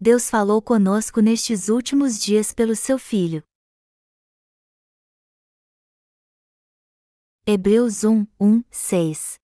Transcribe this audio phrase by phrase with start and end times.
[0.00, 3.42] Deus falou conosco nestes últimos dias pelo seu Filho.
[7.44, 9.40] Hebreus 1, 1, 6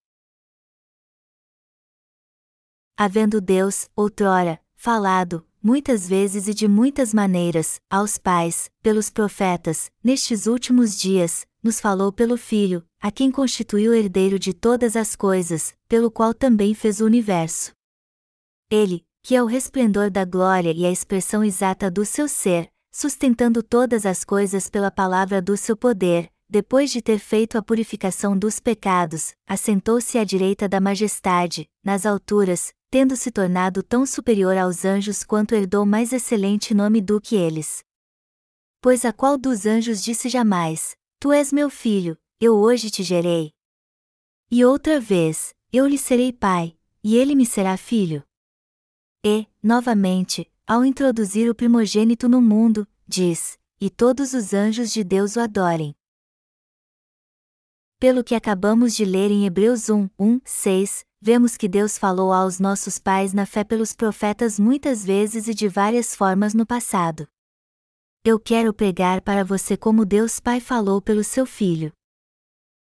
[2.97, 10.47] Havendo Deus, outrora, falado, muitas vezes e de muitas maneiras, aos pais, pelos profetas, nestes
[10.47, 16.13] últimos dias, nos falou pelo Filho, a quem constituiu herdeiro de todas as coisas, pelo
[16.13, 17.73] qual também fez o universo.
[18.71, 23.63] Ele, que é o resplendor da glória e a expressão exata do seu ser, sustentando
[23.63, 28.61] todas as coisas pela palavra do seu poder, depois de ter feito a purificação dos
[28.61, 35.25] pecados, assentou-se à direita da majestade, nas alturas, tendo se tornado tão superior aos anjos
[35.25, 37.83] quanto herdou mais excelente nome do que eles.
[38.83, 43.53] Pois a qual dos anjos disse jamais: Tu és meu filho, eu hoje te gerei.
[44.51, 48.23] E outra vez, eu lhe serei pai, e ele me será filho.
[49.27, 55.37] E, novamente, ao introduzir o primogênito no mundo, diz: E todos os anjos de Deus
[55.37, 55.97] o adorem.
[57.99, 62.61] Pelo que acabamos de ler em Hebreus 1, 1, 6, vemos que Deus falou aos
[62.61, 67.27] nossos pais na fé pelos profetas muitas vezes e de várias formas no passado.
[68.23, 71.91] Eu quero pregar para você como Deus Pai falou pelo seu Filho.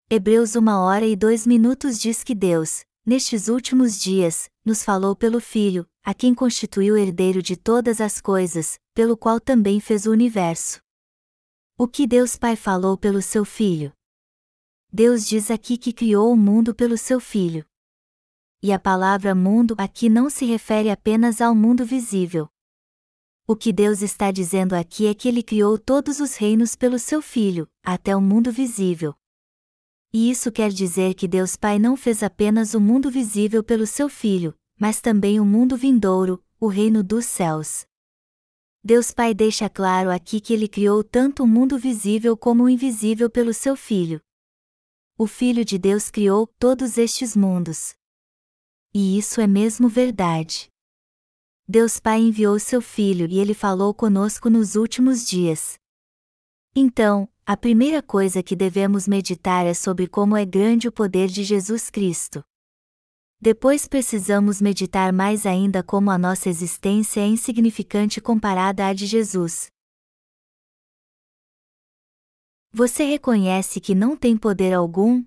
[0.09, 5.41] Hebreus 1 hora e 2 minutos diz que Deus, nestes últimos dias, nos falou pelo
[5.41, 10.81] Filho, a quem constituiu herdeiro de todas as coisas, pelo qual também fez o universo.
[11.77, 13.93] O que Deus Pai falou pelo seu Filho?
[14.91, 17.63] Deus diz aqui que criou o mundo pelo seu Filho.
[18.63, 22.49] E a palavra mundo aqui não se refere apenas ao mundo visível.
[23.47, 27.21] O que Deus está dizendo aqui é que ele criou todos os reinos pelo seu
[27.21, 29.15] Filho, até o mundo visível.
[30.11, 34.09] E isso quer dizer que Deus Pai não fez apenas o mundo visível pelo seu
[34.09, 37.87] Filho, mas também o mundo vindouro, o reino dos céus.
[38.83, 43.29] Deus Pai deixa claro aqui que ele criou tanto o mundo visível como o invisível
[43.29, 44.21] pelo seu Filho.
[45.17, 47.95] O Filho de Deus criou todos estes mundos.
[48.95, 50.71] E isso é mesmo verdade.
[51.67, 55.77] Deus Pai enviou seu Filho e ele falou conosco nos últimos dias.
[56.75, 61.43] Então, a primeira coisa que devemos meditar é sobre como é grande o poder de
[61.43, 62.45] Jesus Cristo.
[63.41, 69.69] Depois precisamos meditar mais ainda como a nossa existência é insignificante comparada à de Jesus.
[72.73, 75.25] Você reconhece que não tem poder algum?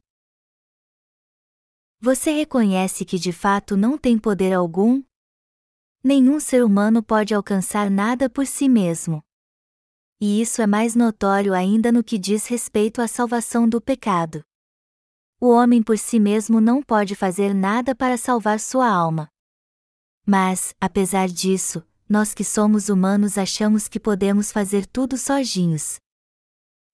[2.02, 5.02] Você reconhece que de fato não tem poder algum?
[6.04, 9.24] Nenhum ser humano pode alcançar nada por si mesmo.
[10.20, 14.44] E isso é mais notório ainda no que diz respeito à salvação do pecado.
[15.44, 19.28] O homem por si mesmo não pode fazer nada para salvar sua alma.
[20.24, 25.96] Mas, apesar disso, nós que somos humanos achamos que podemos fazer tudo sozinhos.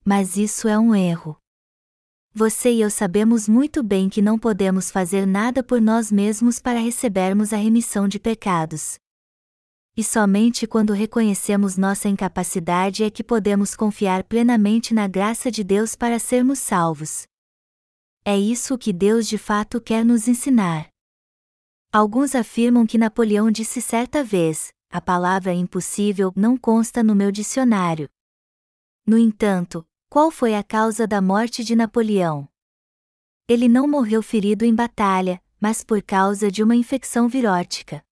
[0.06, 1.38] Mas isso é um erro.
[2.34, 6.80] Você e eu sabemos muito bem que não podemos fazer nada por nós mesmos para
[6.80, 8.97] recebermos a remissão de pecados.
[9.97, 15.97] E somente quando reconhecemos nossa incapacidade é que podemos confiar plenamente na graça de Deus
[15.97, 17.28] para sermos salvos.
[18.30, 20.90] É isso que Deus de fato quer nos ensinar.
[21.94, 28.10] Alguns afirmam que Napoleão disse certa vez: a palavra impossível não consta no meu dicionário.
[29.06, 32.50] No entanto, qual foi a causa da morte de Napoleão?
[33.48, 38.04] Ele não morreu ferido em batalha, mas por causa de uma infecção virótica.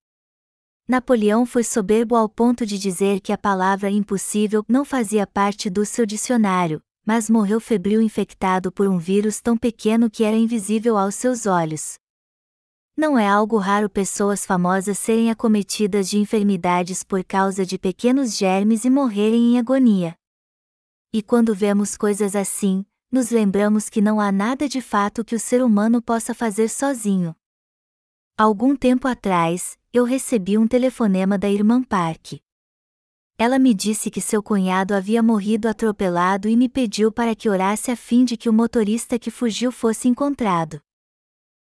[0.88, 5.86] Napoleão foi soberbo ao ponto de dizer que a palavra impossível não fazia parte do
[5.86, 11.16] seu dicionário, mas morreu febril infectado por um vírus tão pequeno que era invisível aos
[11.16, 12.00] seus olhos.
[12.98, 18.86] Não é algo raro pessoas famosas serem acometidas de enfermidades por causa de pequenos germes
[18.86, 20.16] e morrerem em agonia.
[21.14, 25.40] E quando vemos coisas assim, nos lembramos que não há nada de fato que o
[25.40, 27.36] ser humano possa fazer sozinho.
[28.38, 32.44] Algum tempo atrás, eu recebi um telefonema da irmã Park.
[33.38, 37.92] Ela me disse que seu cunhado havia morrido atropelado e me pediu para que orasse
[37.92, 40.80] a fim de que o motorista que fugiu fosse encontrado.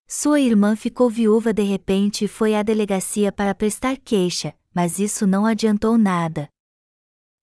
[0.06, 5.26] Sua irmã ficou viúva de repente e foi à delegacia para prestar queixa, mas isso
[5.26, 6.48] não adiantou nada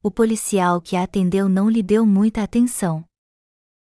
[0.04, 3.06] o policial que a atendeu não lhe deu muita atenção.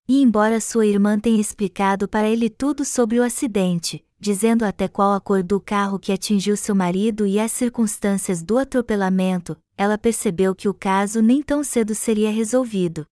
[0.06, 5.14] E embora sua irmã tenha explicado para ele tudo sobre o acidente, dizendo até qual
[5.14, 10.54] a cor do carro que atingiu seu marido e as circunstâncias do atropelamento, ela percebeu
[10.54, 13.06] que o caso nem tão cedo seria resolvido.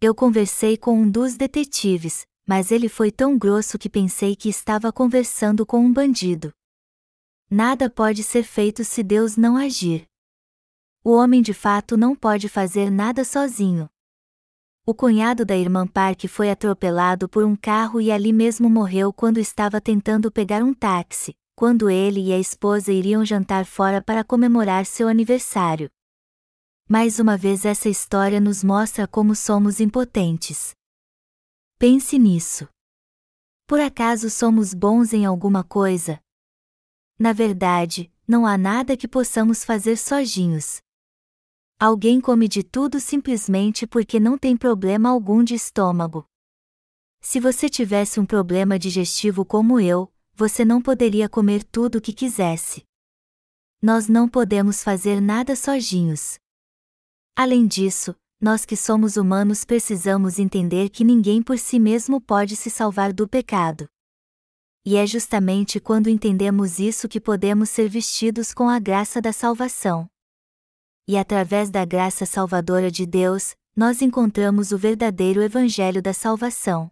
[0.00, 4.92] Eu conversei com um dos detetives, mas ele foi tão grosso que pensei que estava
[4.92, 6.52] conversando com um bandido.
[7.48, 10.04] Nada pode ser feito se Deus não agir.
[11.04, 13.88] O homem de fato não pode fazer nada sozinho.
[14.84, 19.38] O cunhado da irmã Park foi atropelado por um carro e ali mesmo morreu quando
[19.38, 24.84] estava tentando pegar um táxi, quando ele e a esposa iriam jantar fora para comemorar
[24.84, 25.88] seu aniversário.
[26.88, 30.74] Mais uma vez essa história nos mostra como somos impotentes.
[31.78, 32.68] Pense nisso.
[33.68, 36.20] Por acaso somos bons em alguma coisa?
[37.16, 40.82] Na verdade, não há nada que possamos fazer sozinhos.
[41.84, 46.24] Alguém come de tudo simplesmente porque não tem problema algum de estômago.
[47.20, 52.12] Se você tivesse um problema digestivo como eu, você não poderia comer tudo o que
[52.12, 52.84] quisesse.
[53.82, 56.38] Nós não podemos fazer nada sozinhos.
[57.34, 62.70] Além disso, nós que somos humanos precisamos entender que ninguém por si mesmo pode se
[62.70, 63.88] salvar do pecado.
[64.86, 70.11] E é justamente quando entendemos isso que podemos ser vestidos com a graça da salvação.
[71.06, 76.90] E através da graça salvadora de Deus, nós encontramos o verdadeiro Evangelho da salvação.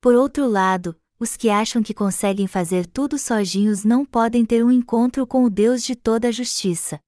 [0.00, 4.70] Por outro lado, os que acham que conseguem fazer tudo sozinhos não podem ter um
[4.70, 7.00] encontro com o Deus de toda a justiça.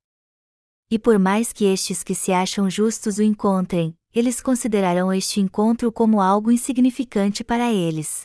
[0.91, 5.93] E por mais que estes que se acham justos o encontrem, eles considerarão este encontro
[5.93, 8.23] como algo insignificante para eles.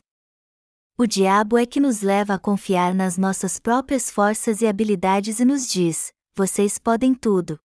[0.97, 5.45] O diabo é que nos leva a confiar nas nossas próprias forças e habilidades e
[5.45, 7.59] nos diz: vocês podem tudo.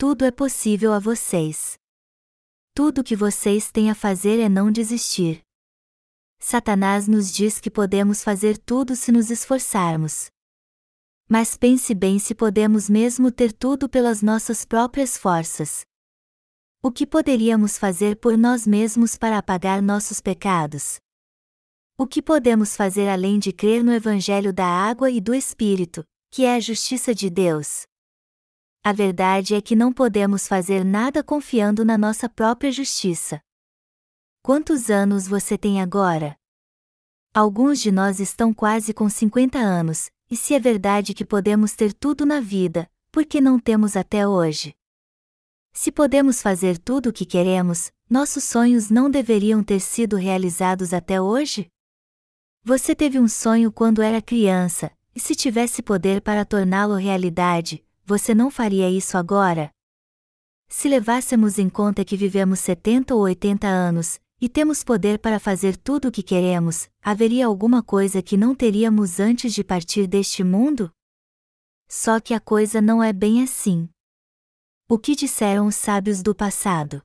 [0.00, 1.76] Tudo é possível a vocês.
[2.72, 5.40] Tudo que vocês têm a fazer é não desistir.
[6.38, 10.30] Satanás nos diz que podemos fazer tudo se nos esforçarmos.
[11.28, 15.84] Mas pense bem se podemos mesmo ter tudo pelas nossas próprias forças.
[16.80, 21.00] O que poderíamos fazer por nós mesmos para apagar nossos pecados?
[21.98, 26.44] O que podemos fazer além de crer no Evangelho da água e do Espírito, que
[26.44, 27.82] é a justiça de Deus?
[28.88, 33.38] A verdade é que não podemos fazer nada confiando na nossa própria justiça.
[34.42, 36.34] Quantos anos você tem agora?
[37.34, 41.92] Alguns de nós estão quase com 50 anos, e se é verdade que podemos ter
[41.92, 44.74] tudo na vida, por que não temos até hoje?
[45.74, 51.20] Se podemos fazer tudo o que queremos, nossos sonhos não deveriam ter sido realizados até
[51.20, 51.70] hoje?
[52.64, 58.34] Você teve um sonho quando era criança, e se tivesse poder para torná-lo realidade, você
[58.34, 59.70] não faria isso agora?
[60.66, 65.76] Se levássemos em conta que vivemos 70 ou 80 anos, e temos poder para fazer
[65.76, 70.90] tudo o que queremos, haveria alguma coisa que não teríamos antes de partir deste mundo?
[71.86, 73.90] Só que a coisa não é bem assim.
[74.88, 77.02] O que disseram os sábios do passado?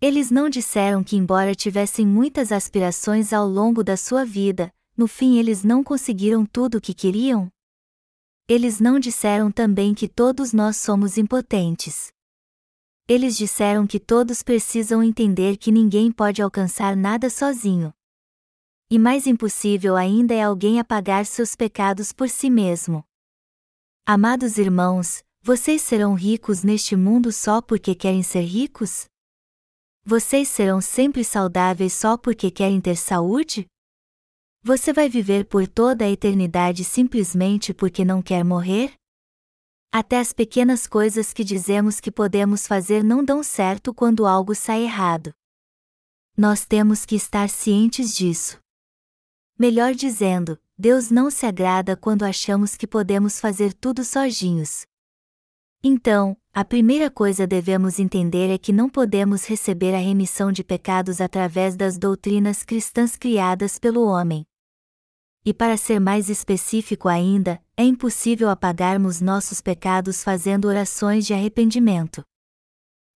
[0.00, 5.36] Eles não disseram que, embora tivessem muitas aspirações ao longo da sua vida, no fim
[5.36, 7.52] eles não conseguiram tudo o que queriam?
[8.50, 12.10] Eles não disseram também que todos nós somos impotentes.
[13.06, 17.92] Eles disseram que todos precisam entender que ninguém pode alcançar nada sozinho.
[18.90, 23.04] E mais impossível ainda é alguém apagar seus pecados por si mesmo.
[24.06, 29.04] Amados irmãos, vocês serão ricos neste mundo só porque querem ser ricos?
[30.06, 33.66] Vocês serão sempre saudáveis só porque querem ter saúde?
[34.68, 38.92] Você vai viver por toda a eternidade simplesmente porque não quer morrer?
[39.90, 44.82] Até as pequenas coisas que dizemos que podemos fazer não dão certo quando algo sai
[44.82, 45.32] errado.
[46.36, 48.60] Nós temos que estar cientes disso.
[49.58, 54.84] Melhor dizendo, Deus não se agrada quando achamos que podemos fazer tudo sozinhos.
[55.82, 61.22] Então, a primeira coisa devemos entender é que não podemos receber a remissão de pecados
[61.22, 64.44] através das doutrinas cristãs criadas pelo homem.
[65.44, 72.22] E para ser mais específico ainda, é impossível apagarmos nossos pecados fazendo orações de arrependimento.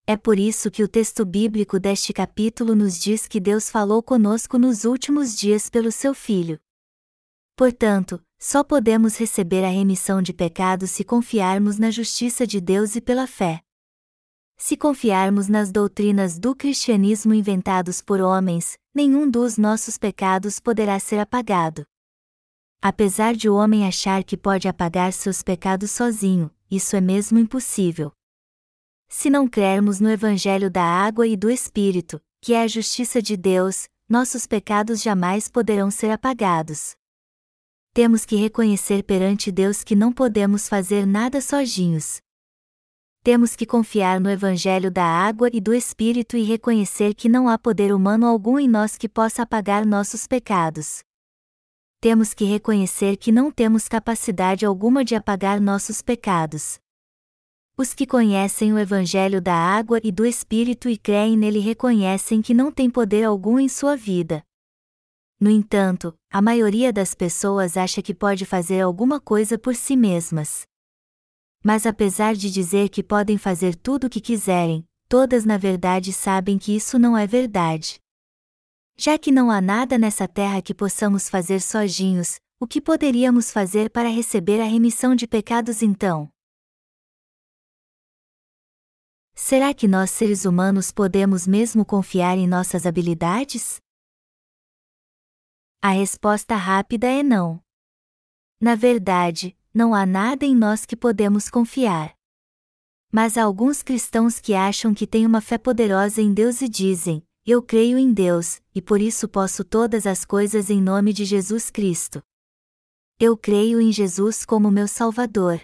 [0.05, 4.57] É por isso que o texto bíblico deste capítulo nos diz que Deus falou conosco
[4.57, 6.59] nos últimos dias pelo seu Filho.
[7.55, 13.01] Portanto, só podemos receber a remissão de pecados se confiarmos na justiça de Deus e
[13.01, 13.61] pela fé.
[14.57, 21.19] Se confiarmos nas doutrinas do cristianismo inventados por homens, nenhum dos nossos pecados poderá ser
[21.19, 21.85] apagado.
[22.85, 28.11] Apesar de o homem achar que pode apagar seus pecados sozinho, isso é mesmo impossível.
[29.07, 33.37] Se não crermos no Evangelho da água e do Espírito, que é a justiça de
[33.37, 36.93] Deus, nossos pecados jamais poderão ser apagados.
[37.93, 42.17] Temos que reconhecer perante Deus que não podemos fazer nada sozinhos.
[43.23, 47.57] Temos que confiar no Evangelho da água e do Espírito e reconhecer que não há
[47.57, 51.01] poder humano algum em nós que possa apagar nossos pecados
[52.03, 56.77] temos que reconhecer que não temos capacidade alguma de apagar nossos pecados.
[57.77, 62.53] Os que conhecem o Evangelho da água e do Espírito e creem nele reconhecem que
[62.53, 64.43] não tem poder algum em sua vida.
[65.39, 70.63] No entanto, a maioria das pessoas acha que pode fazer alguma coisa por si mesmas.
[71.63, 76.57] Mas apesar de dizer que podem fazer tudo o que quiserem, todas na verdade sabem
[76.57, 78.02] que isso não é verdade.
[78.95, 83.89] Já que não há nada nessa terra que possamos fazer sozinhos, o que poderíamos fazer
[83.89, 86.29] para receber a remissão de pecados então?
[89.33, 93.81] Será que nós seres humanos podemos mesmo confiar em nossas habilidades?
[95.81, 97.61] A resposta rápida é não.
[98.61, 102.15] Na verdade, não há nada em nós que podemos confiar.
[103.11, 107.27] Mas há alguns cristãos que acham que têm uma fé poderosa em Deus e dizem:
[107.45, 111.69] Eu creio em Deus, e por isso posso todas as coisas em nome de Jesus
[111.69, 112.23] Cristo.
[113.19, 115.59] Eu creio em Jesus como meu Salvador.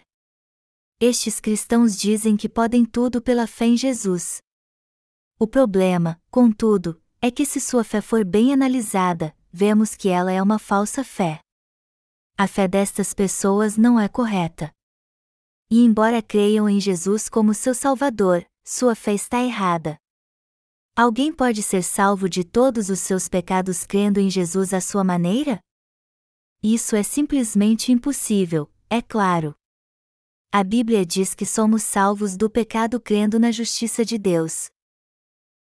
[0.99, 4.41] Estes cristãos dizem que podem tudo pela fé em Jesus.
[5.39, 10.43] O problema, contudo, é que se sua fé for bem analisada, vemos que ela é
[10.43, 11.39] uma falsa fé.
[12.37, 14.69] A fé destas pessoas não é correta.
[15.71, 19.97] E embora creiam em Jesus como seu Salvador, sua fé está errada.
[21.01, 25.61] Alguém pode ser salvo de todos os seus pecados crendo em Jesus à sua maneira?
[26.61, 29.55] Isso é simplesmente impossível, é claro.
[30.51, 34.67] A Bíblia diz que somos salvos do pecado crendo na justiça de Deus.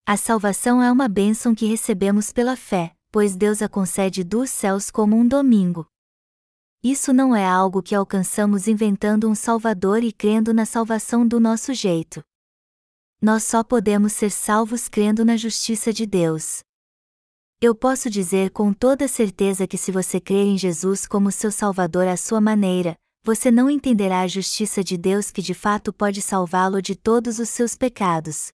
[0.07, 4.89] A salvação é uma bênção que recebemos pela fé, pois Deus a concede dos céus
[4.89, 5.85] como um domingo.
[6.83, 11.75] Isso não é algo que alcançamos inventando um Salvador e crendo na salvação do nosso
[11.75, 12.23] jeito.
[13.19, 16.59] Nós só podemos ser salvos crendo na justiça de Deus.
[17.59, 22.07] Eu posso dizer com toda certeza que se você crer em Jesus como seu Salvador
[22.07, 26.79] à sua maneira, você não entenderá a justiça de Deus que de fato pode salvá-lo
[26.79, 28.49] de todos os seus pecados.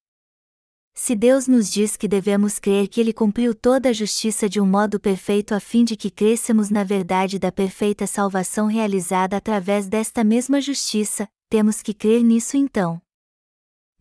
[0.95, 4.65] Se Deus nos diz que devemos crer que Ele cumpriu toda a justiça de um
[4.65, 10.23] modo perfeito a fim de que cresçamos na verdade da perfeita salvação realizada através desta
[10.23, 13.01] mesma justiça, temos que crer nisso então.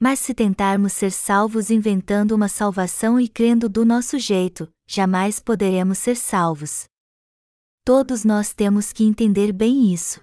[0.02, 5.96] Mas se tentarmos ser salvos inventando uma salvação e crendo do nosso jeito, jamais poderemos
[5.96, 6.86] ser salvos.
[7.84, 10.20] Todos nós temos que entender bem isso.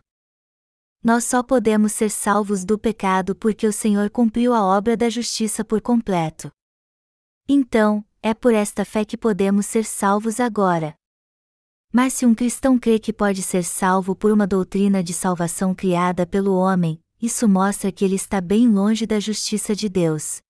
[1.02, 5.64] Nós só podemos ser salvos do pecado porque o Senhor cumpriu a obra da justiça
[5.64, 6.52] por completo.
[7.48, 10.94] Então, é por esta fé que podemos ser salvos agora.
[11.90, 16.28] Mas se um cristão crê que pode ser salvo por uma doutrina de salvação criada
[16.28, 20.42] pelo homem, isso mostra que ele está bem longe da justiça de Deus.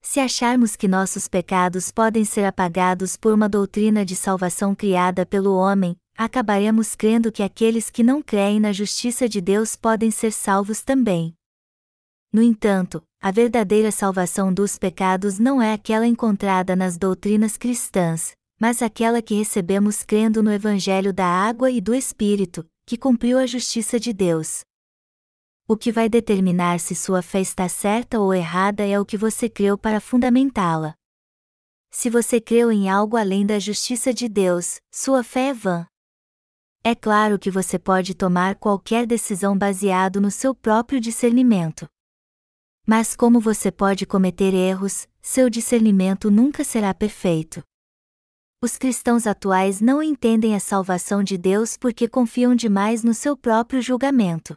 [0.00, 5.54] Se acharmos que nossos pecados podem ser apagados por uma doutrina de salvação criada pelo
[5.54, 10.82] homem, acabaremos crendo que aqueles que não creem na justiça de Deus podem ser salvos
[10.82, 11.34] também.
[12.32, 18.82] No entanto, a verdadeira salvação dos pecados não é aquela encontrada nas doutrinas cristãs, mas
[18.82, 24.00] aquela que recebemos crendo no Evangelho da água e do Espírito, que cumpriu a justiça
[24.00, 24.62] de Deus.
[25.72, 29.48] O que vai determinar se sua fé está certa ou errada é o que você
[29.48, 30.94] creu para fundamentá-la.
[31.90, 35.86] Se você creu em algo além da justiça de Deus, sua fé é vã.
[36.84, 41.88] É claro que você pode tomar qualquer decisão baseado no seu próprio discernimento.
[42.86, 47.62] Mas como você pode cometer erros, seu discernimento nunca será perfeito.
[48.60, 53.80] Os cristãos atuais não entendem a salvação de Deus porque confiam demais no seu próprio
[53.80, 54.54] julgamento.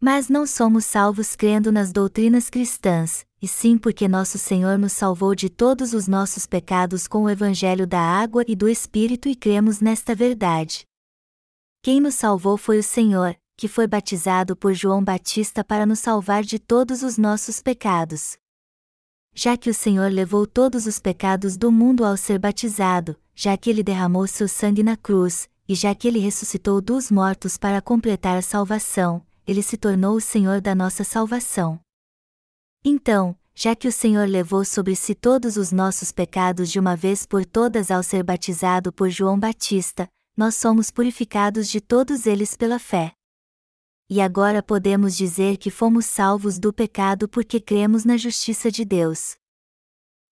[0.00, 5.34] Mas não somos salvos crendo nas doutrinas cristãs, e sim porque nosso Senhor nos salvou
[5.34, 9.80] de todos os nossos pecados com o Evangelho da água e do Espírito e cremos
[9.80, 10.86] nesta verdade.
[11.82, 16.44] Quem nos salvou foi o Senhor, que foi batizado por João Batista para nos salvar
[16.44, 18.36] de todos os nossos pecados.
[19.34, 23.68] Já que o Senhor levou todos os pecados do mundo ao ser batizado, já que
[23.68, 28.36] ele derramou seu sangue na cruz, e já que ele ressuscitou dos mortos para completar
[28.38, 31.80] a salvação, ele se tornou o Senhor da nossa salvação.
[32.84, 37.26] Então, já que o Senhor levou sobre si todos os nossos pecados de uma vez
[37.26, 42.78] por todas ao ser batizado por João Batista, nós somos purificados de todos eles pela
[42.78, 43.14] fé
[44.10, 49.36] e agora podemos dizer que fomos salvos do pecado porque cremos na justiça de Deus.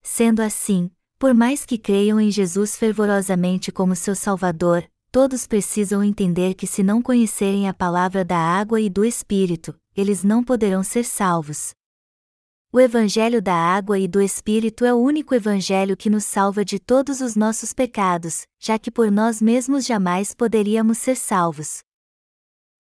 [0.03, 6.53] Sendo assim, por mais que creiam em Jesus fervorosamente como seu Salvador, todos precisam entender
[6.53, 11.07] que se não conhecerem a palavra da água e do Espírito, eles não poderão ser
[11.07, 11.71] salvos.
[12.71, 16.79] O Evangelho da água e do Espírito é o único Evangelho que nos salva de
[16.79, 21.79] todos os nossos pecados, já que por nós mesmos jamais poderíamos ser salvos.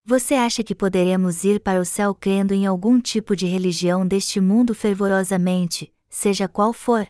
[0.05, 4.43] Você acha que poderemos ir para o céu crendo em algum tipo de religião deste
[4.43, 7.09] mundo fervorosamente, seja qual for?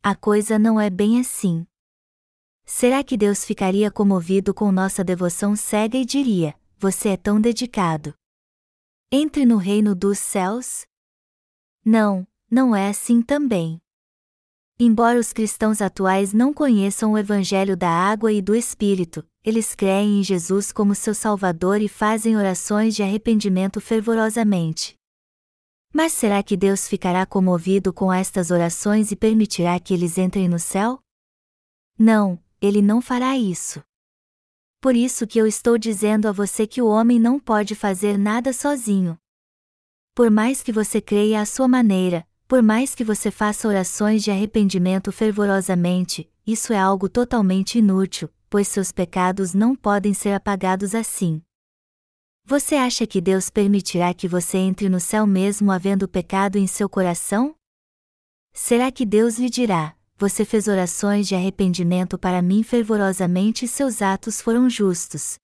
[0.00, 1.66] A coisa não é bem assim.
[2.72, 8.14] Será que Deus ficaria comovido com nossa devoção cega e diria: Você é tão dedicado?
[9.10, 10.86] Entre no reino dos céus?
[11.84, 13.78] Não, não é assim também.
[14.78, 20.20] Embora os cristãos atuais não conheçam o Evangelho da água e do Espírito, eles creem
[20.20, 24.94] em Jesus como seu Salvador e fazem orações de arrependimento fervorosamente.
[25.92, 30.58] Mas será que Deus ficará comovido com estas orações e permitirá que eles entrem no
[30.58, 31.00] céu?
[31.98, 33.82] Não, ele não fará isso.
[34.80, 38.52] Por isso que eu estou dizendo a você que o homem não pode fazer nada
[38.52, 39.18] sozinho.
[40.14, 44.30] Por mais que você creia à sua maneira, por mais que você faça orações de
[44.30, 51.40] arrependimento fervorosamente, isso é algo totalmente inútil, pois seus pecados não podem ser apagados assim.
[52.44, 56.88] Você acha que Deus permitirá que você entre no céu mesmo havendo pecado em seu
[56.88, 57.54] coração?
[58.52, 64.02] Será que Deus lhe dirá: Você fez orações de arrependimento para mim fervorosamente e seus
[64.02, 65.38] atos foram justos?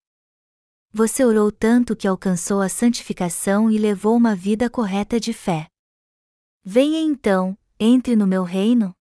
[0.92, 5.66] Você orou tanto que alcançou a santificação e levou uma vida correta de fé.
[6.62, 8.94] Venha então, entre no meu reino?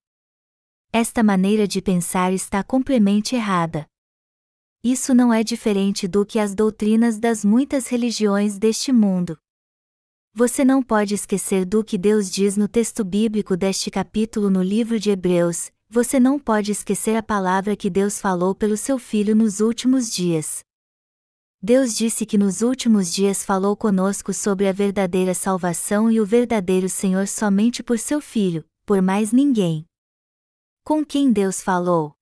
[0.93, 3.85] Esta maneira de pensar está completamente errada
[4.87, 9.35] isso não é diferente do que as doutrinas das muitas religiões deste mundo.
[10.37, 14.99] Você não pode esquecer do que Deus diz no texto bíblico deste capítulo no livro
[14.99, 19.61] de Hebreus, você não pode esquecer a palavra que Deus falou pelo seu Filho nos
[19.61, 20.59] últimos dias.
[21.61, 26.89] Deus disse que nos últimos dias falou conosco sobre a verdadeira salvação e o verdadeiro
[26.89, 29.85] Senhor somente por seu Filho, por mais ninguém.
[30.83, 32.13] Com quem Deus falou?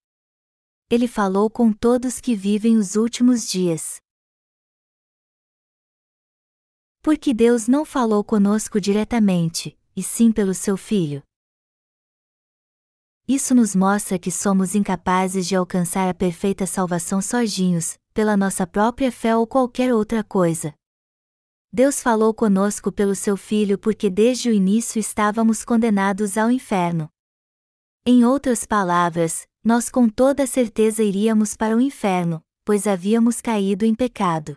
[0.88, 4.03] ele falou com todos que vivem os últimos dias.
[7.04, 11.22] Porque Deus não falou conosco diretamente, e sim pelo seu Filho.
[13.28, 19.12] Isso nos mostra que somos incapazes de alcançar a perfeita salvação sozinhos, pela nossa própria
[19.12, 20.74] fé ou qualquer outra coisa.
[21.74, 27.10] Deus falou conosco pelo seu Filho porque desde o início estávamos condenados ao inferno.
[28.06, 33.94] Em outras palavras, nós com toda certeza iríamos para o inferno, pois havíamos caído em
[33.94, 34.56] pecado.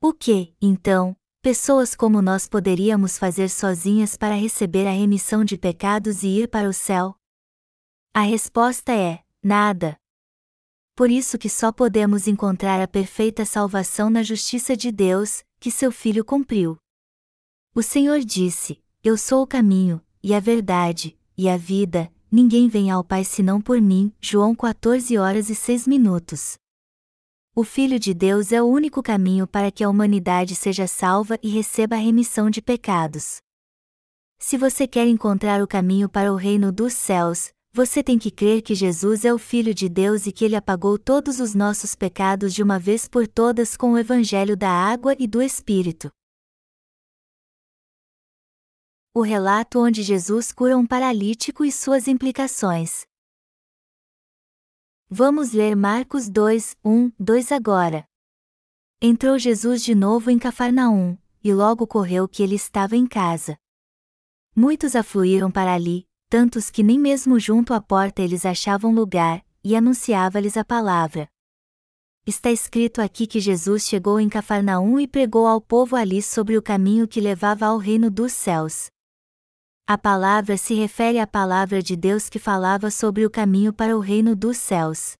[0.00, 6.22] O que, então, pessoas como nós poderíamos fazer sozinhas para receber a remissão de pecados
[6.22, 7.16] e ir para o céu?
[8.12, 9.96] A resposta é: nada.
[10.94, 15.90] Por isso que só podemos encontrar a perfeita salvação na justiça de Deus, que seu
[15.90, 16.76] Filho cumpriu.
[17.74, 22.90] O Senhor disse: Eu sou o caminho, e a verdade, e a vida, ninguém vem
[22.90, 24.12] ao Pai senão por mim.
[24.20, 26.58] João 14 horas e 6 minutos.
[27.60, 31.50] O Filho de Deus é o único caminho para que a humanidade seja salva e
[31.50, 33.36] receba a remissão de pecados.
[34.38, 38.62] Se você quer encontrar o caminho para o reino dos céus, você tem que crer
[38.62, 42.54] que Jesus é o Filho de Deus e que ele apagou todos os nossos pecados
[42.54, 46.10] de uma vez por todas com o Evangelho da água e do Espírito.
[49.14, 53.09] O relato onde Jesus cura um paralítico e suas implicações.
[55.12, 58.04] Vamos ler Marcos 2, 1, 2 agora.
[59.02, 63.58] Entrou Jesus de novo em Cafarnaum, e logo correu que ele estava em casa.
[64.54, 69.74] Muitos afluíram para ali, tantos que nem mesmo junto à porta eles achavam lugar, e
[69.74, 71.28] anunciava-lhes a palavra.
[72.24, 76.62] Está escrito aqui que Jesus chegou em Cafarnaum e pregou ao povo ali sobre o
[76.62, 78.92] caminho que levava ao reino dos céus.
[79.86, 84.00] A palavra se refere à palavra de Deus que falava sobre o caminho para o
[84.00, 85.14] reino dos céus.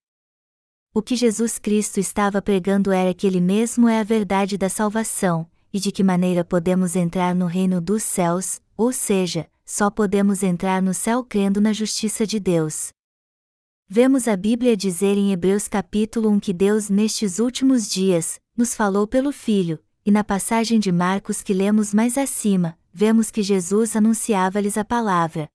[0.92, 5.48] O que Jesus Cristo estava pregando era que Ele mesmo é a verdade da salvação,
[5.72, 10.82] e de que maneira podemos entrar no reino dos céus, ou seja, só podemos entrar
[10.82, 12.88] no céu crendo na justiça de Deus.
[13.88, 19.06] Vemos a Bíblia dizer em Hebreus capítulo 1 que Deus nestes últimos dias, nos falou
[19.06, 24.76] pelo Filho, e na passagem de Marcos que lemos mais acima, vemos que Jesus anunciava-lhes
[24.76, 25.48] a palavra.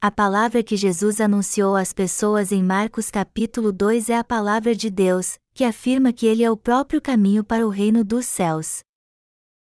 [0.00, 4.90] A palavra que Jesus anunciou às pessoas em Marcos capítulo 2 é a palavra de
[4.90, 8.84] Deus, que afirma que ele é o próprio caminho para o reino dos céus.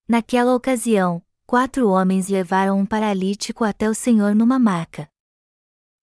[0.08, 5.08] Naquela ocasião, quatro homens levaram um paralítico até o Senhor numa maca.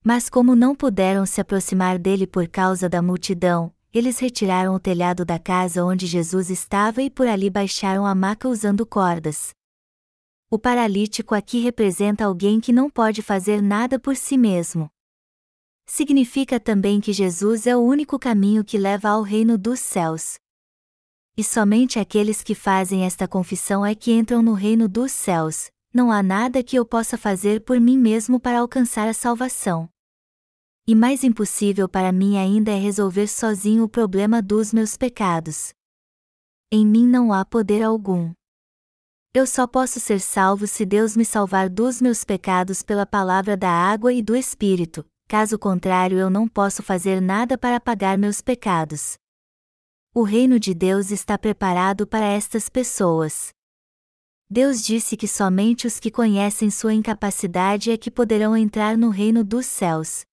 [0.02, 5.24] Mas como não puderam se aproximar dele por causa da multidão, eles retiraram o telhado
[5.24, 9.54] da casa onde Jesus estava e por ali baixaram a maca usando cordas.
[10.54, 14.88] O paralítico aqui representa alguém que não pode fazer nada por si mesmo.
[15.84, 20.34] Significa também que Jesus é o único caminho que leva ao reino dos céus.
[21.36, 25.72] e somente aqueles que fazem esta confissão é que entram no reino dos céus.
[25.92, 29.88] Não há nada que eu possa fazer por mim mesmo para alcançar a salvação.
[30.86, 35.74] E mais impossível para mim ainda é resolver sozinho o problema dos meus pecados.
[36.70, 38.32] Em mim não há poder algum.
[39.36, 43.68] Eu só posso ser salvo se Deus me salvar dos meus pecados pela palavra da
[43.68, 49.18] água e do Espírito, caso contrário eu não posso fazer nada para pagar meus pecados.
[50.14, 53.48] O reino de Deus está preparado para estas pessoas.
[54.48, 59.42] Deus disse que somente os que conhecem sua incapacidade é que poderão entrar no reino
[59.42, 60.24] dos céus.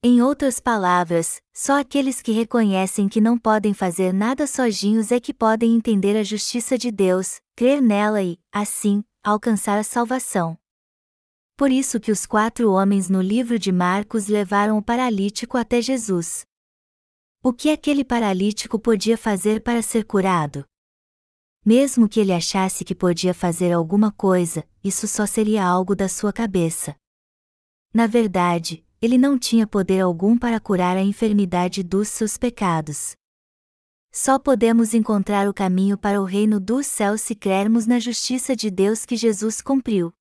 [0.00, 5.34] Em outras palavras, só aqueles que reconhecem que não podem fazer nada sozinhos é que
[5.34, 10.56] podem entender a justiça de Deus, crer nela e, assim, alcançar a salvação.
[11.56, 16.46] Por isso que os quatro homens no livro de Marcos levaram o paralítico até Jesus.
[17.42, 20.64] O que aquele paralítico podia fazer para ser curado?
[21.66, 26.32] Mesmo que ele achasse que podia fazer alguma coisa, isso só seria algo da sua
[26.32, 26.94] cabeça.
[27.92, 33.16] Na verdade, ele não tinha poder algum para curar a enfermidade dos seus pecados.
[34.12, 38.70] Só podemos encontrar o caminho para o reino dos céus se crermos na justiça de
[38.70, 40.12] Deus que Jesus cumpriu.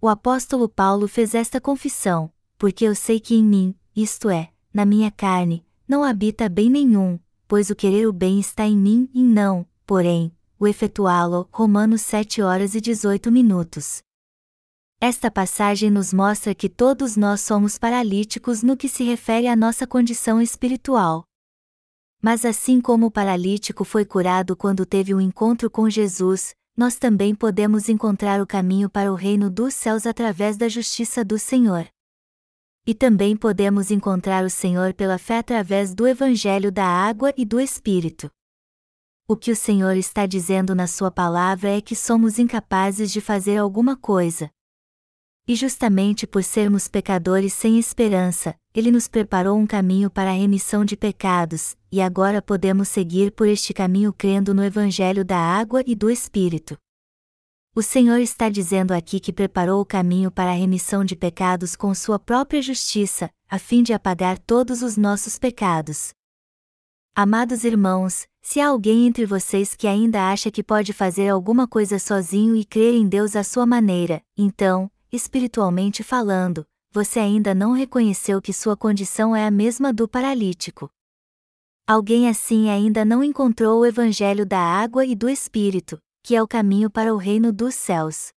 [0.00, 4.86] O apóstolo Paulo fez esta confissão: Porque eu sei que em mim, isto é, na
[4.86, 7.18] minha carne, não habita bem nenhum,
[7.48, 11.48] pois o querer o bem está em mim e não, porém, o efetuá-lo.
[11.52, 14.03] Romanos 7 horas e 18 minutos.
[15.00, 19.86] Esta passagem nos mostra que todos nós somos paralíticos no que se refere à nossa
[19.86, 21.24] condição espiritual.
[22.22, 27.34] Mas assim como o paralítico foi curado quando teve um encontro com Jesus, nós também
[27.34, 31.86] podemos encontrar o caminho para o reino dos céus através da justiça do Senhor.
[32.86, 37.60] E também podemos encontrar o Senhor pela fé através do Evangelho da água e do
[37.60, 38.30] Espírito.
[39.28, 43.56] O que o Senhor está dizendo na Sua palavra é que somos incapazes de fazer
[43.56, 44.50] alguma coisa,
[45.46, 50.84] e justamente por sermos pecadores sem esperança, Ele nos preparou um caminho para a remissão
[50.84, 55.94] de pecados, e agora podemos seguir por este caminho crendo no Evangelho da água e
[55.94, 56.76] do Espírito.
[57.76, 61.92] O Senhor está dizendo aqui que preparou o caminho para a remissão de pecados com
[61.94, 66.12] Sua própria justiça, a fim de apagar todos os nossos pecados.
[67.16, 71.98] Amados irmãos, se há alguém entre vocês que ainda acha que pode fazer alguma coisa
[71.98, 78.40] sozinho e crer em Deus à sua maneira, então, espiritualmente falando, você ainda não reconheceu
[78.42, 80.90] que sua condição é a mesma do paralítico.
[81.86, 86.48] Alguém assim ainda não encontrou o Evangelho da água e do Espírito, que é o
[86.48, 88.28] caminho para o reino dos céus.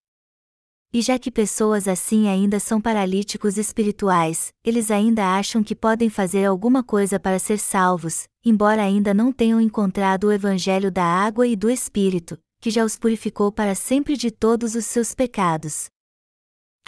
[0.94, 6.46] E já que pessoas assim ainda são paralíticos espirituais, eles ainda acham que podem fazer
[6.46, 11.56] alguma coisa para ser salvos, embora ainda não tenham encontrado o Evangelho da água e
[11.56, 15.90] do Espírito, que já os purificou para sempre de todos os seus pecados.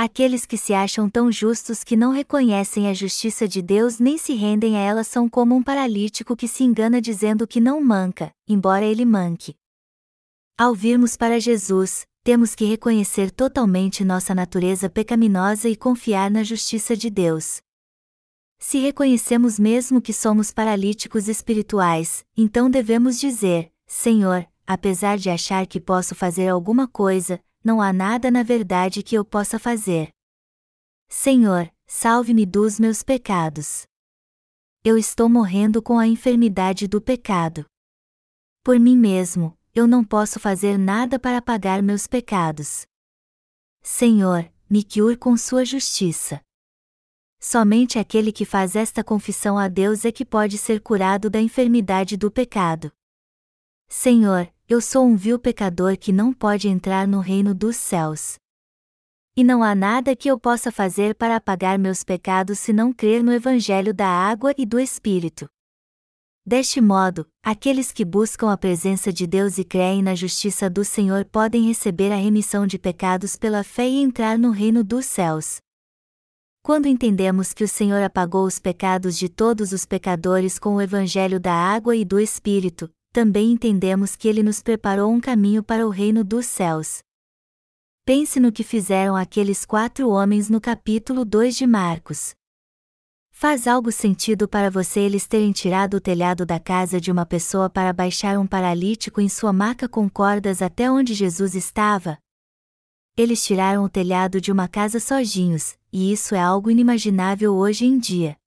[0.01, 4.33] Aqueles que se acham tão justos que não reconhecem a justiça de Deus nem se
[4.33, 8.85] rendem a ela são como um paralítico que se engana dizendo que não manca, embora
[8.85, 9.57] ele manque.
[10.57, 16.95] Ao virmos para Jesus, temos que reconhecer totalmente nossa natureza pecaminosa e confiar na justiça
[16.95, 17.61] de Deus.
[18.57, 25.81] Se reconhecemos mesmo que somos paralíticos espirituais, então devemos dizer: Senhor, apesar de achar que
[25.81, 30.09] posso fazer alguma coisa, não há nada na verdade que eu possa fazer.
[31.07, 33.85] Senhor, salve-me dos meus pecados.
[34.83, 37.65] Eu estou morrendo com a enfermidade do pecado.
[38.63, 42.85] Por mim mesmo, eu não posso fazer nada para pagar meus pecados.
[43.81, 46.41] Senhor, me cure com sua justiça.
[47.39, 52.17] Somente aquele que faz esta confissão a Deus é que pode ser curado da enfermidade
[52.17, 52.91] do pecado.
[53.87, 58.35] Senhor, eu sou um vil pecador que não pode entrar no reino dos céus.
[59.35, 63.23] E não há nada que eu possa fazer para apagar meus pecados se não crer
[63.23, 65.49] no Evangelho da água e do Espírito.
[66.45, 71.25] Deste modo, aqueles que buscam a presença de Deus e creem na justiça do Senhor
[71.25, 75.57] podem receber a remissão de pecados pela fé e entrar no reino dos céus.
[76.61, 81.39] Quando entendemos que o Senhor apagou os pecados de todos os pecadores com o Evangelho
[81.39, 82.87] da água e do Espírito,
[83.19, 86.99] também entendemos que ele nos preparou um caminho para o reino dos céus.
[88.05, 92.33] Pense no que fizeram aqueles quatro homens no capítulo 2 de Marcos.
[93.29, 97.69] Faz algo sentido para você eles terem tirado o telhado da casa de uma pessoa
[97.69, 102.17] para baixar um paralítico em sua maca com cordas até onde Jesus estava?
[103.17, 107.99] Eles tiraram o telhado de uma casa sozinhos, e isso é algo inimaginável hoje em
[107.99, 108.37] dia.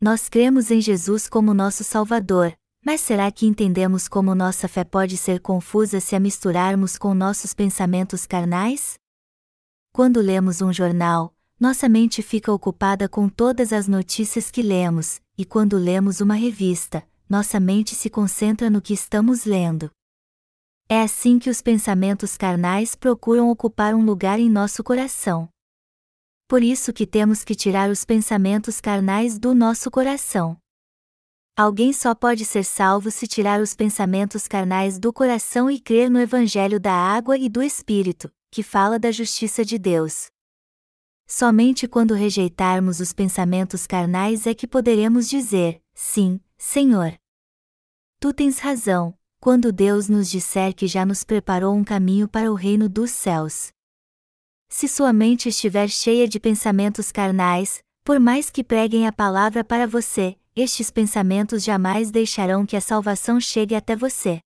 [0.00, 2.52] Nós cremos em Jesus como nosso Salvador,
[2.86, 7.52] Mas será que entendemos como nossa fé pode ser confusa se a misturarmos com nossos
[7.52, 8.94] pensamentos carnais?
[9.92, 15.44] Quando lemos um jornal, nossa mente fica ocupada com todas as notícias que lemos, e
[15.44, 19.90] quando lemos uma revista, nossa mente se concentra no que estamos lendo.
[20.88, 25.48] É assim que os pensamentos carnais procuram ocupar um lugar em nosso coração.
[26.46, 30.56] Por isso que temos que tirar os pensamentos carnais do nosso coração.
[31.58, 36.20] Alguém só pode ser salvo se tirar os pensamentos carnais do coração e crer no
[36.20, 40.26] Evangelho da água e do Espírito, que fala da justiça de Deus.
[41.26, 47.14] Somente quando rejeitarmos os pensamentos carnais é que poderemos dizer: Sim, Senhor.
[48.20, 52.54] Tu tens razão, quando Deus nos disser que já nos preparou um caminho para o
[52.54, 53.70] reino dos céus.
[54.68, 59.86] Se sua mente estiver cheia de pensamentos carnais, por mais que preguem a palavra para
[59.86, 64.40] você, estes pensamentos jamais deixarão que a salvação chegue até você.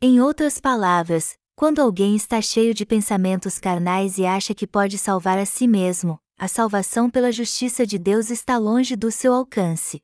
[0.00, 5.38] Em outras palavras, quando alguém está cheio de pensamentos carnais e acha que pode salvar
[5.38, 10.00] a si mesmo, a salvação pela justiça de Deus está longe do seu alcance.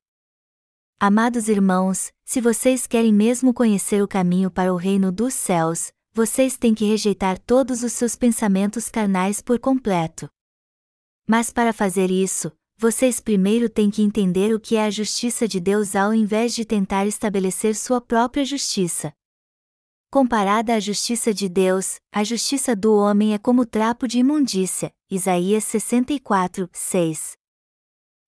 [1.00, 6.58] Amados irmãos, se vocês querem mesmo conhecer o caminho para o reino dos céus, vocês
[6.58, 10.28] têm que rejeitar todos os seus pensamentos carnais por completo.
[11.26, 15.58] Mas para fazer isso, vocês primeiro têm que entender o que é a justiça de
[15.58, 19.14] Deus ao invés de tentar estabelecer sua própria justiça.
[20.10, 24.92] Comparada à justiça de Deus, a justiça do homem é como trapo de imundícia.
[25.10, 27.32] Isaías 64, 6.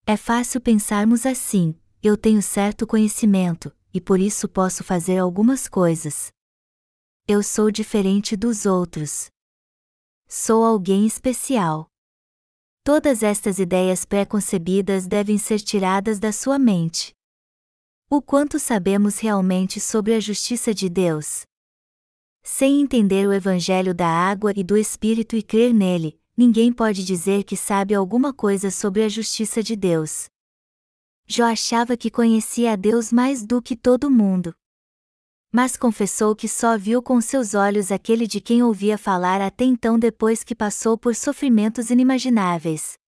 [0.07, 6.33] É fácil pensarmos assim: eu tenho certo conhecimento, e por isso posso fazer algumas coisas.
[7.27, 9.31] Eu sou diferente dos outros.
[10.27, 11.91] Sou alguém especial.
[12.89, 17.13] Todas estas ideias pré-concebidas devem ser tiradas da sua mente.
[18.09, 21.43] O quanto sabemos realmente sobre a justiça de Deus?
[22.43, 27.45] Sem entender o Evangelho da água e do Espírito e crer nele, ninguém pode dizer
[27.45, 30.25] que sabe alguma coisa sobre a justiça de Deus.
[31.27, 34.55] Jó achava que conhecia a Deus mais do que todo mundo
[35.53, 39.99] mas confessou que só viu com seus olhos aquele de quem ouvia falar até então
[39.99, 42.99] depois que passou por sofrimentos inimagináveis.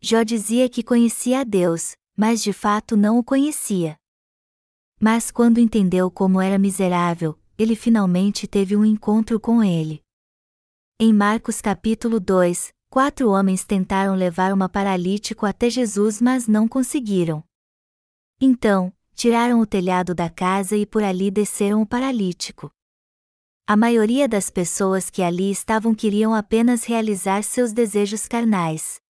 [0.00, 3.96] Jó dizia que conhecia a Deus, mas de fato não o conhecia.
[5.00, 10.02] Mas quando entendeu como era miserável, ele finalmente teve um encontro com ele.
[11.00, 17.42] Em Marcos capítulo 2, quatro homens tentaram levar uma paralítico até Jesus mas não conseguiram.
[18.40, 22.70] Então, tiraram o telhado da casa e por ali desceram o paralítico.
[23.66, 29.00] A maioria das pessoas que ali estavam queriam apenas realizar seus desejos carnais.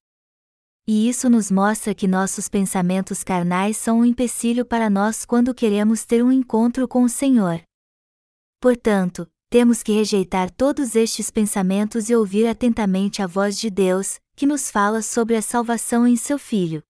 [0.86, 6.04] E isso nos mostra que nossos pensamentos carnais são um empecilho para nós quando queremos
[6.04, 7.60] ter um encontro com o Senhor.
[8.60, 14.46] Portanto, temos que rejeitar todos estes pensamentos e ouvir atentamente a voz de Deus, que
[14.46, 16.82] nos fala sobre a salvação em seu Filho.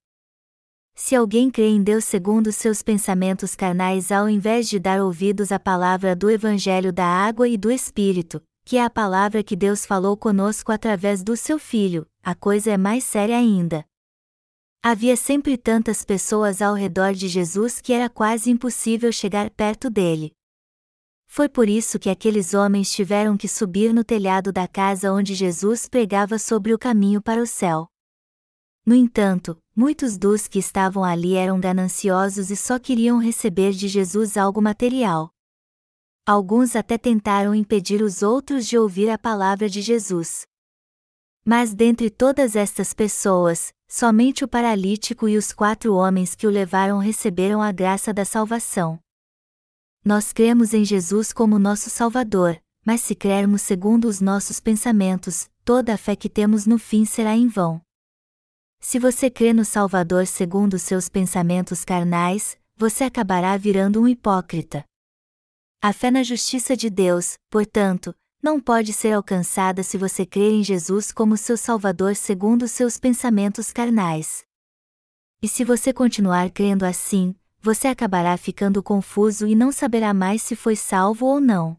[0.96, 5.59] Se alguém crê em Deus segundo seus pensamentos carnais ao invés de dar ouvidos à
[5.59, 10.16] palavra do Evangelho da água e do Espírito, que é a palavra que Deus falou
[10.16, 13.85] conosco através do seu Filho, a coisa é mais séria ainda.
[14.83, 20.33] Havia sempre tantas pessoas ao redor de Jesus que era quase impossível chegar perto dele.
[21.26, 25.88] Foi por isso que aqueles homens tiveram que subir no telhado da casa onde Jesus
[25.88, 27.88] pregava sobre o caminho para o céu.
[28.87, 34.37] No entanto, muitos dos que estavam ali eram gananciosos e só queriam receber de Jesus
[34.37, 35.30] algo material.
[36.26, 40.46] Alguns até tentaram impedir os outros de ouvir a palavra de Jesus.
[41.44, 46.98] Mas dentre todas estas pessoas, somente o paralítico e os quatro homens que o levaram
[46.98, 48.98] receberam a graça da salvação.
[50.02, 55.92] Nós cremos em Jesus como nosso Salvador, mas se crermos segundo os nossos pensamentos, toda
[55.92, 57.83] a fé que temos no fim será em vão.
[58.86, 64.84] Se você crê no Salvador segundo seus pensamentos carnais, você acabará virando um hipócrita.
[65.80, 70.62] A fé na justiça de Deus, portanto, não pode ser alcançada se você crer em
[70.62, 74.44] Jesus como seu Salvador segundo seus pensamentos carnais.
[75.40, 80.54] E se você continuar crendo assim, você acabará ficando confuso e não saberá mais se
[80.54, 81.74] foi salvo ou não.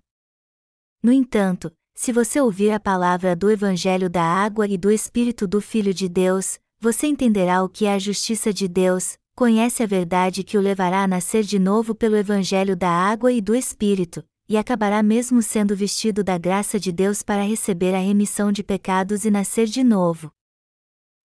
[1.04, 5.62] No entanto, se você ouvir a palavra do Evangelho da água e do Espírito do
[5.62, 10.44] Filho de Deus, você entenderá o que é a justiça de Deus, conhece a verdade
[10.44, 14.56] que o levará a nascer de novo pelo Evangelho da água e do Espírito, e
[14.56, 19.32] acabará mesmo sendo vestido da graça de Deus para receber a remissão de pecados e
[19.32, 20.30] nascer de novo.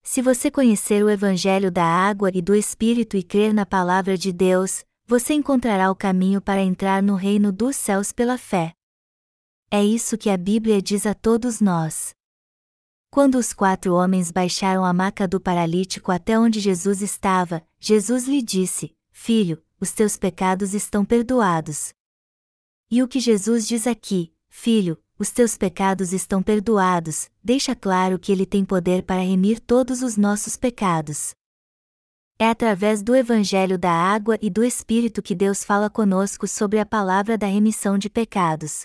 [0.02, 4.32] Se você conhecer o Evangelho da água e do Espírito e crer na palavra de
[4.32, 8.72] Deus, você encontrará o caminho para entrar no reino dos céus pela fé.
[9.70, 12.18] É isso que a Bíblia diz a todos nós.
[13.12, 18.40] Quando os quatro homens baixaram a maca do paralítico até onde Jesus estava, Jesus lhe
[18.40, 21.92] disse: Filho, os teus pecados estão perdoados.
[22.88, 28.30] E o que Jesus diz aqui, filho, os teus pecados estão perdoados, deixa claro que
[28.30, 31.34] ele tem poder para remir todos os nossos pecados.
[32.38, 36.86] É através do Evangelho da Água e do Espírito que Deus fala conosco sobre a
[36.86, 38.84] palavra da remissão de pecados.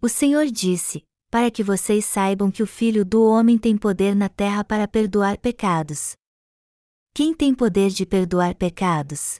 [0.00, 1.04] O Senhor disse:
[1.36, 5.36] Para que vocês saibam que o Filho do Homem tem poder na terra para perdoar
[5.36, 6.16] pecados.
[7.14, 9.38] Quem tem poder de perdoar pecados?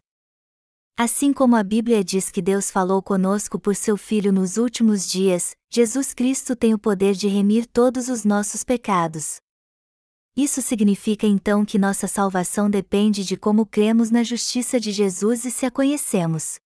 [0.95, 5.57] Assim como a Bíblia diz que Deus falou conosco por seu Filho nos últimos dias,
[5.71, 9.41] Jesus Cristo tem o poder de remir todos os nossos pecados.
[10.37, 15.51] Isso significa então que nossa salvação depende de como cremos na justiça de Jesus e
[15.51, 16.59] se a conhecemos.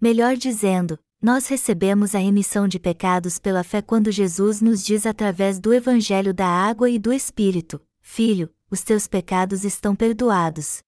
[0.00, 5.58] Melhor dizendo, nós recebemos a remissão de pecados pela fé quando Jesus nos diz através
[5.58, 10.80] do Evangelho da Água e do Espírito: Filho, os teus pecados estão perdoados.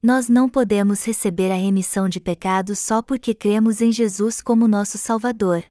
[0.00, 4.98] Nós não podemos receber a remissão de pecados só porque cremos em Jesus como nosso
[4.98, 5.64] Salvador.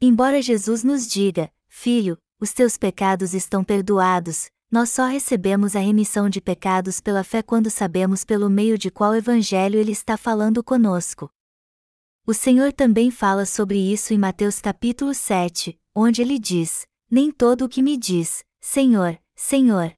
[0.00, 6.28] Embora Jesus nos diga, Filho, os teus pecados estão perdoados, nós só recebemos a remissão
[6.28, 11.30] de pecados pela fé quando sabemos pelo meio de qual evangelho ele está falando conosco.
[12.26, 17.66] O Senhor também fala sobre isso em Mateus capítulo 7, onde ele diz: Nem todo
[17.66, 19.94] o que me diz, Senhor, Senhor,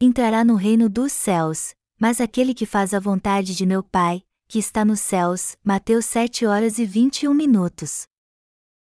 [0.00, 4.60] entrará no reino dos céus, mas aquele que faz a vontade de meu Pai, que
[4.60, 5.56] está nos céus.
[5.64, 8.06] Mateus 7 horas e 21 minutos.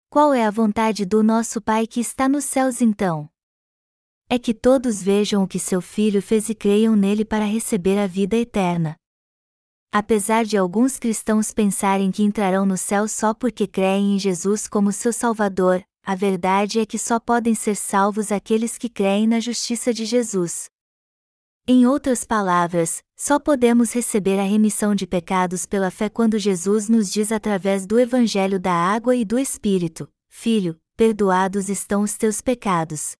[0.09, 3.29] Qual é a vontade do nosso Pai que está nos céus então?
[4.31, 8.05] É que todos vejam o que seu Filho fez e creiam nele para receber a
[8.05, 8.95] vida eterna.
[9.91, 14.91] Apesar de alguns cristãos pensarem que entrarão no céu só porque creem em Jesus como
[14.91, 19.91] seu Salvador, a verdade é que só podem ser salvos aqueles que creem na justiça
[19.91, 20.69] de Jesus.
[21.67, 27.11] Em outras palavras, só podemos receber a remissão de pecados pela fé quando Jesus nos
[27.11, 33.17] diz através do Evangelho da Água e do Espírito: Filho, perdoados estão os teus pecados.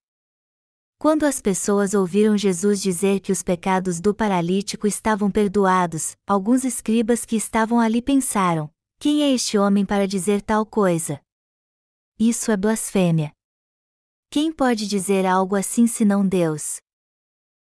[1.02, 7.24] Quando as pessoas ouviram Jesus dizer que os pecados do paralítico estavam perdoados, alguns escribas
[7.24, 11.22] que estavam ali pensaram: quem é este homem para dizer tal coisa?
[12.20, 13.32] Isso é blasfêmia.
[14.30, 16.82] Quem pode dizer algo assim senão Deus?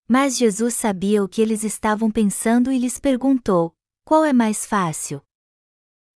[0.07, 5.21] Mas Jesus sabia o que eles estavam pensando e lhes perguntou: Qual é mais fácil?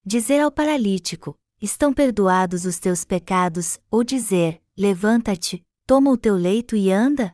[0.05, 6.73] Dizer ao paralítico: Estão perdoados os teus pecados, ou dizer: Levanta-te, toma o teu leito
[6.73, 7.33] e anda?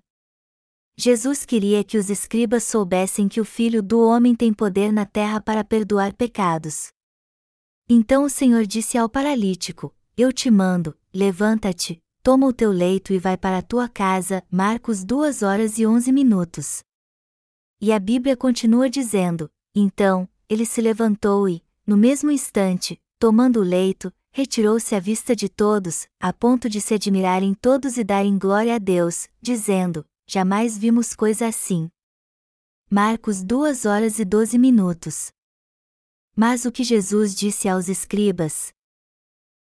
[0.98, 5.40] Jesus queria que os escribas soubessem que o Filho do Homem tem poder na terra
[5.40, 6.88] para perdoar pecados.
[7.88, 13.20] Então o Senhor disse ao paralítico: Eu te mando, levanta-te, toma o teu leito e
[13.20, 14.44] vai para a tua casa.
[14.50, 16.82] Marcos 2 horas e 11 minutos.
[17.80, 23.64] E a Bíblia continua dizendo: Então, ele se levantou e, no mesmo instante, tomando o
[23.64, 28.76] leito, retirou-se à vista de todos, a ponto de se admirarem todos e darem glória
[28.76, 31.90] a Deus, dizendo: Jamais vimos coisa assim.
[32.88, 35.32] Marcos 2 horas e 12 minutos.
[36.36, 38.72] Mas o que Jesus disse aos escribas?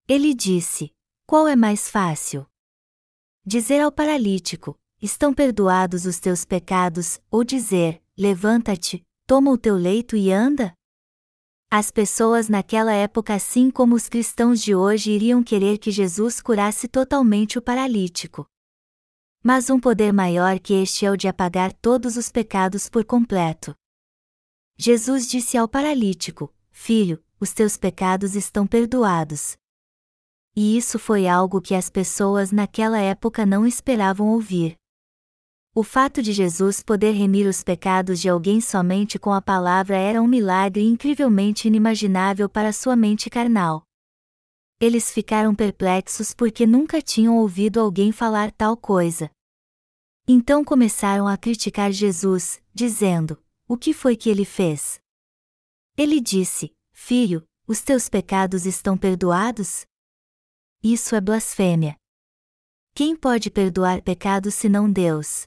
[0.10, 0.92] Ele disse:
[1.26, 2.46] Qual é mais fácil?
[3.46, 10.18] Dizer ao paralítico: Estão perdoados os teus pecados, ou dizer: Levanta-te, toma o teu leito
[10.18, 10.75] e anda?
[11.70, 16.88] As pessoas naquela época, assim como os cristãos de hoje, iriam querer que Jesus curasse
[16.88, 18.48] totalmente o paralítico.
[19.44, 23.76] Mas um poder maior que este é o de apagar todos os pecados por completo.
[24.78, 29.58] Jesus disse ao paralítico: Filho, os teus pecados estão perdoados
[30.56, 34.78] e isso foi algo que as pessoas naquela época não esperavam ouvir.
[35.78, 40.22] O fato de Jesus poder remir os pecados de alguém somente com a palavra era
[40.22, 43.84] um milagre incrivelmente inimaginável para sua mente carnal.
[44.80, 49.30] Eles ficaram perplexos porque nunca tinham ouvido alguém falar tal coisa.
[50.26, 54.98] Então começaram a criticar Jesus, dizendo: O que foi que ele fez?
[55.98, 59.86] Ele disse: Filho, os teus pecados estão perdoados?
[60.82, 61.98] Isso é blasfêmia.
[62.94, 65.46] Quem pode perdoar pecados senão Deus?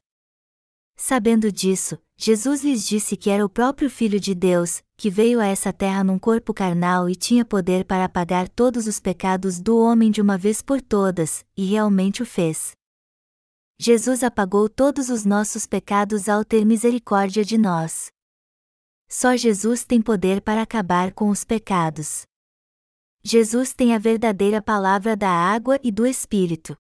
[1.01, 5.47] Sabendo disso, Jesus lhes disse que era o próprio Filho de Deus, que veio a
[5.47, 10.11] essa terra num corpo carnal e tinha poder para apagar todos os pecados do homem
[10.11, 12.73] de uma vez por todas, e realmente o fez.
[13.79, 18.11] Jesus apagou todos os nossos pecados ao ter misericórdia de nós.
[19.09, 22.27] Só Jesus tem poder para acabar com os pecados.
[23.23, 26.77] Jesus tem a verdadeira palavra da água e do Espírito.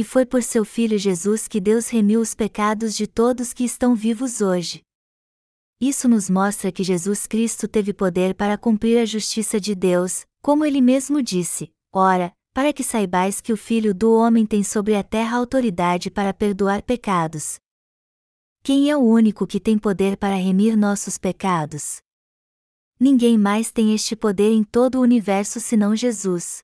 [0.00, 3.94] E foi por seu Filho Jesus que Deus remiu os pecados de todos que estão
[3.94, 4.80] vivos hoje.
[5.78, 10.64] Isso nos mostra que Jesus Cristo teve poder para cumprir a justiça de Deus, como
[10.64, 15.02] ele mesmo disse: Ora, para que saibais que o Filho do Homem tem sobre a
[15.02, 17.58] terra autoridade para perdoar pecados.
[18.62, 22.00] Quem é o único que tem poder para remir nossos pecados?
[22.98, 26.62] Ninguém mais tem este poder em todo o universo senão Jesus.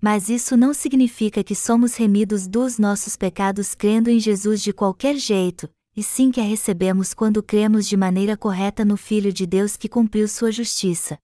[0.00, 5.16] Mas isso não significa que somos remidos dos nossos pecados crendo em Jesus de qualquer
[5.16, 9.76] jeito, e sim que a recebemos quando cremos de maneira correta no Filho de Deus
[9.76, 11.18] que cumpriu sua justiça.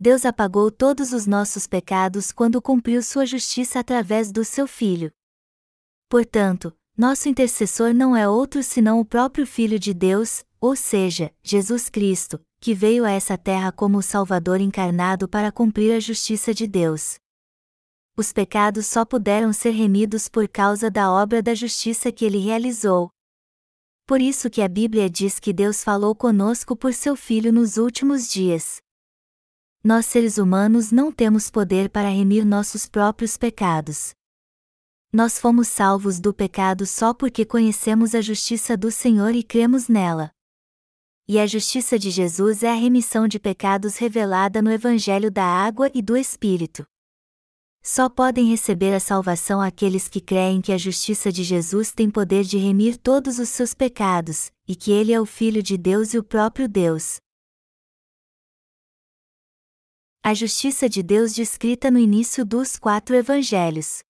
[0.00, 5.12] Deus apagou todos os nossos pecados quando cumpriu sua justiça através do seu Filho.
[6.08, 11.88] Portanto, nosso intercessor não é outro senão o próprio Filho de Deus, ou seja, Jesus
[11.90, 16.66] Cristo, que veio a essa terra como o Salvador encarnado para cumprir a justiça de
[16.66, 17.18] Deus.
[18.16, 23.10] Os pecados só puderam ser remidos por causa da obra da justiça que ele realizou,
[24.06, 28.28] por isso que a Bíblia diz que Deus falou conosco por seu Filho nos últimos
[28.28, 28.82] dias.
[29.82, 34.12] Nós seres humanos não temos poder para remir nossos próprios pecados.
[35.10, 40.30] Nós fomos salvos do pecado só porque conhecemos a justiça do Senhor e cremos nela.
[41.26, 45.90] E a justiça de Jesus é a remissão de pecados revelada no Evangelho da Água
[45.94, 46.84] e do Espírito.
[47.86, 52.42] Só podem receber a salvação aqueles que creem que a justiça de Jesus tem poder
[52.42, 56.18] de remir todos os seus pecados, e que ele é o Filho de Deus e
[56.18, 57.18] o próprio Deus.
[60.22, 64.02] A justiça de Deus descrita no início dos quatro evangelhos.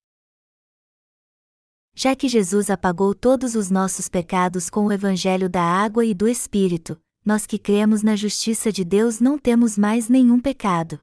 [1.96, 6.28] Já que Jesus apagou todos os nossos pecados com o evangelho da água e do
[6.28, 11.00] Espírito, nós que cremos na justiça de Deus não temos mais nenhum pecado.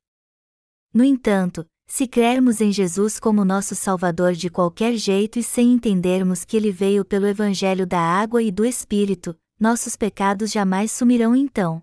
[0.93, 6.45] No entanto, se crermos em Jesus como nosso Salvador de qualquer jeito e sem entendermos
[6.45, 11.81] que ele veio pelo Evangelho da água e do Espírito, nossos pecados jamais sumirão então.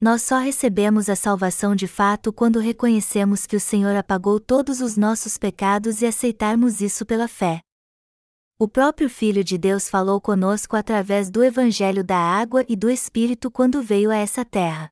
[0.00, 4.96] Nós só recebemos a salvação de fato quando reconhecemos que o Senhor apagou todos os
[4.96, 7.62] nossos pecados e aceitarmos isso pela fé.
[8.60, 13.50] O próprio Filho de Deus falou conosco através do Evangelho da água e do Espírito
[13.50, 14.88] quando veio a essa terra.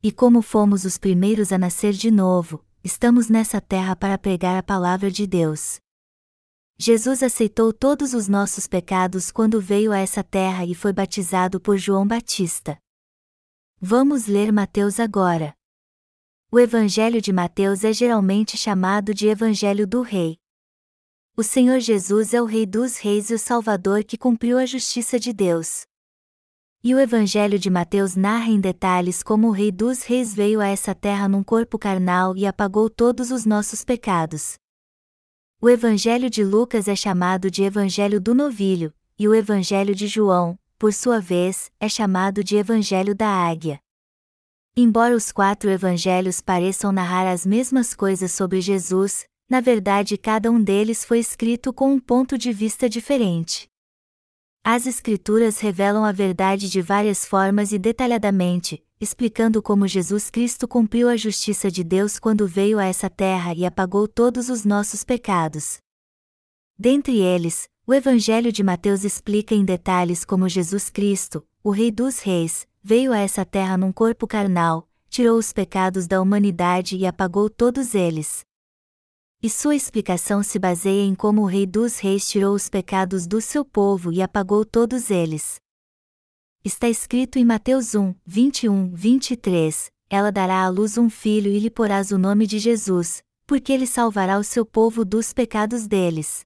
[0.00, 4.62] E como fomos os primeiros a nascer de novo, estamos nessa terra para pregar a
[4.62, 5.80] palavra de Deus.
[6.78, 11.76] Jesus aceitou todos os nossos pecados quando veio a essa terra e foi batizado por
[11.76, 12.78] João Batista.
[13.80, 15.52] Vamos ler Mateus agora.
[16.48, 20.38] O Evangelho de Mateus é geralmente chamado de Evangelho do Rei.
[21.36, 25.18] O Senhor Jesus é o Rei dos Reis e o Salvador que cumpriu a justiça
[25.18, 25.86] de Deus.
[26.88, 30.68] E o Evangelho de Mateus narra em detalhes como o Rei dos Reis veio a
[30.68, 34.54] essa terra num corpo carnal e apagou todos os nossos pecados.
[35.60, 40.56] O Evangelho de Lucas é chamado de Evangelho do Novilho, e o Evangelho de João,
[40.78, 43.80] por sua vez, é chamado de Evangelho da Águia.
[44.76, 50.62] Embora os quatro evangelhos pareçam narrar as mesmas coisas sobre Jesus, na verdade cada um
[50.62, 53.68] deles foi escrito com um ponto de vista diferente.
[54.68, 61.08] As Escrituras revelam a verdade de várias formas e detalhadamente, explicando como Jesus Cristo cumpriu
[61.08, 65.78] a justiça de Deus quando veio a essa terra e apagou todos os nossos pecados.
[66.76, 72.18] Dentre eles, o Evangelho de Mateus explica em detalhes como Jesus Cristo, o Rei dos
[72.18, 77.48] Reis, veio a essa terra num corpo carnal, tirou os pecados da humanidade e apagou
[77.48, 78.44] todos eles.
[79.46, 83.40] E sua explicação se baseia em como o Rei dos Reis tirou os pecados do
[83.40, 85.60] seu povo e apagou todos eles.
[86.64, 91.70] Está escrito em Mateus 1, 21, 23: Ela dará à luz um filho e lhe
[91.70, 96.44] porás o nome de Jesus, porque ele salvará o seu povo dos pecados deles.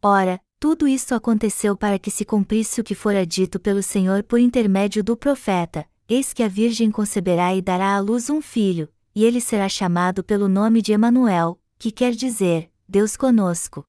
[0.00, 4.38] Ora, tudo isso aconteceu para que se cumprisse o que fora dito pelo Senhor por
[4.38, 9.24] intermédio do profeta: Eis que a Virgem conceberá e dará à luz um filho, e
[9.24, 13.84] ele será chamado pelo nome de Emanuel, que quer dizer, Deus conosco.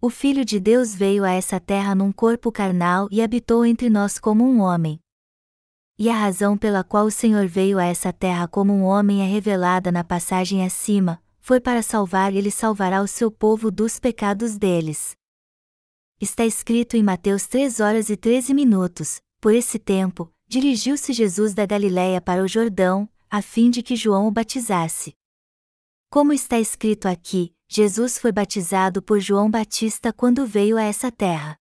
[0.00, 4.18] O Filho de Deus veio a essa terra num corpo carnal e habitou entre nós
[4.18, 5.00] como um homem.
[5.98, 9.26] E a razão pela qual o Senhor veio a essa terra como um homem é
[9.26, 14.58] revelada na passagem acima, foi para salvar e ele salvará o seu povo dos pecados
[14.58, 15.16] deles.
[16.20, 21.64] Está escrito em Mateus 3 horas e 13 minutos, por esse tempo, dirigiu-se Jesus da
[21.66, 25.14] Galiléia para o Jordão, a fim de que João o batizasse.
[26.08, 31.58] Como está escrito aqui, Jesus foi batizado por João Batista quando veio a essa terra.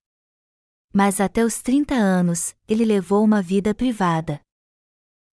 [0.94, 4.40] Mas até os 30 anos, ele levou uma vida privada.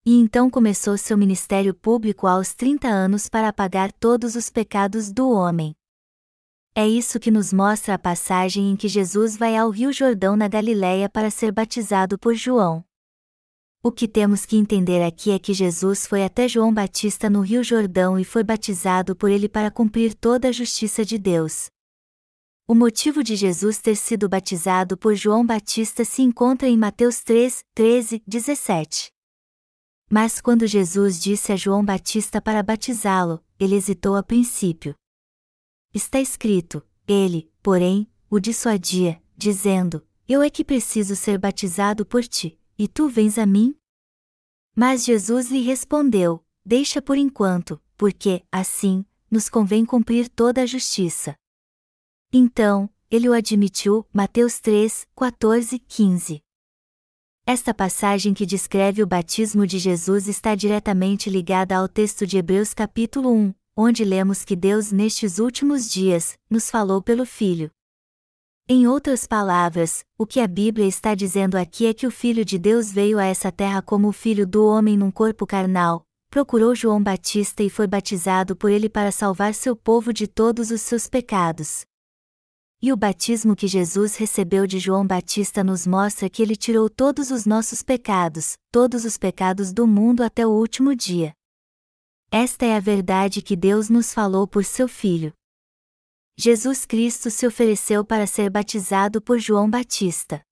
[0.05, 5.31] E então começou seu ministério público aos 30 anos para apagar todos os pecados do
[5.31, 5.77] homem.
[6.75, 10.49] É isso que nos mostra a passagem em que Jesus vai ao Rio Jordão na
[10.49, 12.83] Galiléia para ser batizado por João.
[13.85, 17.65] O que temos que entender aqui é que Jesus foi até João Batista no Rio
[17.65, 21.67] Jordão e foi batizado por ele para cumprir toda a justiça de Deus.
[22.65, 27.65] O motivo de Jesus ter sido batizado por João Batista se encontra em Mateus 3,
[27.75, 29.11] 13, 17.
[30.09, 34.95] Mas quando Jesus disse a João Batista para batizá-lo, ele hesitou a princípio.
[35.93, 42.62] Está escrito: Ele, porém, o dissuadia, dizendo: Eu é que preciso ser batizado por ti,
[42.79, 43.75] e tu vens a mim?
[44.75, 51.35] Mas Jesus lhe respondeu: Deixa por enquanto, porque, assim, nos convém cumprir toda a justiça.
[52.33, 56.43] Então, ele o admitiu, Mateus 3, 14, 15.
[57.45, 62.73] Esta passagem que descreve o batismo de Jesus está diretamente ligada ao texto de Hebreus
[62.73, 67.71] capítulo 1, onde lemos que Deus nestes últimos dias nos falou pelo Filho.
[68.69, 72.59] Em outras palavras, o que a Bíblia está dizendo aqui é que o Filho de
[72.59, 77.03] Deus veio a essa terra como o Filho do homem num corpo carnal, procurou João
[77.03, 81.85] Batista e foi batizado por ele para salvar seu povo de todos os seus pecados.
[82.81, 87.33] E o batismo que Jesus recebeu de João Batista nos mostra que ele tirou todos
[87.33, 91.33] os nossos pecados, todos os pecados do mundo até o último dia.
[92.31, 95.33] Esta é a verdade que Deus nos falou por seu Filho.
[96.37, 100.43] Jesus Cristo se ofereceu para ser batizado por João Batista.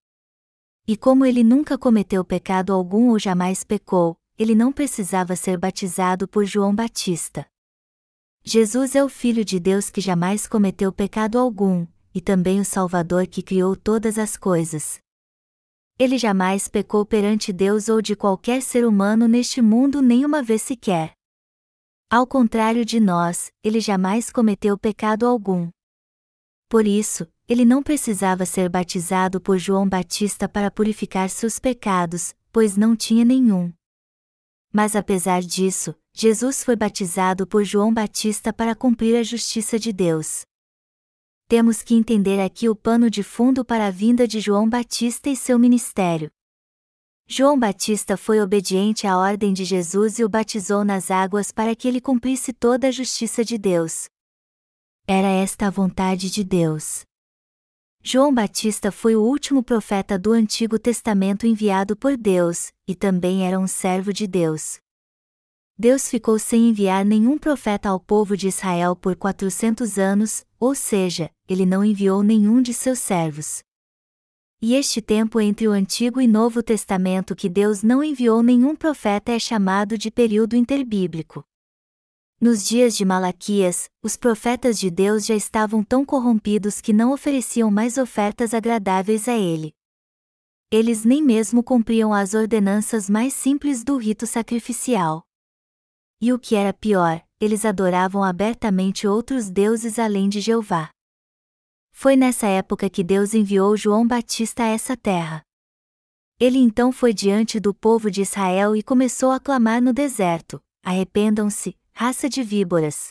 [0.86, 6.28] E como ele nunca cometeu pecado algum ou jamais pecou, ele não precisava ser batizado
[6.28, 7.46] por João Batista.
[8.42, 13.26] Jesus é o Filho de Deus que jamais cometeu pecado algum, e também o Salvador
[13.26, 15.00] que criou todas as coisas.
[15.98, 21.12] Ele jamais pecou perante Deus ou de qualquer ser humano neste mundo nenhuma vez sequer.
[22.12, 25.70] Ao contrário de nós, ele jamais cometeu pecado algum.
[26.68, 32.76] Por isso, ele não precisava ser batizado por João Batista para purificar seus pecados, pois
[32.76, 33.72] não tinha nenhum.
[34.72, 40.42] Mas apesar disso, Jesus foi batizado por João Batista para cumprir a justiça de Deus.
[41.46, 45.36] Temos que entender aqui o pano de fundo para a vinda de João Batista e
[45.36, 46.28] seu ministério.
[47.32, 51.86] João Batista foi obediente à ordem de Jesus e o batizou nas águas para que
[51.86, 54.08] ele cumprisse toda a justiça de Deus.
[55.06, 57.02] Era esta a vontade de Deus.
[58.02, 63.60] João Batista foi o último profeta do Antigo Testamento enviado por Deus, e também era
[63.60, 64.80] um servo de Deus.
[65.78, 71.30] Deus ficou sem enviar nenhum profeta ao povo de Israel por 400 anos, ou seja,
[71.48, 73.62] ele não enviou nenhum de seus servos.
[74.62, 79.32] E este tempo entre o Antigo e Novo Testamento que Deus não enviou nenhum profeta
[79.32, 81.42] é chamado de período interbíblico.
[82.38, 87.70] Nos dias de Malaquias, os profetas de Deus já estavam tão corrompidos que não ofereciam
[87.70, 89.74] mais ofertas agradáveis a ele.
[90.70, 95.22] Eles nem mesmo cumpriam as ordenanças mais simples do rito sacrificial.
[96.20, 100.90] E o que era pior, eles adoravam abertamente outros deuses além de Jeová.
[102.02, 105.42] Foi nessa época que Deus enviou João Batista a essa terra.
[106.40, 111.76] Ele então foi diante do povo de Israel e começou a clamar no deserto: Arrependam-se,
[111.92, 113.10] raça de víboras.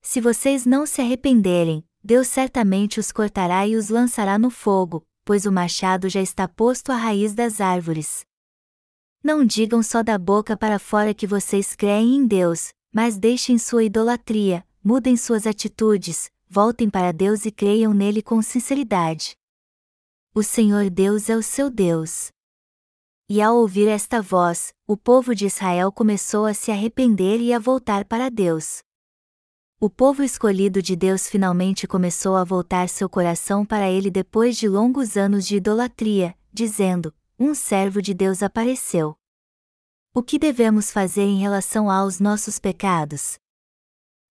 [0.00, 5.44] Se vocês não se arrependerem, Deus certamente os cortará e os lançará no fogo, pois
[5.44, 8.24] o machado já está posto à raiz das árvores.
[9.22, 13.84] Não digam só da boca para fora que vocês creem em Deus, mas deixem sua
[13.84, 19.34] idolatria, mudem suas atitudes, voltem para Deus e creiam nele com sinceridade.
[20.34, 22.30] O Senhor Deus é o seu Deus.
[23.26, 27.58] E ao ouvir esta voz, o povo de Israel começou a se arrepender e a
[27.58, 28.82] voltar para Deus.
[29.80, 34.68] O povo escolhido de Deus finalmente começou a voltar seu coração para ele depois de
[34.68, 39.16] longos anos de idolatria, dizendo: Um servo de Deus apareceu.
[40.14, 43.38] O que devemos fazer em relação aos nossos pecados?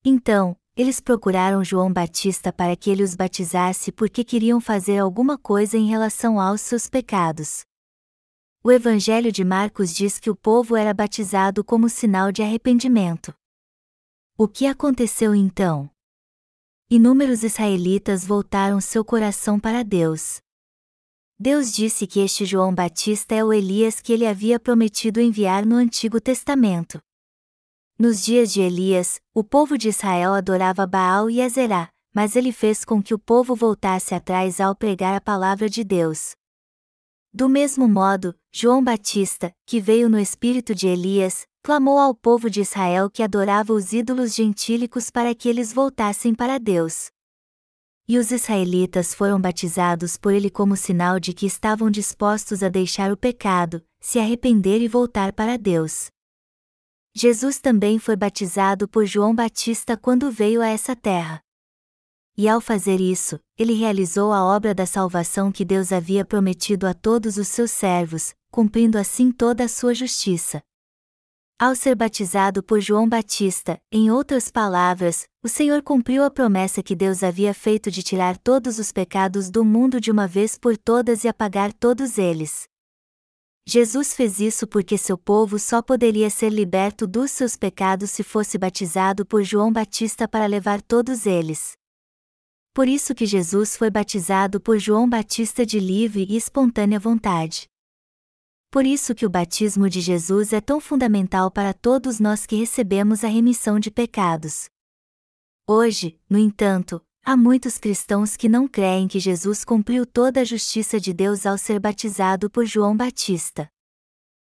[0.05, 5.77] Então, eles procuraram João Batista para que ele os batizasse porque queriam fazer alguma coisa
[5.77, 7.65] em relação aos seus pecados.
[8.63, 13.33] O Evangelho de Marcos diz que o povo era batizado como sinal de arrependimento.
[14.37, 15.89] O que aconteceu então?
[16.89, 20.39] Inúmeros israelitas voltaram seu coração para Deus.
[21.39, 25.75] Deus disse que este João Batista é o Elias que ele havia prometido enviar no
[25.75, 27.01] Antigo Testamento.
[28.01, 32.83] Nos dias de Elias, o povo de Israel adorava Baal e Azerá, mas ele fez
[32.83, 36.31] com que o povo voltasse atrás ao pregar a palavra de Deus.
[37.31, 42.61] Do mesmo modo, João Batista, que veio no espírito de Elias, clamou ao povo de
[42.61, 47.11] Israel que adorava os ídolos gentílicos para que eles voltassem para Deus.
[48.07, 53.11] E os israelitas foram batizados por ele como sinal de que estavam dispostos a deixar
[53.11, 56.09] o pecado, se arrepender e voltar para Deus.
[57.13, 61.41] Jesus também foi batizado por João Batista quando veio a essa terra.
[62.37, 66.93] E ao fazer isso, ele realizou a obra da salvação que Deus havia prometido a
[66.93, 70.63] todos os seus servos, cumprindo assim toda a sua justiça.
[71.59, 76.95] Ao ser batizado por João Batista, em outras palavras, o Senhor cumpriu a promessa que
[76.95, 81.23] Deus havia feito de tirar todos os pecados do mundo de uma vez por todas
[81.23, 82.70] e apagar todos eles.
[83.73, 88.57] Jesus fez isso porque seu povo só poderia ser liberto dos seus pecados se fosse
[88.57, 91.71] batizado por João Batista para levar todos eles.
[92.73, 97.69] Por isso que Jesus foi batizado por João Batista de livre e espontânea vontade.
[98.69, 103.23] Por isso que o batismo de Jesus é tão fundamental para todos nós que recebemos
[103.23, 104.69] a remissão de pecados.
[105.65, 110.99] Hoje, no entanto, há muitos cristãos que não creem que Jesus cumpriu toda a justiça
[110.99, 113.69] de Deus ao ser batizado por João Batista.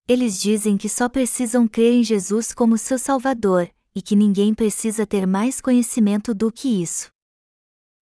[0.07, 5.05] Eles dizem que só precisam crer em Jesus como seu Salvador, e que ninguém precisa
[5.05, 7.11] ter mais conhecimento do que isso.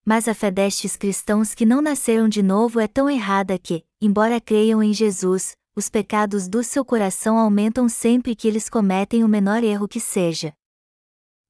[0.05, 4.41] Mas a fé destes cristãos que não nasceram de novo é tão errada que, embora
[4.41, 9.63] creiam em Jesus, os pecados do seu coração aumentam sempre que eles cometem o menor
[9.63, 10.53] erro que seja.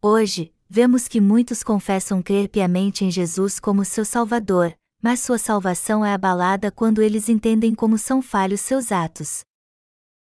[0.03, 6.05] Hoje, vemos que muitos confessam crer piamente em Jesus como seu Salvador, mas sua salvação
[6.05, 9.41] é abalada quando eles entendem como são falhos seus atos.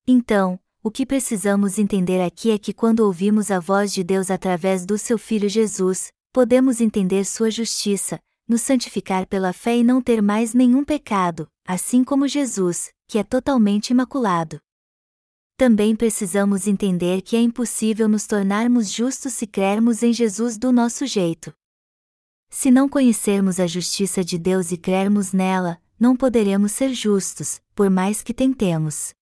[0.08, 4.86] Então, o que precisamos entender aqui é que quando ouvimos a voz de Deus através
[4.86, 8.18] do seu Filho Jesus, podemos entender sua justiça,
[8.48, 13.24] nos santificar pela fé e não ter mais nenhum pecado, assim como Jesus, que é
[13.24, 14.62] totalmente imaculado.
[15.62, 21.06] Também precisamos entender que é impossível nos tornarmos justos se crermos em Jesus do nosso
[21.06, 21.54] jeito.
[22.50, 27.92] Se não conhecermos a justiça de Deus e crermos nela, não poderemos ser justos, por
[27.92, 29.14] mais que tentemos.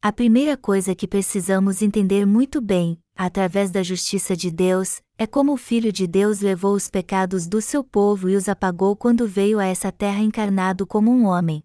[0.00, 5.52] A primeira coisa que precisamos entender muito bem, através da justiça de Deus, é como
[5.52, 9.58] o Filho de Deus levou os pecados do seu povo e os apagou quando veio
[9.58, 11.62] a essa terra encarnado como um homem.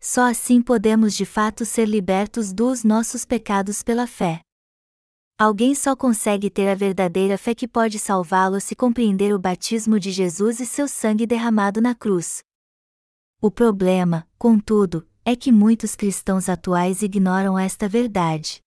[0.00, 4.40] Só assim podemos de fato ser libertos dos nossos pecados pela fé.
[5.38, 10.10] Alguém só consegue ter a verdadeira fé que pode salvá-lo se compreender o batismo de
[10.10, 12.42] Jesus e seu sangue derramado na cruz.
[13.42, 18.62] O problema, contudo, é que muitos cristãos atuais ignoram esta verdade.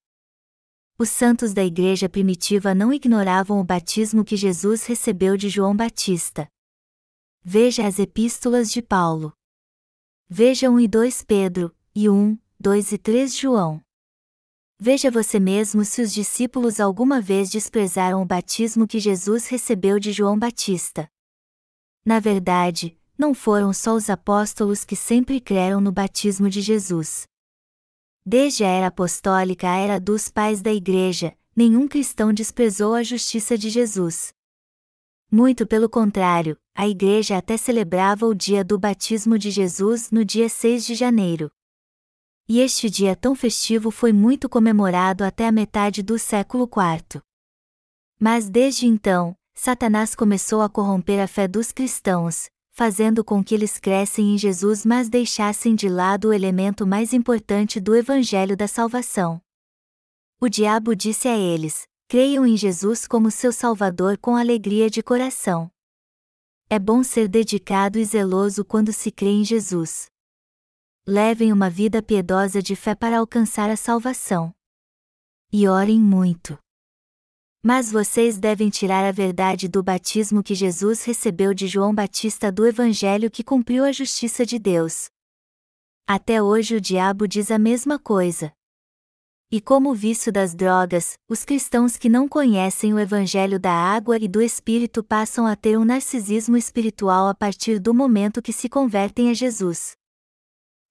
[0.97, 6.47] Os santos da igreja primitiva não ignoravam o batismo que Jesus recebeu de João Batista.
[7.43, 9.33] Veja as epístolas de Paulo.
[10.35, 13.79] Veja 1 e 2 Pedro, e 1, 2 e 3 João.
[14.79, 20.11] Veja você mesmo se os discípulos alguma vez desprezaram o batismo que Jesus recebeu de
[20.11, 21.07] João Batista.
[22.03, 27.27] Na verdade, não foram só os apóstolos que sempre creram no batismo de Jesus.
[28.25, 33.55] Desde a era apostólica à era dos pais da Igreja, nenhum cristão desprezou a justiça
[33.55, 34.33] de Jesus.
[35.29, 40.49] Muito pelo contrário, a igreja até celebrava o dia do batismo de Jesus no dia
[40.49, 41.51] 6 de janeiro.
[42.47, 47.21] E este dia tão festivo foi muito comemorado até a metade do século IV.
[48.19, 53.79] Mas desde então, Satanás começou a corromper a fé dos cristãos, fazendo com que eles
[53.79, 59.39] crescem em Jesus mas deixassem de lado o elemento mais importante do evangelho da salvação.
[60.41, 65.72] O diabo disse a eles: creiam em Jesus como seu Salvador com alegria de coração.
[66.69, 70.07] É bom ser dedicado e zeloso quando se crê em Jesus.
[71.05, 74.53] Levem uma vida piedosa de fé para alcançar a salvação.
[75.51, 76.57] E orem muito.
[77.61, 82.65] Mas vocês devem tirar a verdade do batismo que Jesus recebeu de João Batista do
[82.65, 85.09] Evangelho que cumpriu a justiça de Deus.
[86.05, 88.53] Até hoje o diabo diz a mesma coisa.
[89.55, 94.17] E como o vício das drogas, os cristãos que não conhecem o Evangelho da água
[94.17, 98.67] e do Espírito passam a ter um narcisismo espiritual a partir do momento que se
[98.67, 99.91] convertem a Jesus.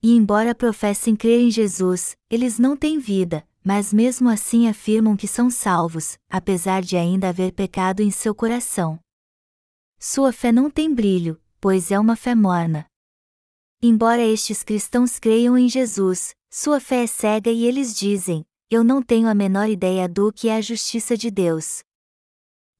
[0.00, 5.26] E embora professem crer em Jesus, eles não têm vida, mas mesmo assim afirmam que
[5.26, 8.96] são salvos, apesar de ainda haver pecado em seu coração.
[9.98, 12.86] Sua fé não tem brilho, pois é uma fé morna.
[13.82, 19.02] Embora estes cristãos creiam em Jesus, sua fé é cega e eles dizem: eu não
[19.02, 21.82] tenho a menor ideia do que é a justiça de Deus.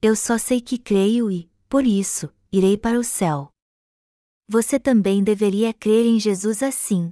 [0.01, 3.51] Eu só sei que creio e, por isso, irei para o céu.
[4.49, 7.11] Você também deveria crer em Jesus assim.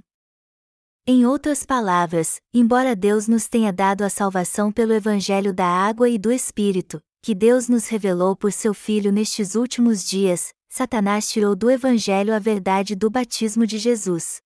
[1.06, 6.18] Em outras palavras, embora Deus nos tenha dado a salvação pelo Evangelho da água e
[6.18, 11.70] do Espírito, que Deus nos revelou por seu Filho nestes últimos dias, Satanás tirou do
[11.70, 14.40] Evangelho a verdade do batismo de Jesus.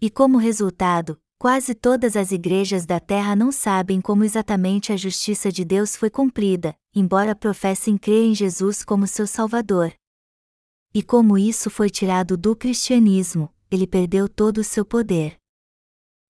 [0.00, 5.52] E como resultado, quase todas as igrejas da terra não sabem como exatamente a justiça
[5.52, 9.92] de Deus foi cumprida, embora professem crer em Jesus como seu Salvador.
[10.92, 15.36] E como isso foi tirado do cristianismo, ele perdeu todo o seu poder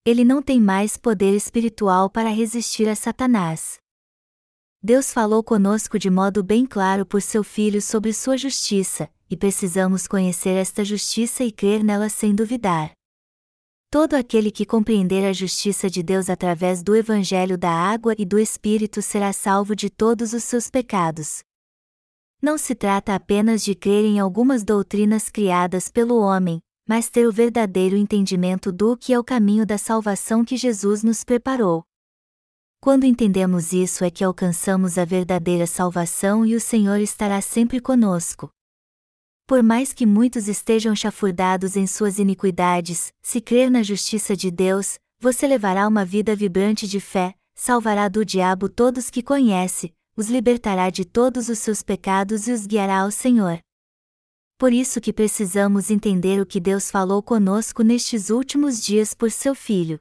[0.07, 3.79] ele não tem mais poder espiritual para resistir a Satanás.
[4.83, 10.07] Deus falou conosco de modo bem claro por seu Filho sobre sua justiça, e precisamos
[10.07, 12.93] conhecer esta justiça e crer nela sem duvidar.
[13.95, 18.41] Todo aquele que compreender a justiça de Deus através do Evangelho da água e do
[18.41, 21.45] Espírito será salvo de todos os seus pecados.
[22.43, 27.31] Não se trata apenas de crer em algumas doutrinas criadas pelo homem, mas ter o
[27.31, 31.85] verdadeiro entendimento do que é o caminho da salvação que Jesus nos preparou.
[32.81, 38.51] Quando entendemos isso é que alcançamos a verdadeira salvação e o Senhor estará sempre conosco.
[39.47, 44.99] Por mais que muitos estejam chafurdados em suas iniquidades, se crer na justiça de Deus,
[45.21, 50.91] você levará uma vida vibrante de fé, salvará do diabo todos que conhece, os libertará
[50.91, 53.61] de todos os seus pecados e os guiará ao Senhor
[54.65, 59.55] por isso que precisamos entender o que Deus falou conosco nestes últimos dias por seu
[59.55, 60.01] Filho.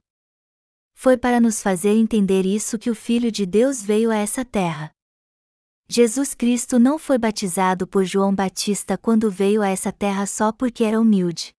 [0.94, 4.93] Foi para nos fazer entender isso que o Filho de Deus veio a essa terra.
[5.88, 10.84] Jesus Cristo não foi batizado por João Batista quando veio a essa terra só porque
[10.84, 11.54] era humilde.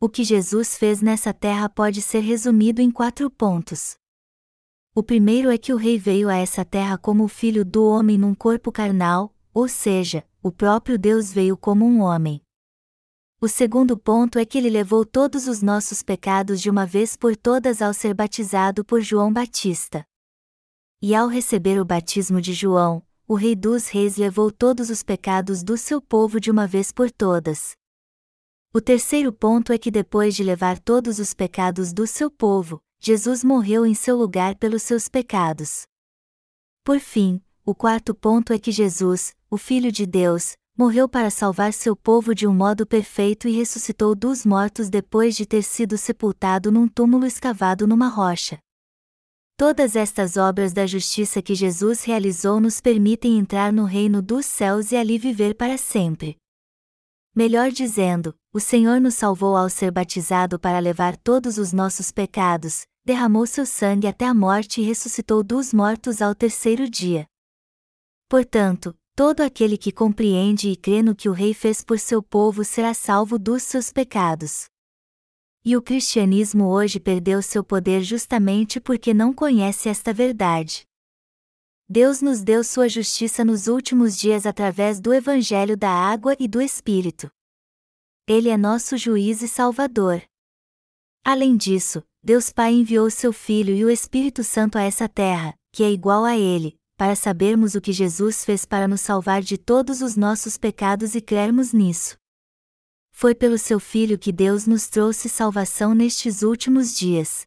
[0.00, 3.96] O que Jesus fez nessa terra pode ser resumido em quatro pontos.
[4.94, 8.16] O primeiro é que o Rei veio a essa terra como o Filho do homem
[8.16, 12.40] num corpo carnal, ou seja, o próprio Deus veio como um homem.
[13.38, 17.36] O segundo ponto é que ele levou todos os nossos pecados de uma vez por
[17.36, 20.06] todas ao ser batizado por João Batista.
[21.02, 25.64] E ao receber o batismo de João, o Rei dos Reis levou todos os pecados
[25.64, 27.74] do seu povo de uma vez por todas.
[28.72, 33.42] O terceiro ponto é que depois de levar todos os pecados do seu povo, Jesus
[33.42, 35.86] morreu em seu lugar pelos seus pecados.
[36.84, 41.72] Por fim, o quarto ponto é que Jesus, o Filho de Deus, morreu para salvar
[41.72, 46.70] seu povo de um modo perfeito e ressuscitou dos mortos depois de ter sido sepultado
[46.70, 48.58] num túmulo escavado numa rocha.
[49.58, 54.92] Todas estas obras da justiça que Jesus realizou nos permitem entrar no reino dos céus
[54.92, 56.36] e ali viver para sempre.
[57.34, 62.86] Melhor dizendo, o Senhor nos salvou ao ser batizado para levar todos os nossos pecados,
[63.02, 67.26] derramou seu sangue até a morte e ressuscitou dos mortos ao terceiro dia.
[68.28, 72.62] Portanto, todo aquele que compreende e crê no que o Rei fez por seu povo
[72.62, 74.66] será salvo dos seus pecados.
[75.68, 80.86] E o cristianismo hoje perdeu seu poder justamente porque não conhece esta verdade.
[81.88, 86.62] Deus nos deu sua justiça nos últimos dias através do Evangelho da Água e do
[86.62, 87.28] Espírito.
[88.28, 90.22] Ele é nosso juiz e salvador.
[91.24, 95.82] Além disso, Deus Pai enviou seu Filho e o Espírito Santo a essa terra, que
[95.82, 100.00] é igual a ele, para sabermos o que Jesus fez para nos salvar de todos
[100.00, 102.16] os nossos pecados e crermos nisso.
[103.18, 107.46] Foi pelo seu Filho que Deus nos trouxe salvação nestes últimos dias.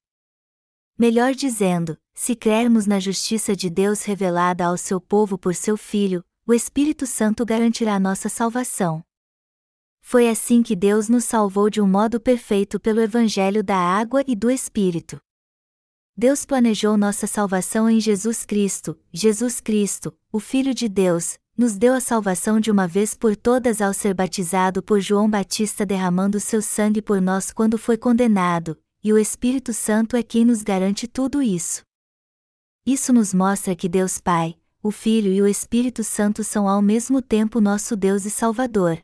[0.98, 6.26] Melhor dizendo, se crermos na justiça de Deus revelada ao seu povo por seu Filho,
[6.44, 9.04] o Espírito Santo garantirá nossa salvação.
[10.02, 14.36] Foi assim que Deus nos salvou de um modo perfeito pelo Evangelho da água e
[14.36, 15.22] do Espírito.
[16.18, 21.94] Deus planejou nossa salvação em Jesus Cristo, Jesus Cristo, o Filho de Deus, nos deu
[21.94, 26.62] a salvação de uma vez por todas ao ser batizado por João Batista derramando seu
[26.62, 31.42] sangue por nós quando foi condenado, e o Espírito Santo é quem nos garante tudo
[31.42, 31.82] isso.
[32.86, 37.22] Isso nos mostra que Deus Pai, o Filho e o Espírito Santo são ao mesmo
[37.22, 38.98] tempo nosso Deus e Salvador.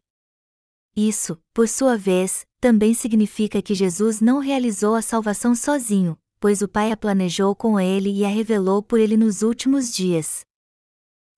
[0.96, 6.70] Isso, por sua vez, também significa que Jesus não realizou a salvação sozinho, pois o
[6.70, 10.45] Pai a planejou com ele e a revelou por ele nos últimos dias.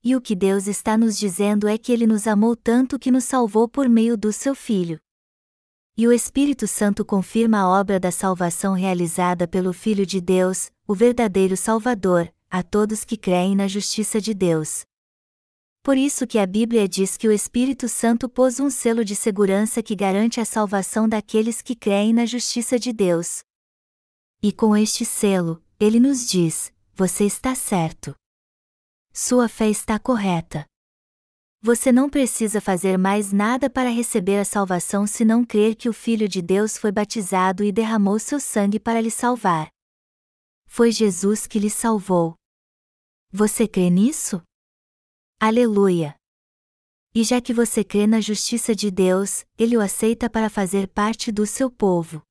[0.04, 3.24] E o que Deus está nos dizendo é que ele nos amou tanto que nos
[3.24, 5.00] salvou por meio do seu Filho.
[5.98, 10.94] E o Espírito Santo confirma a obra da salvação realizada pelo Filho de Deus, o
[10.94, 14.86] verdadeiro Salvador, a todos que creem na justiça de Deus.
[15.82, 19.82] Por isso que a Bíblia diz que o Espírito Santo pôs um selo de segurança
[19.82, 23.42] que garante a salvação daqueles que creem na justiça de Deus.
[24.44, 28.14] E com este selo, ele nos diz: Você está certo.
[29.20, 30.64] Sua fé está correta.
[31.60, 35.92] Você não precisa fazer mais nada para receber a salvação se não crer que o
[35.92, 39.70] Filho de Deus foi batizado e derramou seu sangue para lhe salvar.
[40.68, 42.36] Foi Jesus que lhe salvou.
[43.32, 44.40] Você crê nisso?
[45.40, 46.16] Aleluia!
[47.16, 51.32] E já que você crê na justiça de Deus, Ele o aceita para fazer parte
[51.32, 52.22] do seu povo.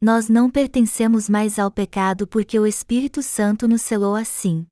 [0.00, 4.66] Nós não pertencemos mais ao pecado porque o Espírito Santo nos selou assim.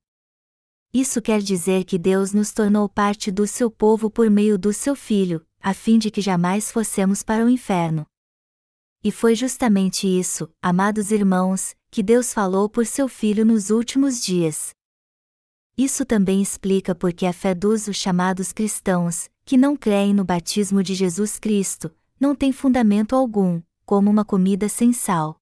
[0.93, 4.97] Isso quer dizer que Deus nos tornou parte do seu povo por meio do seu
[4.97, 8.05] Filho, a fim de que jamais fossemos para o inferno.
[9.03, 14.75] E foi justamente isso, amados irmãos, que Deus falou por seu Filho nos últimos dias.
[15.79, 20.95] Isso também explica porque a fé dos chamados cristãos, que não creem no batismo de
[20.95, 25.41] Jesus Cristo, não tem fundamento algum, como uma comida sem sal.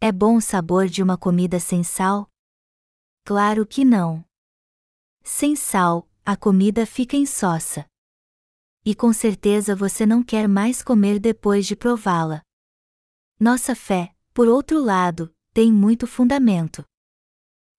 [0.00, 2.28] É bom o sabor de uma comida sem sal?
[3.22, 4.24] Claro que não.
[5.28, 7.84] Sem sal, a comida fica insossa.
[8.84, 12.42] E com certeza você não quer mais comer depois de prová-la.
[13.38, 16.84] Nossa fé, por outro lado, tem muito fundamento.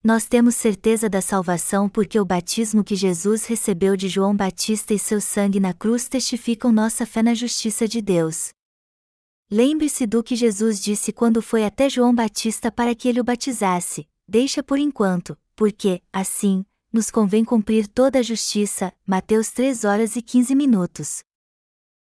[0.04, 5.00] Nós temos certeza da salvação porque o batismo que Jesus recebeu de João Batista e
[5.00, 8.50] seu sangue na cruz testificam nossa fé na justiça de Deus.
[9.50, 14.06] Lembre-se do que Jesus disse quando foi até João Batista para que ele o batizasse:
[14.28, 16.66] Deixa por enquanto, porque, assim,
[16.98, 18.92] nos convém cumprir toda a justiça.
[19.06, 21.20] Mateus 3 horas e 15 minutos.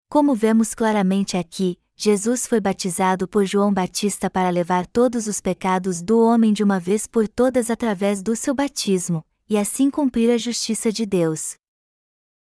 [0.08, 6.00] Como vemos claramente aqui, Jesus foi batizado por João Batista para levar todos os pecados
[6.00, 10.38] do homem de uma vez por todas através do seu batismo, e assim cumprir a
[10.38, 11.56] justiça de Deus.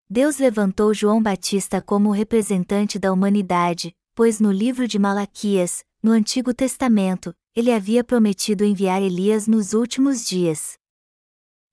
[0.10, 6.54] Deus levantou João Batista como representante da humanidade, pois no livro de Malaquias, no Antigo
[6.54, 10.78] Testamento, ele havia prometido enviar Elias nos últimos dias.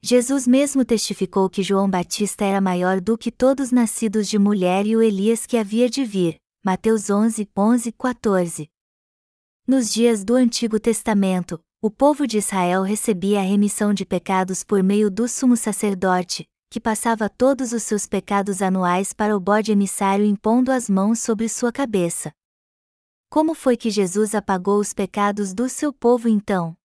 [0.04, 4.96] Jesus mesmo testificou que João Batista era maior do que todos nascidos de mulher e
[4.96, 6.38] o Elias que havia de vir.
[6.64, 8.68] Mateus 11, 11, 14.
[9.64, 14.82] Nos dias do Antigo Testamento, o povo de Israel recebia a remissão de pecados por
[14.82, 20.24] meio do sumo sacerdote, que passava todos os seus pecados anuais para o bode emissário
[20.24, 22.32] impondo as mãos sobre sua cabeça.
[23.30, 26.76] Como foi que Jesus apagou os pecados do seu povo então?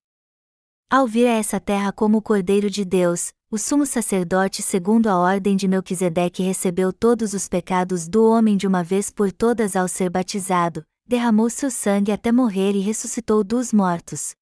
[0.90, 5.18] Ao vir a essa terra como o Cordeiro de Deus, o sumo sacerdote segundo a
[5.18, 9.86] ordem de Melquisedeque recebeu todos os pecados do homem de uma vez por todas ao
[9.90, 14.34] ser batizado, derramou seu sangue até morrer e ressuscitou dos mortos.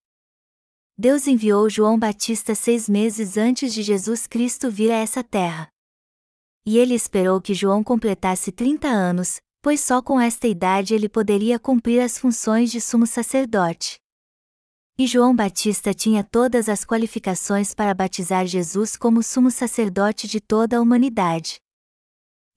[0.96, 5.68] Deus enviou João Batista seis meses antes de Jesus Cristo vir a essa terra.
[6.64, 11.58] E ele esperou que João completasse 30 anos, pois só com esta idade ele poderia
[11.58, 14.00] cumprir as funções de sumo sacerdote.
[14.98, 20.78] E João Batista tinha todas as qualificações para batizar Jesus como sumo sacerdote de toda
[20.78, 21.60] a humanidade.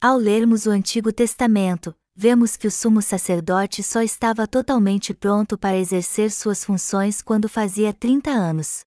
[0.00, 5.76] Ao lermos o Antigo Testamento, vemos que o sumo sacerdote só estava totalmente pronto para
[5.76, 8.82] exercer suas funções quando fazia 30 anos.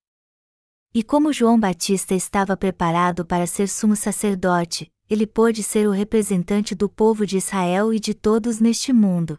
[0.94, 6.74] E como João Batista estava preparado para ser sumo sacerdote, ele pôde ser o representante
[6.74, 9.38] do povo de Israel e de todos neste mundo.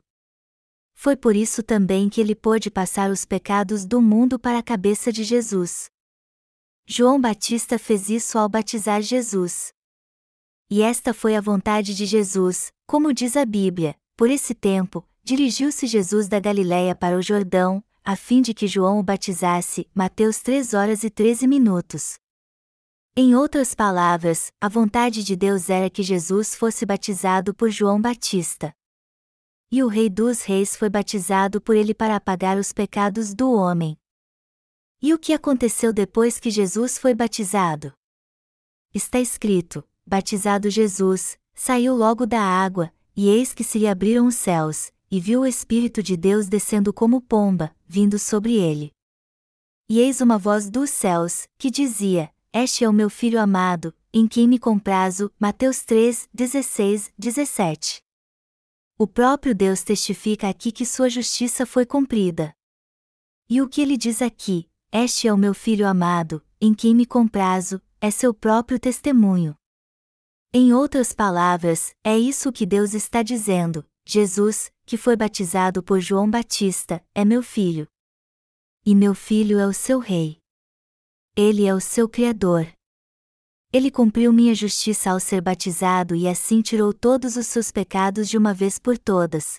[1.03, 5.11] Foi por isso também que ele pôde passar os pecados do mundo para a cabeça
[5.11, 5.91] de Jesus.
[6.87, 9.73] João Batista fez isso ao batizar Jesus.
[10.71, 15.89] E esta foi a vontade de Jesus, como diz a Bíblia, por esse tempo, dirigiu-se
[15.89, 20.73] Jesus da Galiléia para o Jordão, a fim de que João o batizasse, Mateus 3
[20.73, 22.15] horas e 13 minutos.
[23.17, 28.73] Em outras palavras, a vontade de Deus era que Jesus fosse batizado por João Batista.
[29.75, 33.97] E o Rei dos Reis foi batizado por ele para apagar os pecados do homem.
[35.01, 37.91] E o que aconteceu depois que Jesus foi batizado?
[38.93, 44.35] Está escrito: Batizado Jesus, saiu logo da água, e eis que se lhe abriram os
[44.35, 48.93] céus, e viu o Espírito de Deus descendo como pomba, vindo sobre ele.
[49.89, 54.29] E eis uma voz dos céus, que dizia: Este é o meu filho amado, em
[54.29, 55.33] quem me comprazo.
[55.41, 58.03] Mateus 3, 16, 17.
[59.03, 62.55] O próprio Deus testifica aqui que sua justiça foi cumprida.
[63.51, 67.05] E o que ele diz aqui, este é o meu filho amado, em quem me
[67.05, 69.57] comprazo, é seu próprio testemunho.
[70.55, 76.31] Em outras palavras, é isso que Deus está dizendo: Jesus, que foi batizado por João
[76.31, 77.89] Batista, é meu filho.
[78.87, 80.39] E meu filho é o seu rei.
[81.35, 82.73] Ele é o seu Criador.
[83.73, 88.37] Ele cumpriu minha justiça ao ser batizado e assim tirou todos os seus pecados de
[88.37, 89.57] uma vez por todas.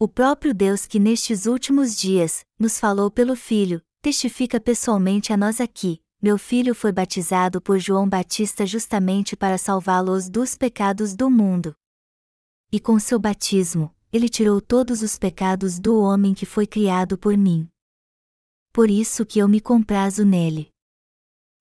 [0.00, 5.60] O próprio Deus que nestes últimos dias nos falou pelo Filho, testifica pessoalmente a nós
[5.60, 11.72] aqui: meu filho foi batizado por João Batista justamente para salvá-los dos pecados do mundo.
[12.72, 17.36] E com seu batismo, ele tirou todos os pecados do homem que foi criado por
[17.36, 17.68] mim.
[18.72, 20.73] Por isso que eu me comprazo nele.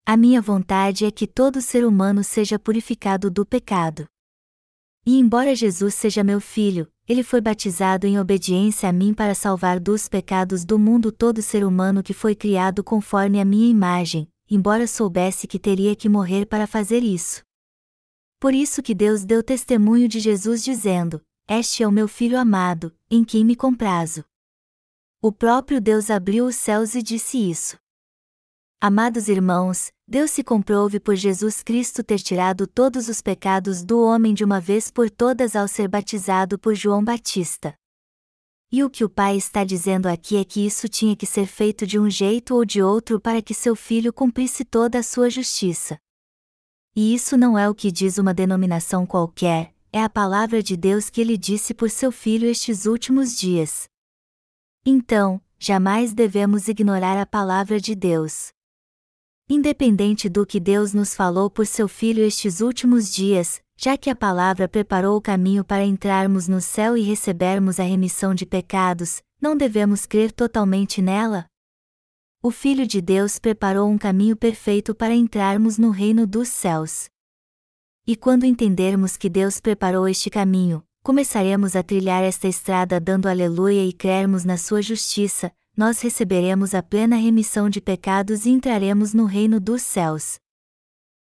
[0.05, 4.05] A minha vontade é que todo ser humano seja purificado do pecado.
[5.05, 9.79] E embora Jesus seja meu filho, ele foi batizado em obediência a mim para salvar
[9.79, 14.87] dos pecados do mundo todo ser humano que foi criado conforme a minha imagem, embora
[14.87, 17.41] soubesse que teria que morrer para fazer isso.
[18.41, 22.93] Por isso que Deus deu testemunho de Jesus dizendo: Este é o meu filho amado,
[23.09, 24.25] em quem me comprazo.
[25.21, 27.77] O próprio Deus abriu os céus e disse isso.
[28.85, 34.31] Amados irmãos, Deus se comprove por Jesus Cristo ter tirado todos os pecados do homem
[34.31, 37.73] de uma vez por todas ao ser batizado por João Batista.
[38.71, 41.87] E o que o Pai está dizendo aqui é que isso tinha que ser feito
[41.87, 45.97] de um jeito ou de outro para que seu filho cumprisse toda a sua justiça.
[46.95, 51.09] E isso não é o que diz uma denominação qualquer, é a palavra de Deus
[51.09, 53.85] que ele disse por seu filho estes últimos dias.
[54.85, 58.53] Então, jamais devemos ignorar a palavra de Deus.
[59.55, 64.15] Independente do que Deus nos falou por seu Filho estes últimos dias, já que a
[64.15, 69.55] palavra preparou o caminho para entrarmos no céu e recebermos a remissão de pecados, não
[69.55, 71.45] devemos crer totalmente nela?
[72.41, 77.07] O Filho de Deus preparou um caminho perfeito para entrarmos no reino dos céus.
[78.07, 83.85] E quando entendermos que Deus preparou este caminho, começaremos a trilhar esta estrada dando aleluia
[83.85, 89.25] e crermos na sua justiça, nós receberemos a plena remissão de pecados e entraremos no
[89.25, 90.37] reino dos céus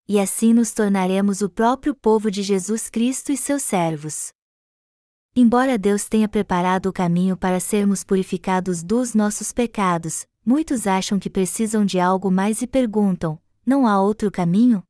[0.06, 4.32] e assim nos tornaremos o próprio povo de Jesus Cristo e seus servos.
[5.34, 11.30] Embora Deus tenha preparado o caminho para sermos purificados dos nossos pecados, muitos acham que
[11.30, 14.82] precisam de algo mais e perguntam: não há outro caminho?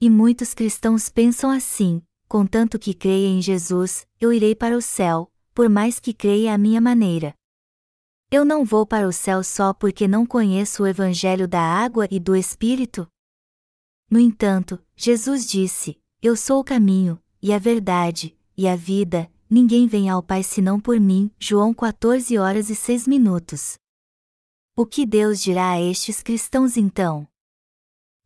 [0.00, 5.30] E muitos cristãos pensam assim: contanto que creia em Jesus, eu irei para o céu,
[5.54, 7.34] por mais que creia à minha maneira.
[8.36, 12.18] Eu não vou para o céu só porque não conheço o Evangelho da água e
[12.18, 13.06] do Espírito?
[14.10, 19.86] No entanto, Jesus disse: Eu sou o caminho, e a verdade, e a vida, ninguém
[19.86, 21.30] vem ao Pai senão por mim.
[21.38, 23.78] João 14 horas e 6 minutos.
[24.76, 27.28] O que Deus dirá a estes cristãos então?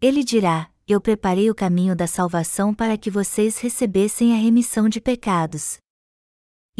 [0.00, 5.02] Ele dirá: Eu preparei o caminho da salvação para que vocês recebessem a remissão de
[5.02, 5.76] pecados.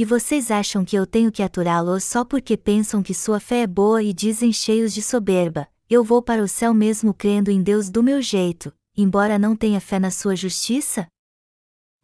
[0.01, 3.67] E vocês acham que eu tenho que aturá-los só porque pensam que sua fé é
[3.67, 7.91] boa e dizem cheios de soberba: Eu vou para o céu mesmo crendo em Deus
[7.91, 11.09] do meu jeito, embora não tenha fé na sua justiça?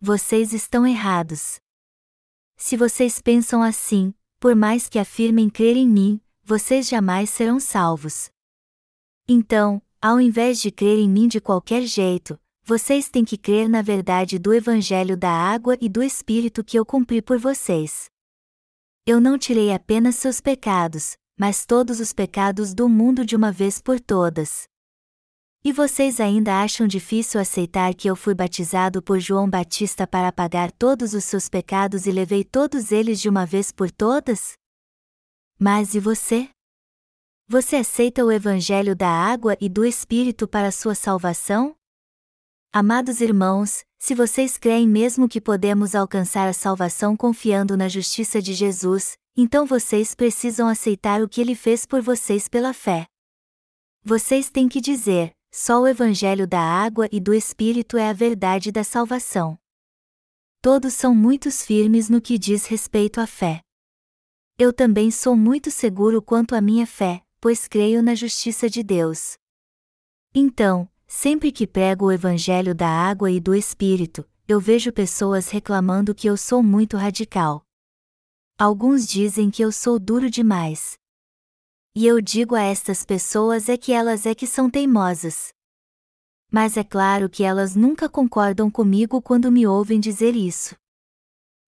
[0.01, 1.61] Vocês estão errados.
[2.57, 8.29] Se vocês pensam assim, por mais que afirmem crer em mim, vocês jamais serão salvos.
[9.29, 13.83] Então, ao invés de crer em mim de qualquer jeito, vocês têm que crer na
[13.83, 18.07] verdade do Evangelho da água e do Espírito que eu cumpri por vocês.
[19.05, 23.83] Eu não tirei apenas seus pecados, mas todos os pecados do mundo de uma vez
[23.83, 24.65] por todas.
[25.63, 30.73] E vocês ainda acham difícil aceitar que eu fui batizado por João Batista para apagar
[30.73, 34.55] todos os seus pecados e levei todos eles de uma vez por todas?
[35.59, 36.49] Mas e você?
[37.47, 41.77] Você aceita o Evangelho da água e do Espírito para sua salvação?
[42.77, 48.53] Amados irmãos, se vocês creem mesmo que podemos alcançar a salvação confiando na justiça de
[48.53, 53.07] Jesus, então vocês precisam aceitar o que ele fez por vocês pela fé.
[54.03, 58.73] Vocês têm que dizer: só o Evangelho da água e do Espírito é a verdade
[58.73, 59.57] da salvação.
[60.61, 63.61] Todos são muito firmes no que diz respeito à fé.
[64.59, 69.37] Eu também sou muito seguro quanto à minha fé, pois creio na justiça de Deus.
[70.35, 76.15] Então, sempre que prego o Evangelho da água e do Espírito, eu vejo pessoas reclamando
[76.15, 77.65] que eu sou muito radical.
[78.59, 80.99] Alguns dizem que eu sou duro demais.
[81.95, 85.53] E eu digo a estas pessoas é que elas é que são teimosas.
[86.51, 90.77] Mas é claro que elas nunca concordam comigo quando me ouvem dizer isso.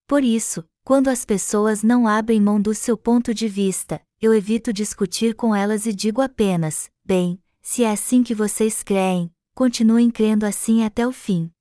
[0.07, 4.71] Por isso, quando as pessoas não abrem mão do seu ponto de vista, eu evito
[4.71, 10.45] discutir com elas e digo apenas: bem, se é assim que vocês creem, continuem crendo
[10.45, 11.51] assim até o fim.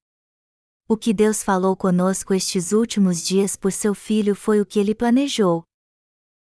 [0.88, 4.94] O que Deus falou conosco estes últimos dias por seu Filho foi o que ele
[4.94, 5.64] planejou,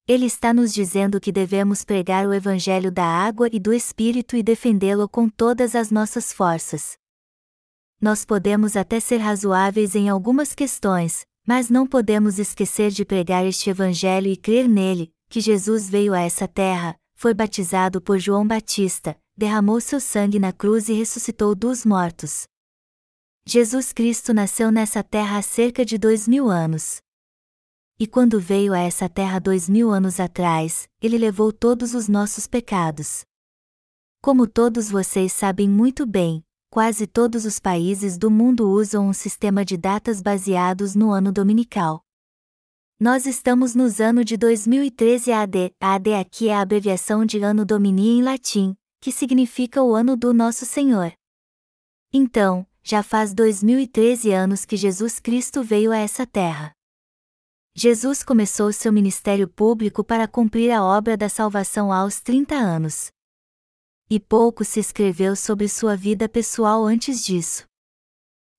[0.07, 4.41] ele está nos dizendo que devemos pregar o Evangelho da água e do Espírito e
[4.41, 6.97] defendê-lo com todas as nossas forças.
[8.01, 13.69] Nós podemos até ser razoáveis em algumas questões, mas não podemos esquecer de pregar este
[13.69, 19.15] Evangelho e crer nele, que Jesus veio a essa terra, foi batizado por João Batista,
[19.35, 22.43] derramou seu sangue na cruz e ressuscitou dos mortos.
[23.45, 27.01] Jesus Cristo nasceu nessa terra há cerca de dois mil anos.
[27.99, 32.47] E quando veio a essa terra dois mil anos atrás, ele levou todos os nossos
[32.47, 33.23] pecados.
[34.21, 39.65] Como todos vocês sabem muito bem, quase todos os países do mundo usam um sistema
[39.65, 42.01] de datas baseados no ano dominical.
[42.99, 45.73] Nós estamos nos anos de 2013 AD.
[45.79, 48.73] AD aqui é a abreviação de Ano Domini em latim,
[49.03, 51.11] que significa o ano do nosso Senhor.
[52.13, 56.71] Então, já faz 2013 anos que Jesus Cristo veio a essa terra.
[57.75, 63.11] Jesus começou seu ministério público para cumprir a obra da salvação aos 30 anos.
[64.09, 67.65] E pouco se escreveu sobre sua vida pessoal antes disso.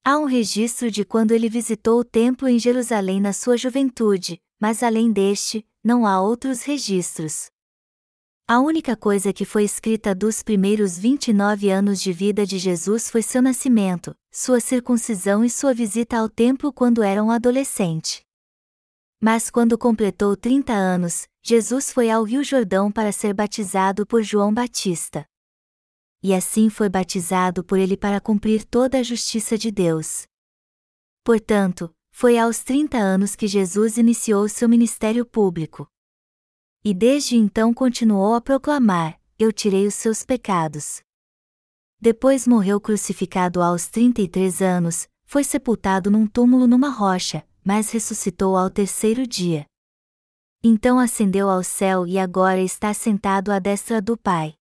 [0.05, 4.82] Há um registro de quando ele visitou o templo em Jerusalém na sua juventude, mas
[4.82, 7.47] além deste, não há outros registros.
[8.47, 13.22] A única coisa que foi escrita dos primeiros 29 anos de vida de Jesus foi
[13.22, 18.22] seu nascimento, sua circuncisão e sua visita ao templo quando era um adolescente.
[19.20, 24.53] Mas quando completou 30 anos, Jesus foi ao Rio Jordão para ser batizado por João
[24.53, 25.26] Batista
[26.24, 30.26] e assim foi batizado por ele para cumprir toda a justiça de Deus.
[31.22, 35.86] Portanto, foi aos 30 anos que Jesus iniciou seu ministério público.
[36.87, 41.01] E desde então continuou a proclamar: Eu tirei os seus pecados.
[41.99, 48.68] Depois morreu crucificado aos 33 anos, foi sepultado num túmulo numa rocha, mas ressuscitou ao
[48.68, 49.64] terceiro dia.
[50.62, 54.55] Então ascendeu ao céu e agora está sentado à destra do Pai.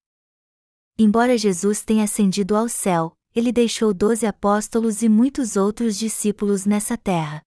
[0.97, 6.97] Embora Jesus tenha ascendido ao céu, ele deixou doze apóstolos e muitos outros discípulos nessa
[6.97, 7.41] terra.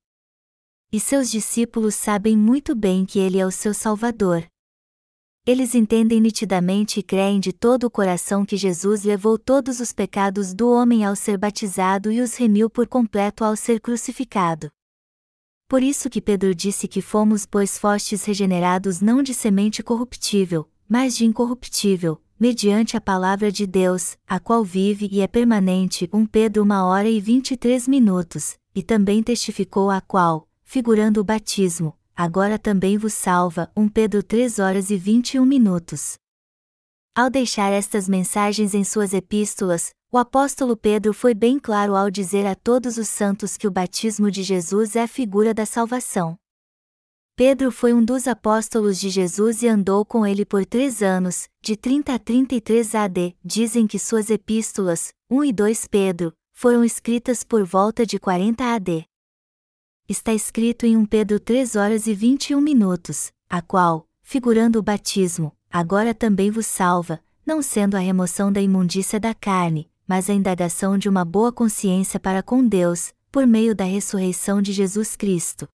[0.92, 4.46] E seus discípulos sabem muito bem que ele é o seu Salvador.
[5.46, 10.52] Eles entendem nitidamente e creem de todo o coração que Jesus levou todos os pecados
[10.52, 14.68] do homem ao ser batizado e os remiu por completo ao ser crucificado.
[15.68, 21.16] Por isso que Pedro disse que fomos pois fostes regenerados não de semente corruptível, mas
[21.16, 26.10] de incorruptível, mediante a palavra de Deus, a qual vive e é permanente.
[26.12, 31.96] 1 Pedro 1 hora e 23 minutos, e também testificou a qual, figurando o batismo,
[32.16, 33.70] agora também vos salva.
[33.76, 36.14] 1 Pedro 3 horas e 21 minutos.
[37.14, 42.46] Ao deixar estas mensagens em suas epístolas, o apóstolo Pedro foi bem claro ao dizer
[42.46, 46.36] a todos os santos que o batismo de Jesus é a figura da salvação.
[47.36, 51.76] Pedro foi um dos apóstolos de Jesus e andou com ele por três anos, de
[51.76, 53.36] 30 a 33 AD.
[53.44, 59.06] Dizem que suas epístolas, 1 e 2 Pedro, foram escritas por volta de 40 AD.
[60.08, 65.52] Está escrito em 1 Pedro 3 horas e 21 minutos, a qual, figurando o batismo,
[65.68, 70.96] agora também vos salva, não sendo a remoção da imundícia da carne, mas a indagação
[70.96, 75.68] de uma boa consciência para com Deus, por meio da ressurreição de Jesus Cristo.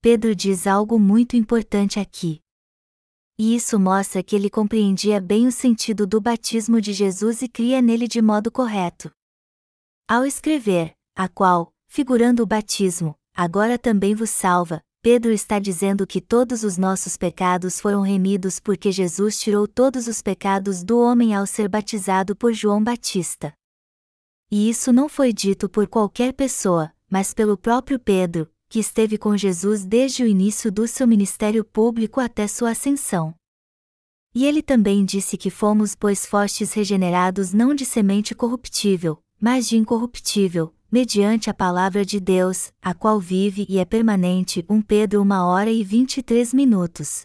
[0.00, 2.40] Pedro diz algo muito importante aqui.
[3.36, 7.82] E isso mostra que ele compreendia bem o sentido do batismo de Jesus e cria
[7.82, 9.10] nele de modo correto.
[10.06, 16.20] Ao escrever, a qual, figurando o batismo, agora também vos salva, Pedro está dizendo que
[16.20, 21.44] todos os nossos pecados foram remidos porque Jesus tirou todos os pecados do homem ao
[21.44, 23.52] ser batizado por João Batista.
[24.48, 29.36] E isso não foi dito por qualquer pessoa, mas pelo próprio Pedro, que esteve com
[29.36, 33.34] Jesus desde o início do seu ministério público até sua ascensão.
[34.34, 39.76] E ele também disse que fomos pois fostes regenerados não de semente corruptível, mas de
[39.76, 44.64] incorruptível, mediante a palavra de Deus, a qual vive e é permanente.
[44.68, 47.22] 1 Pedro 1 hora e 23 minutos.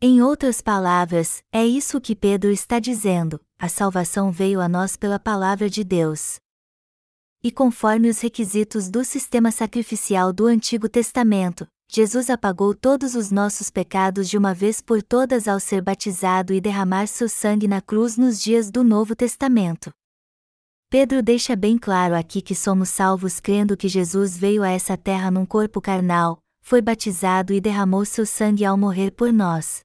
[0.00, 5.18] Em outras palavras, é isso que Pedro está dizendo: a salvação veio a nós pela
[5.18, 6.40] palavra de Deus
[7.42, 13.70] e conforme os requisitos do sistema sacrificial do Antigo Testamento, Jesus apagou todos os nossos
[13.70, 18.16] pecados de uma vez por todas ao ser batizado e derramar seu sangue na cruz
[18.16, 19.90] nos dias do Novo Testamento.
[20.90, 25.30] Pedro deixa bem claro aqui que somos salvos crendo que Jesus veio a essa terra
[25.30, 29.82] num corpo carnal, foi batizado e derramou seu sangue ao morrer por nós.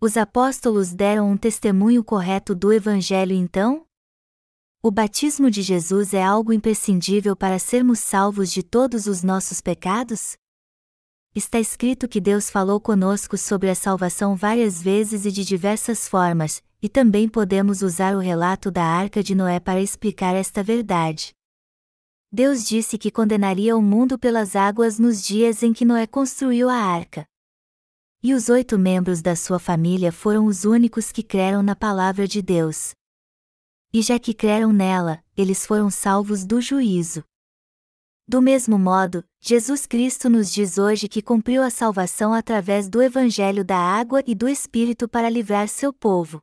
[0.00, 3.86] Os apóstolos deram um testemunho correto do Evangelho então?
[4.82, 10.36] O batismo de Jesus é algo imprescindível para sermos salvos de todos os nossos pecados?
[11.36, 16.64] Está escrito que Deus falou conosco sobre a salvação várias vezes e de diversas formas,
[16.82, 21.32] e também podemos usar o relato da arca de Noé para explicar esta verdade.
[22.32, 26.76] Deus disse que condenaria o mundo pelas águas nos dias em que Noé construiu a
[26.76, 27.26] arca.
[28.22, 32.42] e os oito membros da sua família foram os únicos que creram na palavra de
[32.42, 32.92] Deus.
[33.92, 37.24] E já que creram nela, eles foram salvos do juízo.
[38.28, 43.64] Do mesmo modo, Jesus Cristo nos diz hoje que cumpriu a salvação através do Evangelho
[43.64, 46.40] da água e do Espírito para livrar seu povo.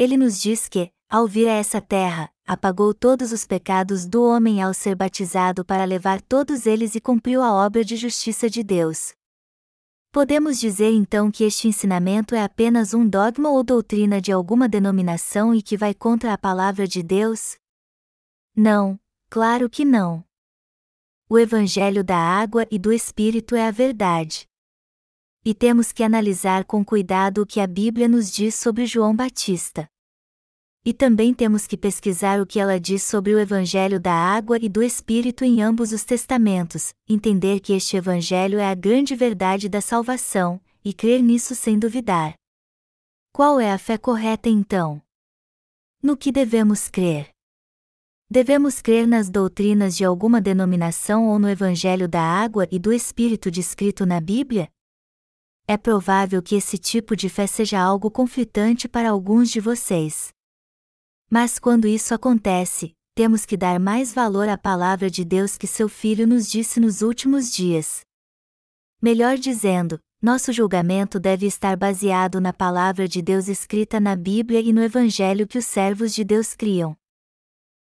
[0.00, 4.62] Ele nos diz que, ao vir a essa terra, apagou todos os pecados do homem
[4.62, 9.12] ao ser batizado para levar todos eles e cumpriu a obra de justiça de Deus.
[10.10, 15.54] Podemos dizer então que este ensinamento é apenas um dogma ou doutrina de alguma denominação
[15.54, 17.58] e que vai contra a palavra de Deus?
[18.56, 18.98] Não,
[19.28, 20.24] claro que não.
[21.28, 24.48] O Evangelho da água e do Espírito é a verdade.
[25.42, 29.88] E temos que analisar com cuidado o que a Bíblia nos diz sobre João Batista.
[30.84, 34.68] E também temos que pesquisar o que ela diz sobre o Evangelho da água e
[34.68, 39.80] do Espírito em ambos os testamentos, entender que este Evangelho é a grande verdade da
[39.80, 42.34] salvação, e crer nisso sem duvidar.
[43.32, 45.00] Qual é a fé correta então?
[46.02, 47.30] No que devemos crer?
[48.30, 53.50] Devemos crer nas doutrinas de alguma denominação ou no Evangelho da água e do Espírito
[53.50, 54.70] descrito na Bíblia?
[55.72, 60.30] É provável que esse tipo de fé seja algo conflitante para alguns de vocês.
[61.30, 65.88] Mas quando isso acontece, temos que dar mais valor à palavra de Deus que seu
[65.88, 68.00] Filho nos disse nos últimos dias.
[69.00, 74.72] Melhor dizendo, nosso julgamento deve estar baseado na palavra de Deus escrita na Bíblia e
[74.72, 76.96] no Evangelho que os servos de Deus criam.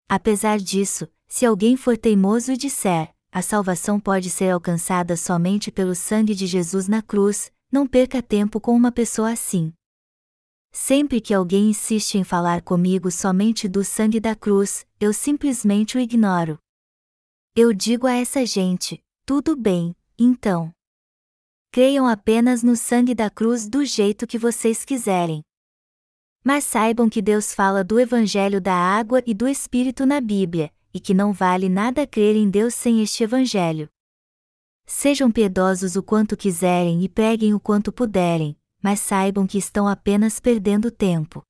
[0.09, 5.95] Apesar disso, se alguém for teimoso e disser, a salvação pode ser alcançada somente pelo
[5.95, 9.73] sangue de Jesus na cruz, não perca tempo com uma pessoa assim.
[10.71, 15.99] Sempre que alguém insiste em falar comigo somente do sangue da cruz, eu simplesmente o
[15.99, 16.59] ignoro.
[17.55, 20.71] Eu digo a essa gente: tudo bem, então.
[21.71, 25.43] Creiam apenas no sangue da cruz do jeito que vocês quiserem.
[26.43, 30.99] Mas saibam que Deus fala do Evangelho da água e do Espírito na Bíblia, e
[30.99, 33.89] que não vale nada crer em Deus sem este Evangelho.
[34.91, 40.39] Sejam piedosos o quanto quiserem e preguem o quanto puderem, mas saibam que estão apenas
[40.39, 41.43] perdendo tempo.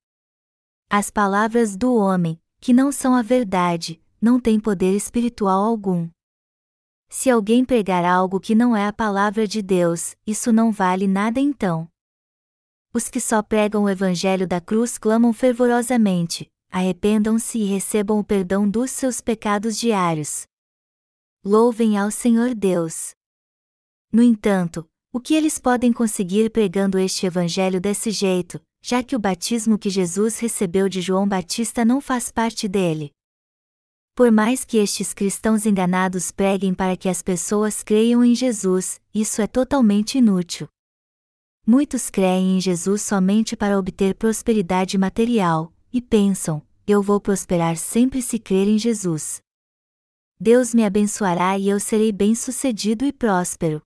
[0.90, 6.06] As palavras do homem, que não são a verdade, não têm poder espiritual algum.
[7.08, 11.40] Se alguém pregar algo que não é a palavra de Deus, isso não vale nada
[11.40, 11.88] então.
[12.92, 18.68] Os que só pregam o evangelho da cruz clamam fervorosamente: arrependam-se e recebam o perdão
[18.68, 20.46] dos seus pecados diários.
[21.42, 23.18] Louvem ao Senhor Deus.
[24.12, 29.20] No entanto, o que eles podem conseguir pregando este evangelho desse jeito, já que o
[29.20, 33.12] batismo que Jesus recebeu de João Batista não faz parte dele?
[34.16, 39.40] Por mais que estes cristãos enganados preguem para que as pessoas creiam em Jesus, isso
[39.40, 40.68] é totalmente inútil.
[41.64, 48.20] Muitos creem em Jesus somente para obter prosperidade material, e pensam: eu vou prosperar sempre
[48.20, 49.40] se crer em Jesus.
[50.38, 53.80] Deus me abençoará e eu serei bem-sucedido e próspero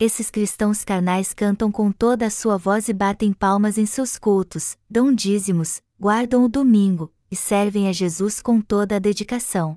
[0.00, 4.78] esses cristãos carnais cantam com toda a sua voz e batem palmas em seus cultos,
[4.88, 9.76] dão dízimos, guardam o domingo, e servem a Jesus com toda a dedicação.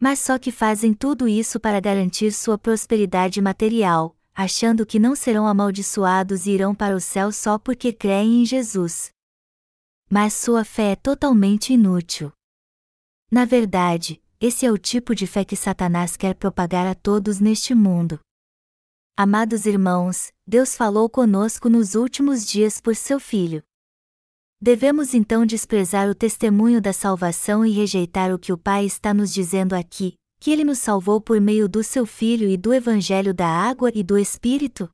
[0.00, 5.46] Mas só que fazem tudo isso para garantir sua prosperidade material, achando que não serão
[5.46, 9.12] amaldiçoados e irão para o céu só porque creem em Jesus.
[10.10, 12.32] Mas sua fé é totalmente inútil.
[13.30, 17.72] Na verdade, esse é o tipo de fé que Satanás quer propagar a todos neste
[17.72, 18.18] mundo.
[19.14, 23.62] Amados irmãos, Deus falou conosco nos últimos dias por seu Filho.
[24.58, 29.30] Devemos então desprezar o testemunho da salvação e rejeitar o que o Pai está nos
[29.30, 33.46] dizendo aqui, que ele nos salvou por meio do seu Filho e do Evangelho da
[33.46, 34.88] água e do Espírito?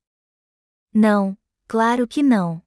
[0.92, 1.38] Não,
[1.68, 2.60] claro que não.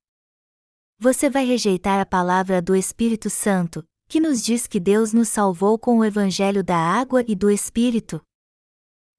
[0.97, 5.77] Você vai rejeitar a palavra do Espírito Santo, que nos diz que Deus nos salvou
[5.77, 8.21] com o Evangelho da água e do Espírito?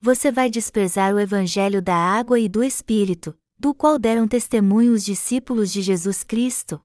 [0.04, 5.04] Você vai desprezar o Evangelho da água e do Espírito, do qual deram testemunho os
[5.04, 6.80] discípulos de Jesus Cristo?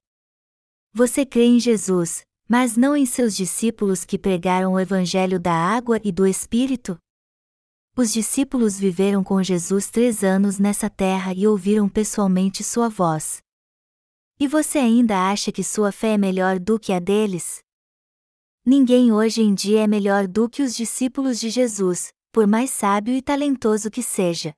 [0.94, 6.00] Você crê em Jesus, mas não em seus discípulos que pregaram o Evangelho da água
[6.04, 6.96] e do Espírito?
[7.96, 13.42] Os discípulos viveram com Jesus três anos nessa terra e ouviram pessoalmente sua voz.
[14.38, 17.58] E você ainda acha que sua fé é melhor do que a deles?
[18.64, 23.16] Ninguém hoje em dia é melhor do que os discípulos de Jesus, por mais sábio
[23.16, 24.54] e talentoso que seja.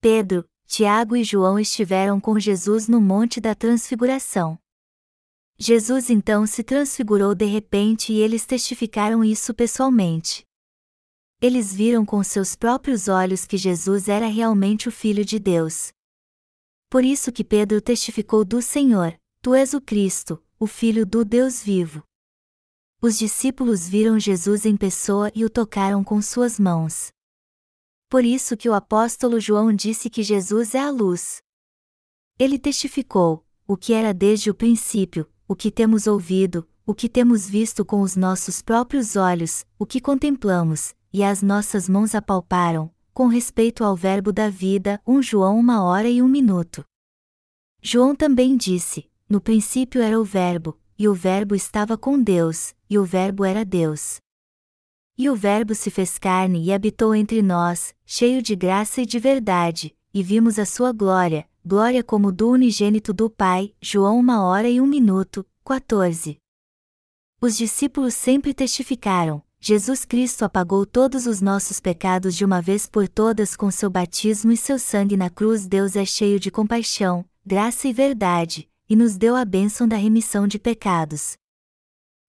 [0.00, 4.56] Pedro, Tiago e João estiveram com Jesus no Monte da Transfiguração.
[5.58, 10.46] Jesus então se transfigurou de repente e eles testificaram isso pessoalmente.
[11.42, 15.88] Eles viram com seus próprios olhos que Jesus era realmente o Filho de Deus.
[16.88, 21.60] Por isso que Pedro testificou do Senhor: Tu és o Cristo, o Filho do Deus
[21.60, 22.05] vivo.
[23.00, 27.08] Os discípulos viram Jesus em pessoa e o tocaram com suas mãos.
[28.08, 31.38] Por isso que o apóstolo João disse que Jesus é a luz.
[32.38, 37.48] Ele testificou: o que era desde o princípio, o que temos ouvido, o que temos
[37.48, 43.26] visto com os nossos próprios olhos, o que contemplamos, e as nossas mãos apalparam, com
[43.26, 46.84] respeito ao Verbo da vida, 1 João uma hora e um minuto.
[47.82, 52.98] João também disse: No princípio era o Verbo, e o Verbo estava com Deus, e
[52.98, 54.18] o Verbo era Deus.
[55.18, 59.18] E o Verbo se fez carne e habitou entre nós, cheio de graça e de
[59.18, 63.74] verdade, e vimos a sua glória, glória como do unigênito do Pai.
[63.80, 66.38] João uma hora e um minuto, 14.
[67.40, 73.08] Os discípulos sempre testificaram: Jesus Cristo apagou todos os nossos pecados de uma vez por
[73.08, 75.66] todas com seu batismo e seu sangue na cruz.
[75.66, 80.46] Deus é cheio de compaixão, graça e verdade, e nos deu a bênção da remissão
[80.46, 81.36] de pecados.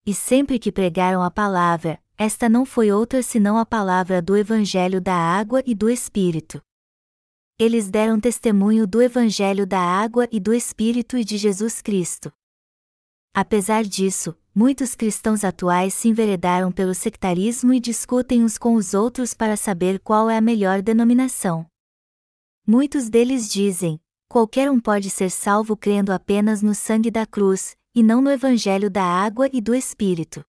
[0.05, 4.99] E sempre que pregaram a palavra, esta não foi outra senão a palavra do Evangelho
[4.99, 6.61] da água e do Espírito.
[7.59, 12.31] Eles deram testemunho do Evangelho da água e do Espírito e de Jesus Cristo.
[13.33, 19.33] Apesar disso, muitos cristãos atuais se enveredaram pelo sectarismo e discutem uns com os outros
[19.33, 21.67] para saber qual é a melhor denominação.
[22.65, 28.03] Muitos deles dizem: qualquer um pode ser salvo crendo apenas no sangue da cruz, e
[28.03, 30.43] não no evangelho da água e do Espírito.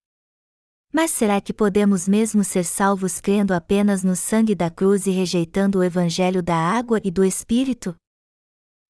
[0.93, 5.79] Mas será que podemos mesmo ser salvos crendo apenas no sangue da cruz e rejeitando
[5.79, 7.95] o evangelho da água e do Espírito?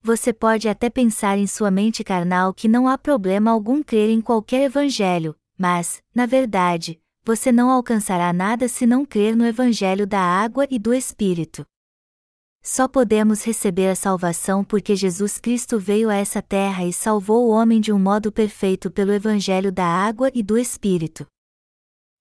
[0.03, 4.21] Você pode até pensar em sua mente carnal que não há problema algum crer em
[4.21, 10.21] qualquer evangelho, mas, na verdade, você não alcançará nada se não crer no evangelho da
[10.21, 11.67] água e do Espírito.
[12.71, 17.51] Só podemos receber a salvação porque Jesus Cristo veio a essa terra e salvou o
[17.51, 21.27] homem de um modo perfeito pelo evangelho da água e do Espírito.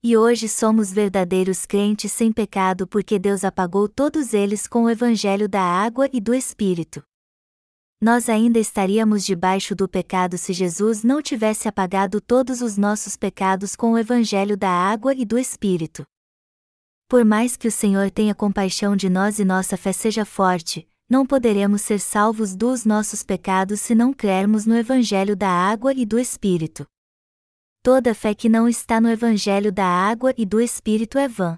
[0.01, 5.49] E hoje somos verdadeiros crentes sem pecado porque Deus apagou todos eles com o evangelho
[5.49, 7.03] da água e do Espírito
[7.99, 13.75] nós ainda estaríamos debaixo do pecado se Jesus não tivesse apagado todos os nossos pecados
[13.75, 16.05] com o Evangelho da água e do Espírito.
[17.09, 21.25] Por mais que o Senhor tenha compaixão de nós e nossa fé seja forte, não
[21.25, 26.19] poderemos ser salvos dos nossos pecados se não crermos no Evangelho da água e do
[26.19, 26.85] Espírito.
[27.81, 31.57] Toda fé que não está no Evangelho da água e do Espírito é vã.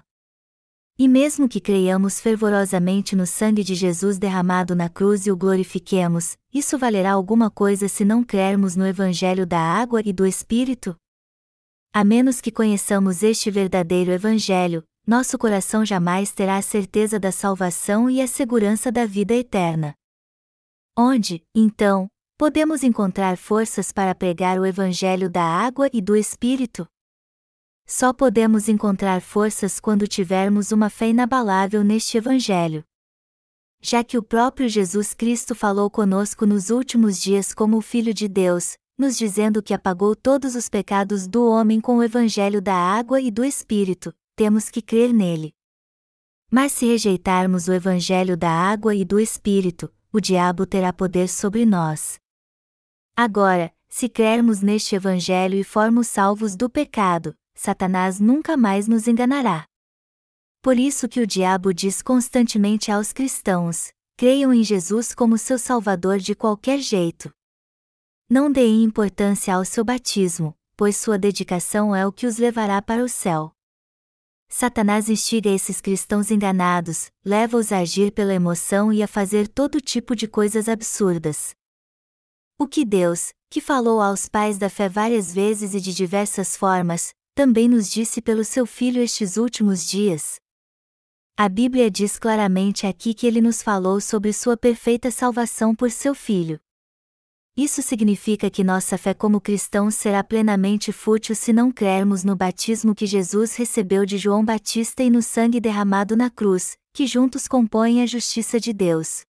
[0.96, 6.36] E mesmo que creiamos fervorosamente no sangue de Jesus derramado na cruz e o glorifiquemos,
[6.54, 10.94] isso valerá alguma coisa se não crermos no Evangelho da água e do Espírito?
[11.92, 18.08] A menos que conheçamos este verdadeiro Evangelho, nosso coração jamais terá a certeza da salvação
[18.08, 19.92] e a segurança da vida eterna.
[20.96, 22.06] Onde, então,
[22.38, 26.86] podemos encontrar forças para pregar o Evangelho da água e do Espírito?
[27.84, 32.84] Só podemos encontrar forças quando tivermos uma fé inabalável neste Evangelho.
[33.82, 38.28] Já que o próprio Jesus Cristo falou conosco nos últimos dias como o Filho de
[38.28, 43.20] Deus, nos dizendo que apagou todos os pecados do homem com o Evangelho da água
[43.20, 45.54] e do Espírito, temos que crer nele.
[46.50, 51.66] Mas se rejeitarmos o Evangelho da água e do Espírito, o diabo terá poder sobre
[51.66, 52.18] nós.
[53.14, 59.66] Agora, se crermos neste Evangelho e formos salvos do pecado, Satanás nunca mais nos enganará.
[60.62, 66.16] Por isso que o diabo diz constantemente aos cristãos: creiam em Jesus como seu Salvador
[66.16, 67.30] de qualquer jeito.
[68.26, 73.04] Não deem importância ao seu batismo, pois sua dedicação é o que os levará para
[73.04, 73.52] o céu.
[74.52, 80.16] Satanás instiga esses cristãos enganados, leva-os a agir pela emoção e a fazer todo tipo
[80.16, 81.54] de coisas absurdas.
[82.58, 87.14] O que Deus, que falou aos pais da fé várias vezes e de diversas formas,
[87.32, 90.40] também nos disse pelo seu Filho estes últimos dias.
[91.36, 96.14] A Bíblia diz claramente aqui que ele nos falou sobre sua perfeita salvação por seu
[96.14, 96.60] Filho.
[97.62, 102.94] Isso significa que nossa fé como cristãos será plenamente fútil se não crermos no batismo
[102.94, 108.00] que Jesus recebeu de João Batista e no sangue derramado na cruz, que juntos compõem
[108.00, 109.24] a justiça de Deus.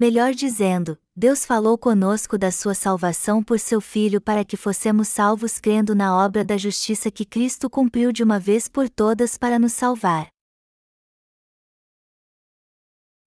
[0.00, 5.58] Melhor dizendo, Deus falou conosco da sua salvação por seu Filho para que fossemos salvos
[5.58, 9.74] crendo na obra da justiça que Cristo cumpriu de uma vez por todas para nos
[9.74, 10.28] salvar.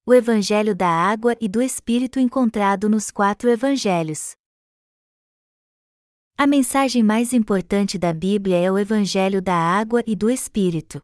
[0.10, 4.36] O Evangelho da Água e do Espírito encontrado nos quatro Evangelhos.
[6.36, 11.00] A mensagem mais importante da Bíblia é o Evangelho da Água e do Espírito.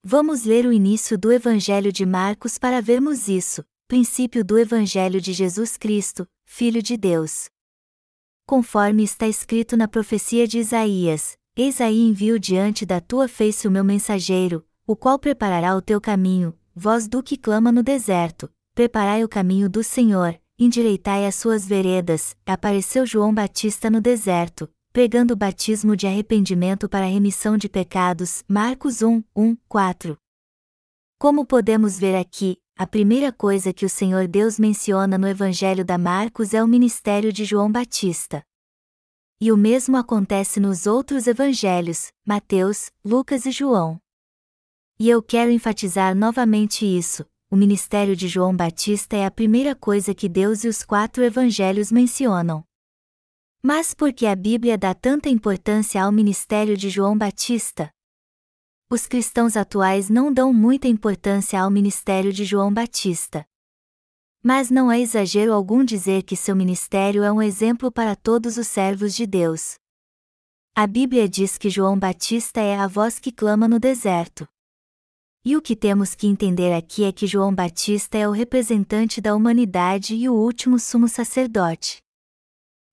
[0.00, 5.32] Vamos ler o início do Evangelho de Marcos para vermos isso, princípio do Evangelho de
[5.32, 7.50] Jesus Cristo, Filho de Deus.
[8.46, 13.72] Conforme está escrito na profecia de Isaías: Eis aí envio diante da tua face o
[13.72, 19.22] meu mensageiro, o qual preparará o teu caminho, voz do que clama no deserto, preparai
[19.22, 22.36] o caminho do Senhor, endireitai as suas veredas.
[22.44, 28.42] Apareceu João Batista no deserto, pregando o batismo de arrependimento para a remissão de pecados.
[28.48, 30.18] Marcos 1, 1, 4.
[31.18, 35.96] Como podemos ver aqui, a primeira coisa que o Senhor Deus menciona no Evangelho da
[35.96, 38.42] Marcos é o ministério de João Batista.
[39.40, 44.00] E o mesmo acontece nos outros evangelhos, Mateus, Lucas e João.
[44.98, 50.14] E eu quero enfatizar novamente isso: o ministério de João Batista é a primeira coisa
[50.14, 52.64] que Deus e os quatro evangelhos mencionam.
[53.62, 57.90] Mas por que a Bíblia dá tanta importância ao ministério de João Batista?
[58.90, 63.44] Os cristãos atuais não dão muita importância ao ministério de João Batista.
[64.42, 68.68] Mas não é exagero algum dizer que seu ministério é um exemplo para todos os
[68.68, 69.76] servos de Deus.
[70.74, 74.46] A Bíblia diz que João Batista é a voz que clama no deserto.
[75.46, 79.34] E o que temos que entender aqui é que João Batista é o representante da
[79.34, 81.98] humanidade e o último sumo sacerdote.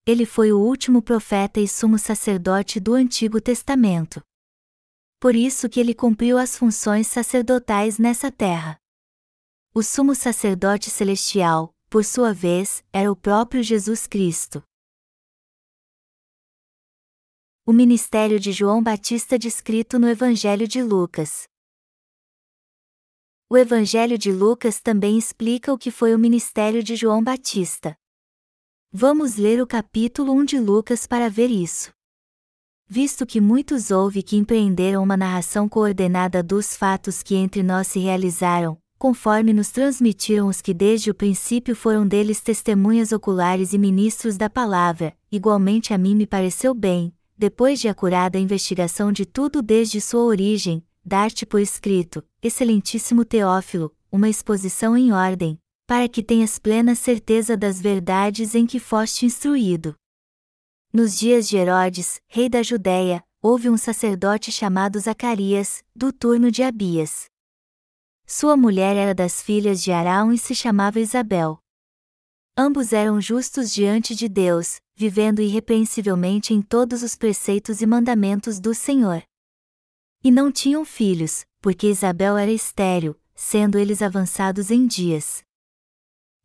[0.05, 4.21] Ele foi o último profeta e sumo sacerdote do Antigo Testamento.
[5.17, 8.77] Por isso que ele cumpriu as funções sacerdotais nessa terra.
[9.73, 14.61] O sumo sacerdote celestial, por sua vez, era o próprio Jesus Cristo.
[17.65, 21.49] O ministério de João Batista descrito no Evangelho de Lucas.
[23.53, 27.97] O Evangelho de Lucas também explica o que foi o ministério de João Batista.
[28.93, 31.91] Vamos ler o capítulo 1 de Lucas para ver isso.
[32.87, 37.99] Visto que muitos houve que empreenderam uma narração coordenada dos fatos que entre nós se
[37.99, 44.37] realizaram, conforme nos transmitiram os que desde o princípio foram deles testemunhas oculares e ministros
[44.37, 49.99] da palavra, igualmente a mim me pareceu bem, depois de acurada investigação de tudo desde
[49.99, 56.95] sua origem, dar-te por escrito, excelentíssimo Teófilo, uma exposição em ordem, para que tenhas plena
[56.95, 59.95] certeza das verdades em que foste instruído.
[60.93, 66.63] Nos dias de Herodes, rei da Judéia, houve um sacerdote chamado Zacarias, do turno de
[66.63, 67.25] Abias.
[68.27, 71.59] Sua mulher era das filhas de Arão e se chamava Isabel.
[72.57, 78.73] Ambos eram justos diante de Deus, vivendo irrepreensivelmente em todos os preceitos e mandamentos do
[78.75, 79.23] Senhor.
[80.23, 85.43] E não tinham filhos, porque Isabel era estéril, sendo eles avançados em dias.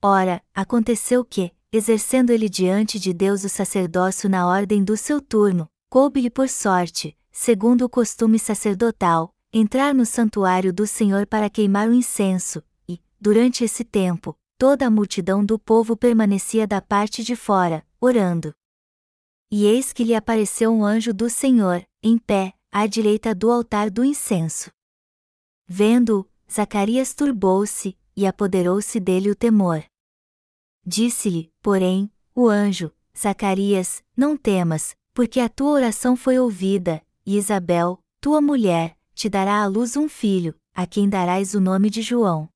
[0.03, 5.69] Ora, aconteceu que, exercendo ele diante de Deus o sacerdócio na ordem do seu turno,
[5.91, 11.95] coube-lhe por sorte, segundo o costume sacerdotal, entrar no santuário do Senhor para queimar o
[11.95, 17.87] incenso, e, durante esse tempo, toda a multidão do povo permanecia da parte de fora,
[18.01, 18.55] orando.
[19.51, 23.91] E eis que lhe apareceu um anjo do Senhor, em pé, à direita do altar
[23.91, 24.71] do incenso.
[25.67, 29.83] Vendo-o, Zacarias turbou-se, e apoderou-se dele o temor.
[30.85, 37.99] Disse-lhe, porém, o anjo: Zacarias, não temas, porque a tua oração foi ouvida, e Isabel,
[38.21, 42.47] tua mulher, te dará à luz um filho, a quem darás o nome de João.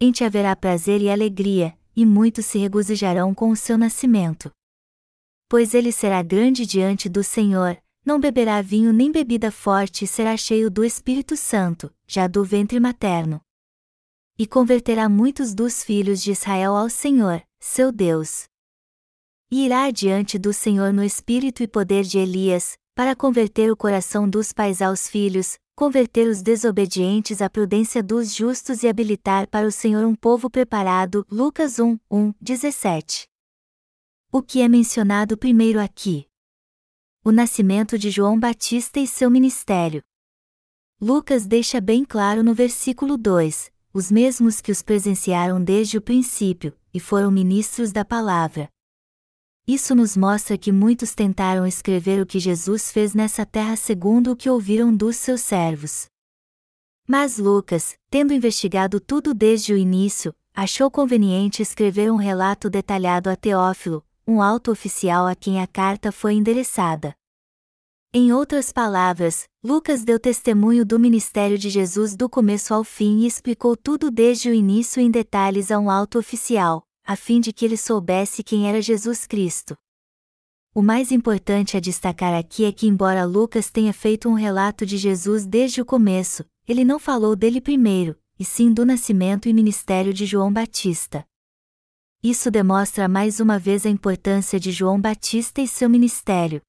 [0.00, 4.50] Em te haverá prazer e alegria, e muitos se regozijarão com o seu nascimento.
[5.50, 7.78] Pois ele será grande diante do Senhor,
[8.08, 12.80] não beberá vinho nem bebida forte e será cheio do Espírito Santo, já do ventre
[12.80, 13.38] materno.
[14.38, 18.46] E converterá muitos dos filhos de Israel ao Senhor, seu Deus.
[19.50, 24.26] E irá adiante do Senhor no espírito e poder de Elias, para converter o coração
[24.26, 29.70] dos pais aos filhos, converter os desobedientes à prudência dos justos e habilitar para o
[29.70, 31.26] Senhor um povo preparado.
[31.30, 33.28] Lucas 1, 1, 17.
[34.32, 36.27] O que é mencionado primeiro aqui?
[37.28, 40.00] O nascimento de João Batista e seu ministério.
[40.98, 46.74] Lucas deixa bem claro no versículo 2: os mesmos que os presenciaram desde o princípio,
[46.90, 48.70] e foram ministros da palavra,
[49.66, 54.36] isso nos mostra que muitos tentaram escrever o que Jesus fez nessa terra segundo o
[54.36, 56.06] que ouviram dos seus servos.
[57.06, 63.36] Mas Lucas, tendo investigado tudo desde o início, achou conveniente escrever um relato detalhado a
[63.36, 67.14] Teófilo, um alto oficial a quem a carta foi endereçada.
[68.12, 73.26] Em outras palavras, Lucas deu testemunho do ministério de Jesus do começo ao fim e
[73.26, 77.64] explicou tudo desde o início em detalhes a um alto oficial, a fim de que
[77.64, 79.74] ele soubesse quem era Jesus Cristo.
[80.74, 84.98] O mais importante a destacar aqui é que, embora Lucas tenha feito um relato de
[84.98, 90.12] Jesus desde o começo, ele não falou dele primeiro, e sim do nascimento e ministério
[90.12, 91.24] de João Batista.
[92.22, 96.60] Isso demonstra mais uma vez a importância de João Batista e seu ministério.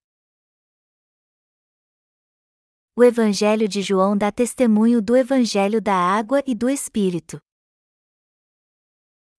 [2.96, 7.42] O Evangelho de João dá testemunho do Evangelho da água e do Espírito.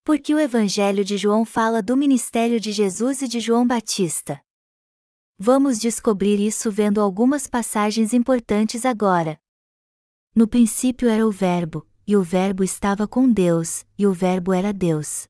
[0.02, 4.42] Porque o Evangelho de João fala do ministério de Jesus e de João Batista.
[5.38, 9.40] Vamos descobrir isso vendo algumas passagens importantes agora.
[10.34, 14.72] No princípio era o Verbo, e o Verbo estava com Deus, e o Verbo era
[14.72, 15.29] Deus.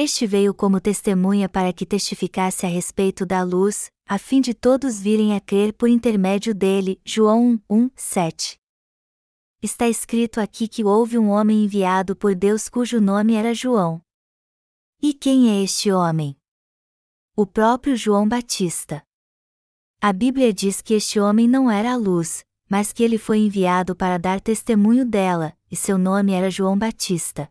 [0.00, 5.00] Este veio como testemunha para que testificasse a respeito da luz, a fim de todos
[5.00, 7.00] virem a crer por intermédio dele.
[7.04, 8.60] João 1, 1 7.
[9.60, 14.00] Está escrito aqui que houve um homem enviado por Deus cujo nome era João.
[15.02, 16.36] E quem é este homem?
[17.34, 19.02] O próprio João Batista.
[20.00, 23.96] A Bíblia diz que este homem não era a luz, mas que ele foi enviado
[23.96, 27.50] para dar testemunho dela, e seu nome era João Batista.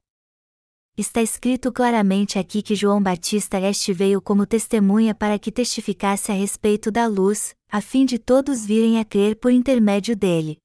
[0.99, 6.34] Está escrito claramente aqui que João Batista este veio como testemunha para que testificasse a
[6.34, 10.57] respeito da luz, a fim de todos virem a crer por intermédio dele.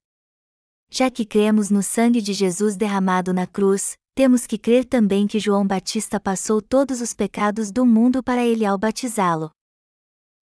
[0.89, 5.39] Já que cremos no sangue de Jesus derramado na cruz, temos que crer também que
[5.39, 9.51] João Batista passou todos os pecados do mundo para ele ao batizá-lo.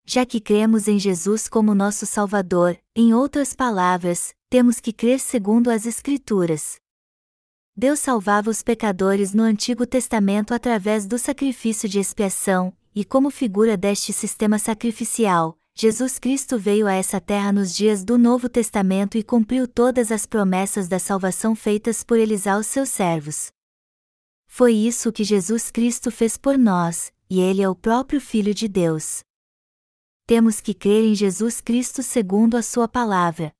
[0.05, 5.69] Já que cremos em Jesus como nosso Salvador, em outras palavras, temos que crer segundo
[5.69, 6.80] as Escrituras.
[7.75, 13.77] Deus salvava os pecadores no Antigo Testamento através do sacrifício de expiação, e como figura
[13.77, 19.23] deste sistema sacrificial, Jesus Cristo veio a essa terra nos dias do Novo Testamento e
[19.23, 23.51] cumpriu todas as promessas da salvação feitas por eles aos seus servos.
[24.47, 28.67] Foi isso que Jesus Cristo fez por nós, e ele é o próprio Filho de
[28.67, 29.23] Deus.
[30.27, 33.53] Temos que crer em Jesus Cristo segundo a Sua palavra,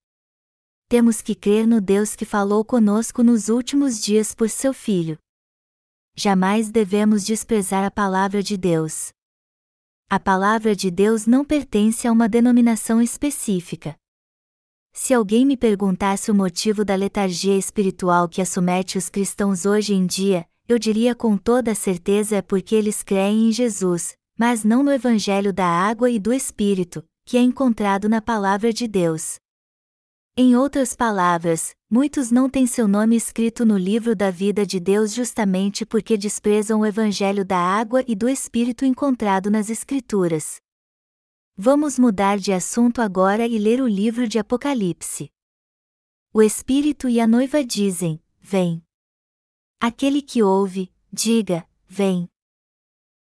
[0.92, 5.18] temos que crer no Deus que falou conosco nos últimos dias por seu Filho.
[6.18, 9.08] Jamais devemos desprezar a palavra de Deus.
[10.10, 13.96] A palavra de Deus não pertence a uma denominação específica.
[14.92, 20.06] Se alguém me perguntasse o motivo da letargia espiritual que assomete os cristãos hoje em
[20.06, 24.92] dia, eu diria com toda certeza é porque eles creem em Jesus, mas não no
[24.92, 29.40] Evangelho da água e do Espírito, que é encontrado na Palavra de Deus.
[30.44, 35.14] Em outras palavras, muitos não têm seu nome escrito no livro da vida de Deus
[35.14, 40.60] justamente porque desprezam o evangelho da água e do Espírito encontrado nas Escrituras.
[41.56, 45.30] Vamos mudar de assunto agora e ler o livro de Apocalipse.
[46.34, 48.82] O Espírito e a noiva dizem: Vem.
[49.80, 52.28] Aquele que ouve, diga: Vem.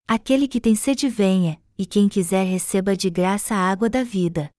[0.08, 4.50] Aquele que tem sede, venha, e quem quiser receba de graça a água da vida.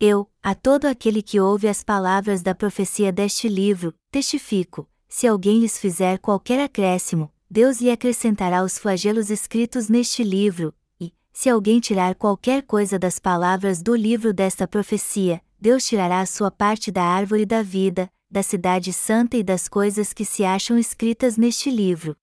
[0.00, 5.60] Eu, a todo aquele que ouve as palavras da profecia deste livro, testifico: se alguém
[5.60, 11.78] lhes fizer qualquer acréscimo, Deus lhe acrescentará os flagelos escritos neste livro, e, se alguém
[11.78, 17.04] tirar qualquer coisa das palavras do livro desta profecia, Deus tirará a sua parte da
[17.04, 22.16] árvore da vida, da cidade santa e das coisas que se acham escritas neste livro.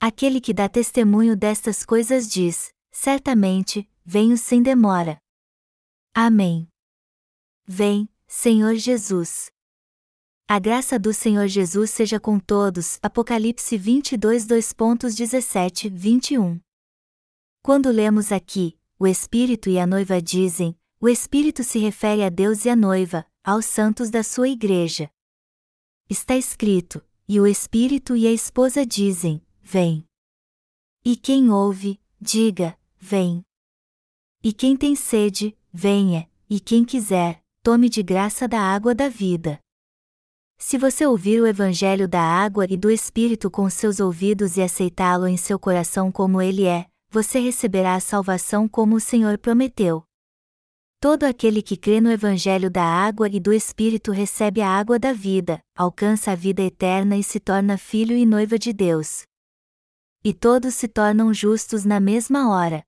[0.00, 5.16] Aquele que dá testemunho destas coisas diz: Certamente, venho sem demora.
[6.12, 6.71] Amém.
[7.74, 9.50] Vem, Senhor Jesus.
[10.46, 12.98] A graça do Senhor Jesus seja com todos.
[13.00, 16.60] Apocalipse 22, 2.17, 21.
[17.62, 22.66] Quando lemos aqui, o Espírito e a noiva dizem, o Espírito se refere a Deus
[22.66, 25.10] e a noiva, aos santos da sua igreja.
[26.10, 30.06] Está escrito, e o Espírito e a esposa dizem, Vem.
[31.02, 33.42] E quem ouve, diga, Vem.
[34.44, 39.60] E quem tem sede, venha, e quem quiser, tome de graça da água da vida.
[40.58, 45.28] Se você ouvir o Evangelho da água e do Espírito com seus ouvidos e aceitá-lo
[45.28, 50.02] em seu coração como ele é, você receberá a salvação como o Senhor prometeu.
[50.98, 55.12] Todo aquele que crê no Evangelho da água e do Espírito recebe a água da
[55.12, 59.22] vida, alcança a vida eterna e se torna filho e noiva de Deus.
[60.24, 62.82] E todos se tornam justos na mesma hora.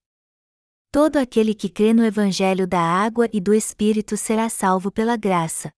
[0.95, 5.73] Todo aquele que crê no Evangelho da água e do Espírito será salvo pela graça.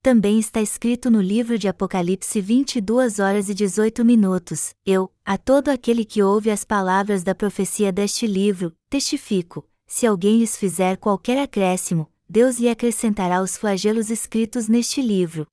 [0.00, 5.70] também está escrito no livro de Apocalipse 22 horas e 18 minutos: Eu, a todo
[5.70, 11.42] aquele que ouve as palavras da profecia deste livro, testifico: se alguém lhes fizer qualquer
[11.42, 15.48] acréscimo, Deus lhe acrescentará os flagelos escritos neste livro.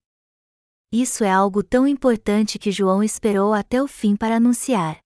[0.92, 5.00] Isso é algo tão importante que João esperou até o fim para anunciar.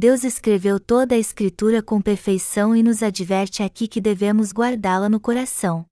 [0.00, 5.18] Deus escreveu toda a Escritura com perfeição e nos adverte aqui que devemos guardá-la no
[5.18, 5.84] coração.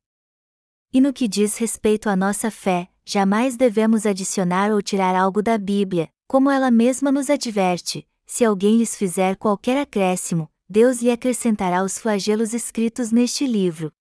[0.92, 5.58] E no que diz respeito à nossa fé, jamais devemos adicionar ou tirar algo da
[5.58, 11.82] Bíblia, como ela mesma nos adverte: se alguém lhes fizer qualquer acréscimo, Deus lhe acrescentará
[11.82, 13.92] os flagelos escritos neste livro.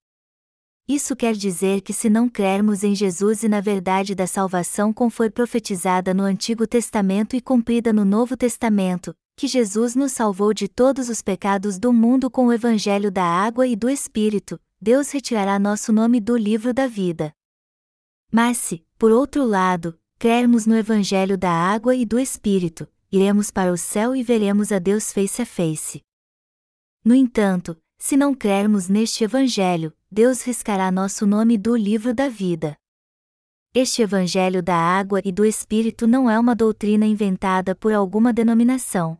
[0.87, 5.09] Isso quer dizer que se não crermos em Jesus e na verdade da salvação como
[5.09, 10.67] foi profetizada no Antigo Testamento e cumprida no Novo Testamento, que Jesus nos salvou de
[10.67, 15.59] todos os pecados do mundo com o Evangelho da água e do Espírito, Deus retirará
[15.59, 17.33] nosso nome do livro da vida.
[18.31, 23.71] Mas se, por outro lado, crermos no Evangelho da água e do Espírito, iremos para
[23.71, 26.01] o céu e veremos a Deus face a face.
[27.03, 32.77] No entanto, se não crermos neste Evangelho, Deus riscará nosso nome do livro da vida.
[33.73, 39.17] Este Evangelho da água e do Espírito não é uma doutrina inventada por alguma denominação.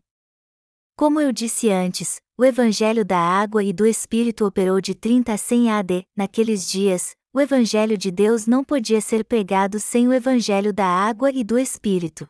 [0.98, 5.38] Como eu disse antes, o Evangelho da água e do Espírito operou de 30 a
[5.38, 6.06] 100 AD.
[6.16, 11.30] Naqueles dias, o Evangelho de Deus não podia ser pregado sem o Evangelho da água
[11.30, 12.26] e do Espírito.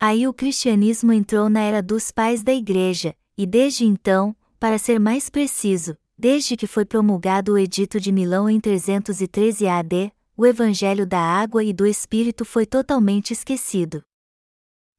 [0.00, 4.98] Aí o cristianismo entrou na era dos pais da Igreja, e desde então, para ser
[4.98, 11.06] mais preciso, desde que foi promulgado o Edito de Milão em 313 AD, o Evangelho
[11.06, 14.02] da água e do Espírito foi totalmente esquecido.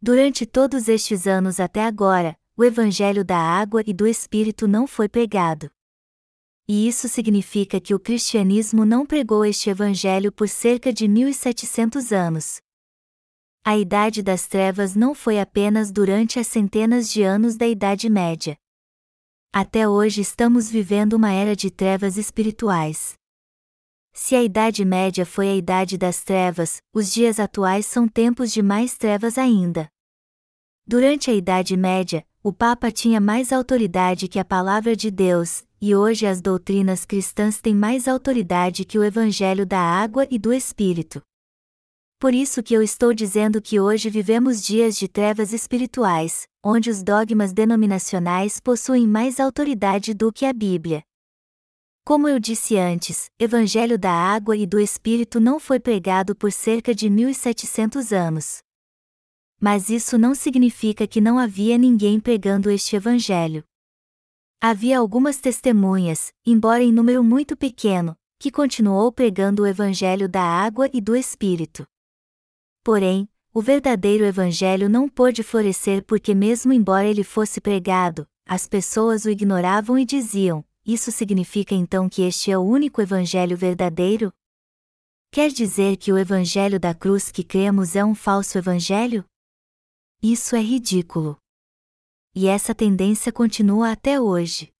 [0.01, 5.09] Durante todos estes anos até agora, o Evangelho da água e do Espírito não foi
[5.09, 5.67] pregado.
[6.67, 12.61] E isso significa que o cristianismo não pregou este Evangelho por cerca de 1700 anos.
[13.65, 18.55] A Idade das Trevas não foi apenas durante as centenas de anos da Idade Média.
[19.51, 23.15] Até hoje estamos vivendo uma era de trevas espirituais.
[24.13, 28.61] Se a Idade Média foi a Idade das Trevas, os dias atuais são tempos de
[28.61, 29.89] mais trevas ainda.
[30.85, 35.95] Durante a Idade Média, o Papa tinha mais autoridade que a palavra de Deus, e
[35.95, 41.21] hoje as doutrinas cristãs têm mais autoridade que o Evangelho da água e do Espírito.
[42.19, 47.03] Por isso que eu estou dizendo que hoje vivemos dias de trevas espirituais, onde os
[47.03, 51.03] dogmas denominacionais possuem mais autoridade do que a Bíblia.
[52.03, 56.93] Como eu disse antes, Evangelho da água e do Espírito não foi pregado por cerca
[56.95, 58.63] de 1700 anos
[59.61, 63.63] mas isso não significa que não havia ninguém pregando este evangelho.
[64.59, 70.89] Havia algumas testemunhas, embora em número muito pequeno, que continuou pregando o evangelho da água
[70.91, 71.85] e do espírito.
[72.83, 79.25] Porém, o verdadeiro evangelho não pôde florescer porque mesmo embora ele fosse pregado, as pessoas
[79.25, 84.33] o ignoravam e diziam: isso significa então que este é o único evangelho verdadeiro?
[85.31, 89.23] Quer dizer que o evangelho da cruz que cremos é um falso evangelho?
[90.23, 91.35] Isso é ridículo.
[92.35, 94.71] E essa tendência continua até hoje.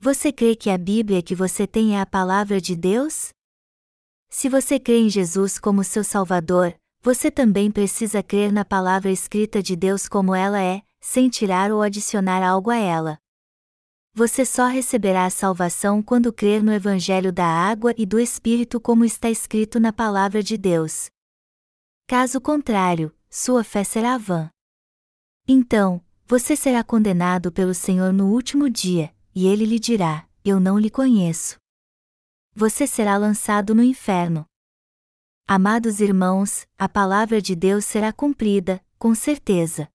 [0.00, 3.28] Você crê que a Bíblia que você tem é a palavra de Deus?
[4.30, 9.62] Se você crê em Jesus como seu Salvador, você também precisa crer na palavra escrita
[9.62, 13.18] de Deus como ela é, sem tirar ou adicionar algo a ela.
[14.14, 19.04] Você só receberá a salvação quando crer no Evangelho da água e do Espírito como
[19.04, 21.10] está escrito na palavra de Deus.
[22.06, 24.50] Caso contrário, sua fé será vã.
[25.46, 30.78] Então, você será condenado pelo Senhor no último dia, e ele lhe dirá: Eu não
[30.78, 31.56] lhe conheço.
[32.54, 34.44] Você será lançado no inferno.
[35.46, 39.88] Amados irmãos, a palavra de Deus será cumprida, com certeza.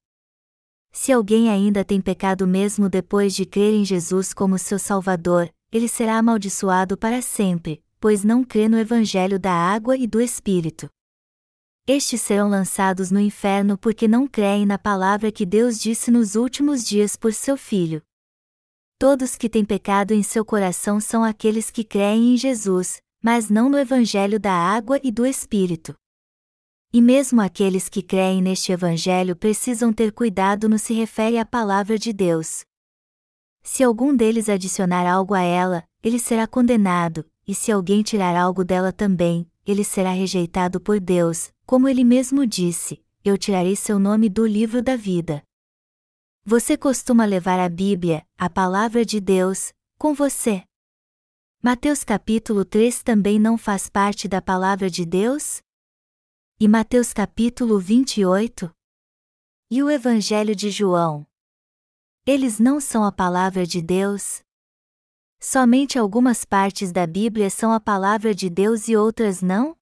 [0.92, 5.88] Se alguém ainda tem pecado mesmo depois de crer em Jesus como seu Salvador, ele
[5.88, 10.88] será amaldiçoado para sempre, pois não crê no Evangelho da água e do Espírito.
[11.86, 16.86] Estes serão lançados no inferno porque não creem na palavra que Deus disse nos últimos
[16.86, 18.02] dias por seu Filho.
[18.98, 23.68] Todos que têm pecado em seu coração são aqueles que creem em Jesus, mas não
[23.68, 25.94] no Evangelho da água e do Espírito.
[26.94, 32.00] E mesmo aqueles que creem neste Evangelho precisam ter cuidado no se refere à palavra
[32.00, 32.64] de Deus.
[33.62, 38.64] Se algum deles adicionar algo a ela, ele será condenado, e se alguém tirar algo
[38.64, 44.30] dela também, ele será rejeitado por Deus, como ele mesmo disse: Eu tirarei seu nome
[44.30, 45.44] do livro da vida.
[46.46, 50.64] Você costuma levar a Bíblia, a palavra de Deus, com você?
[51.62, 55.62] Mateus capítulo 3 também não faz parte da palavra de Deus?
[56.60, 58.70] E Mateus capítulo 28?
[59.72, 61.26] E o Evangelho de João?
[62.26, 64.42] Eles não são a palavra de Deus?
[65.40, 69.78] Somente algumas partes da Bíblia são a palavra de Deus e outras não?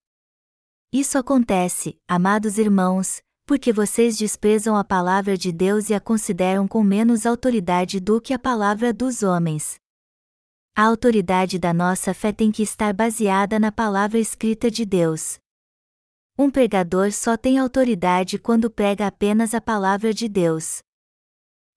[0.93, 6.83] Isso acontece, amados irmãos, porque vocês desprezam a palavra de Deus e a consideram com
[6.83, 9.79] menos autoridade do que a palavra dos homens.
[10.75, 15.39] A autoridade da nossa fé tem que estar baseada na palavra escrita de Deus.
[16.37, 20.81] Um pregador só tem autoridade quando prega apenas a palavra de Deus.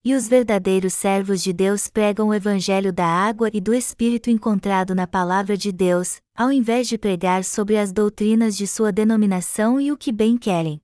[0.07, 4.93] E os verdadeiros servos de Deus pregam o evangelho da água e do Espírito encontrado
[4.93, 9.91] na palavra de Deus, ao invés de pregar sobre as doutrinas de sua denominação e
[9.91, 10.79] o que bem querem.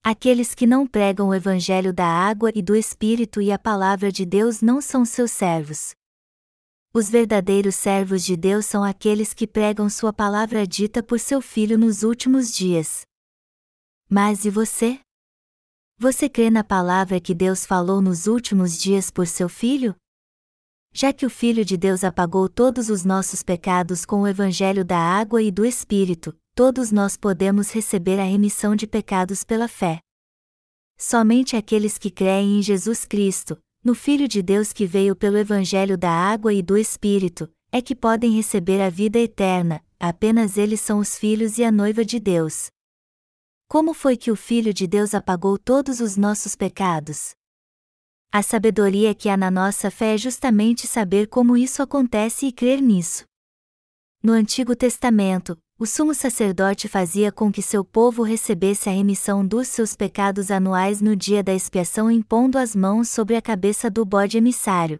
[0.00, 4.24] Aqueles que não pregam o evangelho da água e do Espírito e a palavra de
[4.24, 5.90] Deus não são seus servos.
[6.94, 11.76] Os verdadeiros servos de Deus são aqueles que pregam sua palavra dita por seu Filho
[11.76, 13.02] nos últimos dias.
[14.08, 15.00] Mas e você?
[16.02, 19.94] Você crê na palavra que Deus falou nos últimos dias por seu Filho?
[20.94, 24.96] Já que o Filho de Deus apagou todos os nossos pecados com o Evangelho da
[24.96, 30.00] água e do Espírito, todos nós podemos receber a remissão de pecados pela fé.
[30.96, 35.98] Somente aqueles que creem em Jesus Cristo, no Filho de Deus que veio pelo Evangelho
[35.98, 40.98] da água e do Espírito, é que podem receber a vida eterna, apenas eles são
[40.98, 42.70] os filhos e a noiva de Deus.
[43.72, 47.36] Como foi que o Filho de Deus apagou todos os nossos pecados?
[48.32, 52.82] A sabedoria que há na nossa fé é justamente saber como isso acontece e crer
[52.82, 53.22] nisso.
[54.20, 59.68] No Antigo Testamento, o sumo sacerdote fazia com que seu povo recebesse a remissão dos
[59.68, 64.36] seus pecados anuais no dia da expiação impondo as mãos sobre a cabeça do bode
[64.36, 64.98] emissário.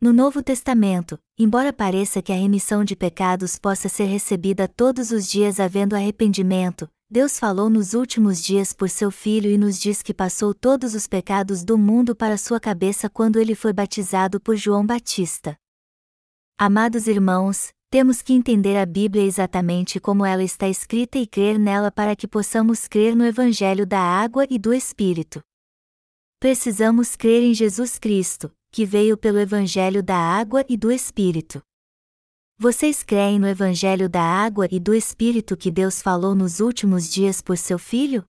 [0.00, 5.26] No Novo Testamento, embora pareça que a remissão de pecados possa ser recebida todos os
[5.26, 10.14] dias havendo arrependimento, Deus falou nos últimos dias por seu Filho e nos diz que
[10.14, 14.84] passou todos os pecados do mundo para sua cabeça quando ele foi batizado por João
[14.84, 15.56] Batista.
[16.58, 21.92] Amados irmãos, temos que entender a Bíblia exatamente como ela está escrita e crer nela
[21.92, 25.40] para que possamos crer no Evangelho da água e do Espírito.
[26.40, 31.62] Precisamos crer em Jesus Cristo, que veio pelo Evangelho da água e do Espírito.
[32.56, 37.42] Vocês creem no Evangelho da água e do Espírito que Deus falou nos últimos dias
[37.42, 38.24] por seu Filho?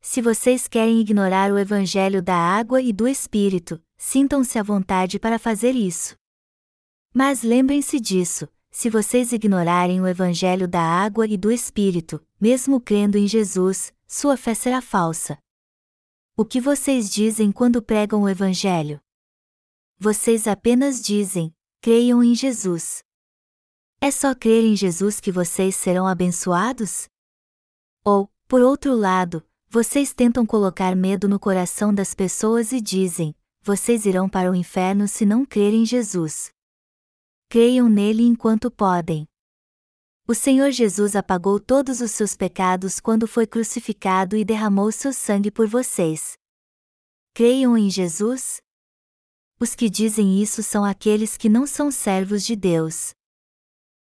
[0.00, 5.38] Se vocês querem ignorar o Evangelho da água e do Espírito, sintam-se à vontade para
[5.38, 6.14] fazer isso.
[7.12, 13.18] Mas lembrem-se disso: se vocês ignorarem o Evangelho da água e do Espírito, mesmo crendo
[13.18, 15.36] em Jesus, sua fé será falsa.
[16.36, 19.00] O que vocês dizem quando pregam o Evangelho?
[19.98, 23.03] Vocês apenas dizem: creiam em Jesus.
[24.04, 27.08] É só crer em Jesus que vocês serão abençoados?
[28.04, 34.04] Ou, por outro lado, vocês tentam colocar medo no coração das pessoas e dizem: vocês
[34.04, 36.52] irão para o inferno se não crerem em Jesus.
[37.48, 39.26] Creiam nele enquanto podem.
[40.28, 45.50] O Senhor Jesus apagou todos os seus pecados quando foi crucificado e derramou seu sangue
[45.50, 46.34] por vocês.
[47.32, 48.60] Creiam em Jesus?
[49.58, 53.14] Os que dizem isso são aqueles que não são servos de Deus.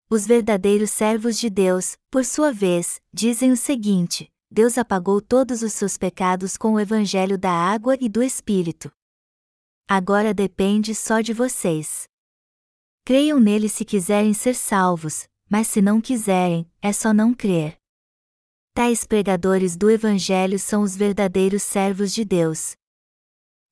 [0.08, 5.72] Os verdadeiros servos de Deus, por sua vez, dizem o seguinte: Deus apagou todos os
[5.72, 8.92] seus pecados com o evangelho da água e do Espírito.
[9.88, 12.08] Agora depende só de vocês.
[13.04, 17.76] Creiam nele se quiserem ser salvos, mas se não quiserem, é só não crer.
[18.74, 22.76] Tais pregadores do Evangelho são os verdadeiros servos de Deus,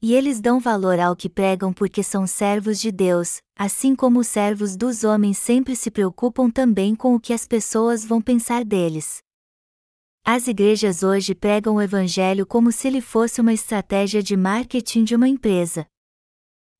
[0.04, 4.26] e eles dão valor ao que pregam porque são servos de Deus, assim como os
[4.26, 9.22] servos dos homens sempre se preocupam também com o que as pessoas vão pensar deles.
[10.22, 15.16] As igrejas hoje pregam o Evangelho como se ele fosse uma estratégia de marketing de
[15.16, 15.86] uma empresa.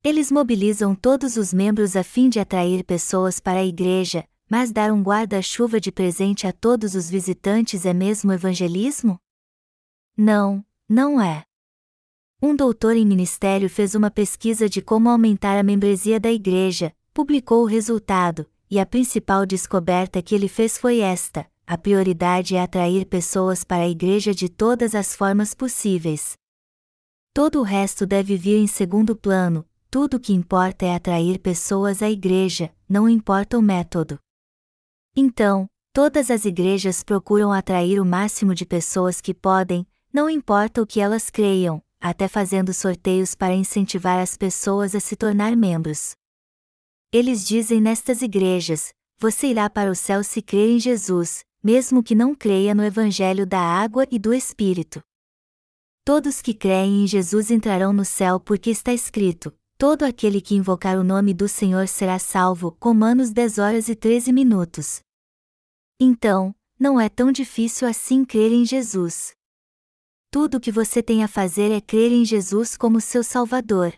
[0.04, 4.92] Eles mobilizam todos os membros a fim de atrair pessoas para a igreja, mas dar
[4.92, 9.18] um guarda-chuva de presente a todos os visitantes é mesmo evangelismo?
[10.14, 11.46] Não, não é.
[12.46, 17.62] Um doutor em ministério fez uma pesquisa de como aumentar a membresia da igreja, publicou
[17.62, 23.06] o resultado, e a principal descoberta que ele fez foi esta: a prioridade é atrair
[23.06, 26.36] pessoas para a igreja de todas as formas possíveis.
[27.32, 32.02] Todo o resto deve vir em segundo plano, tudo o que importa é atrair pessoas
[32.02, 34.18] à igreja, não importa o método.
[35.16, 40.86] Então, todas as igrejas procuram atrair o máximo de pessoas que podem, não importa o
[40.86, 46.14] que elas creiam, até fazendo sorteios para incentivar as pessoas a se tornar membros.
[47.10, 52.14] Eles dizem nestas igrejas: você irá para o céu se crer em Jesus, mesmo que
[52.14, 55.00] não creia no Evangelho da água e do Espírito.
[56.04, 60.98] Todos que creem em Jesus entrarão no céu porque está escrito: todo aquele que invocar
[60.98, 62.76] o nome do Senhor será salvo.
[62.82, 65.00] Romanos 10 horas e 13 minutos.
[65.98, 69.34] Então, não é tão difícil assim crer em Jesus.
[70.34, 73.94] Tudo o que você tem a fazer é crer em Jesus como seu Salvador.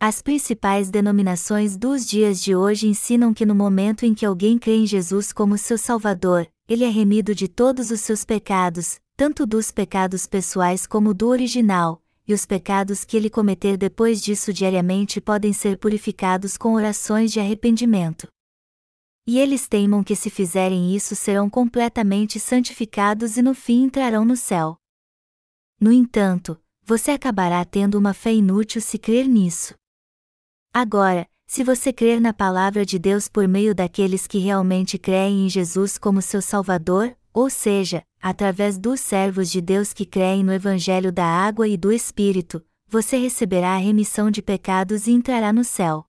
[0.00, 4.78] As principais denominações dos dias de hoje ensinam que no momento em que alguém crê
[4.78, 9.70] em Jesus como seu Salvador, ele é remido de todos os seus pecados, tanto dos
[9.70, 15.52] pecados pessoais como do original, e os pecados que ele cometer depois disso diariamente podem
[15.52, 18.26] ser purificados com orações de arrependimento.
[19.24, 24.34] E eles teimam que se fizerem isso serão completamente santificados e no fim entrarão no
[24.34, 24.76] céu.
[25.80, 29.74] No entanto, você acabará tendo uma fé inútil se crer nisso.
[30.74, 35.48] Agora, se você crer na palavra de Deus por meio daqueles que realmente creem em
[35.48, 41.12] Jesus como seu Salvador, ou seja, através dos servos de Deus que creem no Evangelho
[41.12, 46.04] da água e do Espírito, você receberá a remissão de pecados e entrará no céu.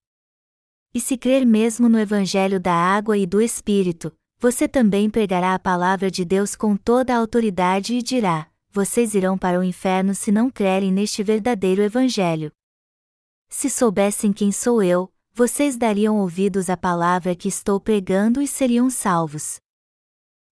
[0.93, 5.59] E se crer mesmo no Evangelho da água e do Espírito, você também pregará a
[5.59, 10.31] palavra de Deus com toda a autoridade e dirá: Vocês irão para o inferno se
[10.31, 12.51] não crerem neste verdadeiro Evangelho.
[13.47, 18.87] Se soubessem quem sou eu, vocês dariam ouvidos à palavra que estou pregando e seriam
[18.89, 19.59] salvos.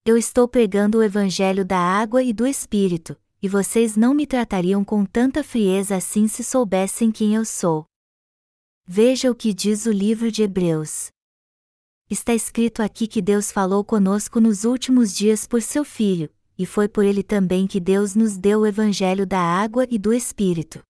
[0.03, 4.83] Eu estou pregando o Evangelho da água e do Espírito, e vocês não me tratariam
[4.83, 7.85] com tanta frieza assim se soubessem quem eu sou.
[8.83, 11.11] Veja o que diz o livro de Hebreus.
[12.09, 16.87] Está escrito aqui que Deus falou conosco nos últimos dias por seu Filho, e foi
[16.87, 20.81] por ele também que Deus nos deu o Evangelho da água e do Espírito.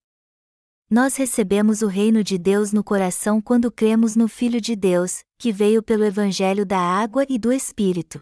[0.90, 5.52] Nós recebemos o reino de Deus no coração quando cremos no Filho de Deus, que
[5.52, 8.22] veio pelo Evangelho da água e do Espírito.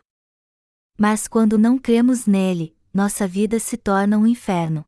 [0.97, 4.83] Mas quando não cremos nele, nossa vida se torna um inferno.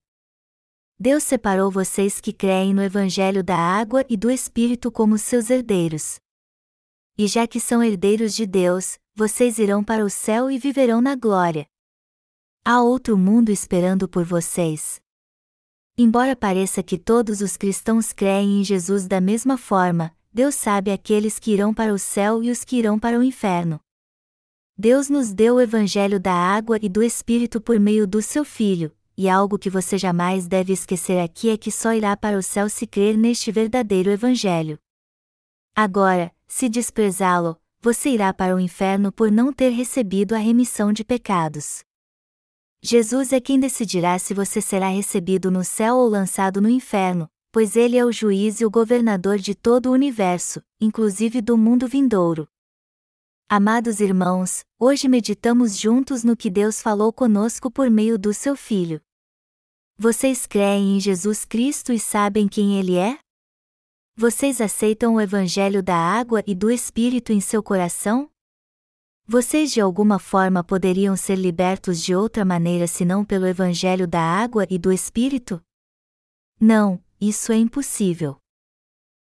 [0.99, 6.19] Deus separou vocês que creem no Evangelho da água e do Espírito como seus herdeiros.
[7.15, 11.15] E já que são herdeiros de Deus, vocês irão para o céu e viverão na
[11.15, 11.67] glória.
[12.69, 14.99] Há outro mundo esperando por vocês.
[15.97, 21.39] Embora pareça que todos os cristãos creem em Jesus da mesma forma, Deus sabe aqueles
[21.39, 23.79] que irão para o céu e os que irão para o inferno.
[24.77, 28.93] Deus nos deu o Evangelho da água e do Espírito por meio do seu Filho,
[29.15, 32.67] e algo que você jamais deve esquecer aqui é que só irá para o céu
[32.67, 34.77] se crer neste verdadeiro Evangelho.
[35.73, 41.05] Agora, se desprezá-lo, você irá para o inferno por não ter recebido a remissão de
[41.05, 41.86] pecados.
[42.89, 47.75] Jesus é quem decidirá se você será recebido no céu ou lançado no inferno, pois
[47.75, 52.47] ele é o juiz e o governador de todo o universo, inclusive do mundo vindouro.
[53.49, 59.01] Amados irmãos, hoje meditamos juntos no que Deus falou conosco por meio do seu Filho.
[59.97, 63.19] Vocês creem em Jesus Cristo e sabem quem ele é?
[64.15, 68.31] Vocês aceitam o Evangelho da água e do Espírito em seu coração?
[69.29, 74.65] Vocês de alguma forma poderiam ser libertos de outra maneira senão pelo Evangelho da água
[74.69, 75.61] e do Espírito?
[76.57, 78.37] Não, isso é impossível.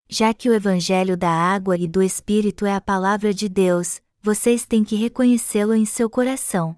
[0.09, 4.64] Já que o Evangelho da água e do Espírito é a palavra de Deus, vocês
[4.64, 6.74] têm que reconhecê-lo em seu coração.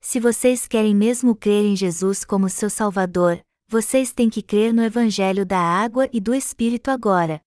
[0.00, 4.82] Se vocês querem mesmo crer em Jesus como seu Salvador, vocês têm que crer no
[4.82, 7.40] Evangelho da água e do Espírito agora.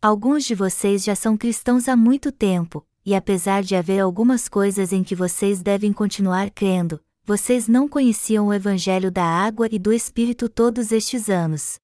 [0.00, 4.92] Alguns de vocês já são cristãos há muito tempo, e apesar de haver algumas coisas
[4.92, 9.92] em que vocês devem continuar crendo, vocês não conheciam o Evangelho da água e do
[9.92, 11.78] Espírito todos estes anos.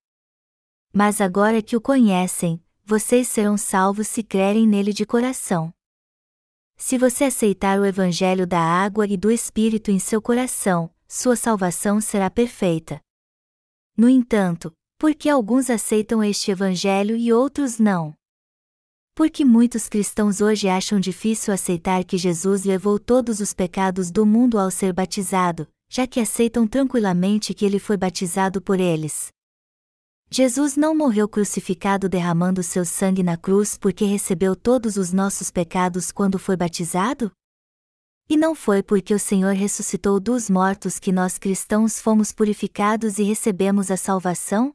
[0.93, 5.73] Mas agora que o conhecem, vocês serão salvos se crerem nele de coração.
[6.77, 12.01] Se você aceitar o Evangelho da água e do Espírito em seu coração, sua salvação
[12.01, 13.01] será perfeita.
[13.97, 18.16] No entanto, por que alguns aceitam este Evangelho e outros não?
[19.17, 24.59] Porque muitos cristãos hoje acham difícil aceitar que Jesus levou todos os pecados do mundo
[24.59, 29.29] ao ser batizado, já que aceitam tranquilamente que ele foi batizado por eles.
[30.31, 36.13] Jesus não morreu crucificado derramando seu sangue na cruz porque recebeu todos os nossos pecados
[36.13, 37.33] quando foi batizado?
[38.29, 43.23] E não foi porque o Senhor ressuscitou dos mortos que nós cristãos fomos purificados e
[43.23, 44.75] recebemos a salvação?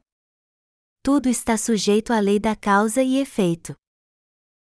[1.00, 3.76] Tudo está sujeito à lei da causa e efeito.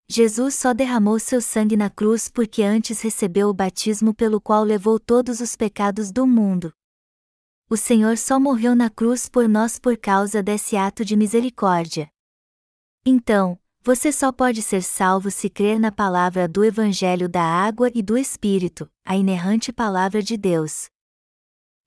[0.08, 5.00] Jesus só derramou seu sangue na cruz porque antes recebeu o batismo pelo qual levou
[5.00, 6.72] todos os pecados do mundo.
[7.68, 12.08] O Senhor só morreu na cruz por nós por causa desse ato de misericórdia.
[13.04, 18.02] Então, Você só pode ser salvo se crer na palavra do Evangelho da Água e
[18.02, 20.90] do Espírito, a inerrante palavra de Deus.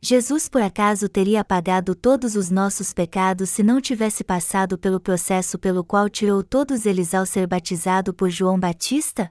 [0.01, 5.59] Jesus por acaso teria apagado todos os nossos pecados se não tivesse passado pelo processo
[5.59, 9.29] pelo qual tirou todos eles ao ser batizado por João Batista?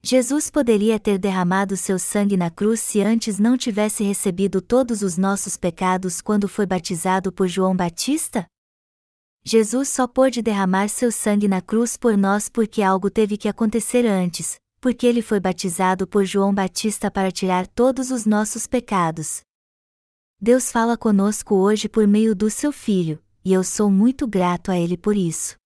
[0.00, 5.18] Jesus poderia ter derramado seu sangue na cruz se antes não tivesse recebido todos os
[5.18, 8.46] nossos pecados quando foi batizado por João Batista?
[9.44, 14.06] Jesus só pôde derramar seu sangue na cruz por nós porque algo teve que acontecer
[14.06, 19.42] antes, porque ele foi batizado por João Batista para tirar todos os nossos pecados.
[20.46, 24.78] Deus fala conosco hoje por meio do seu Filho, e eu sou muito grato a
[24.78, 25.56] Ele por isso.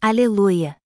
[0.00, 0.81] Aleluia!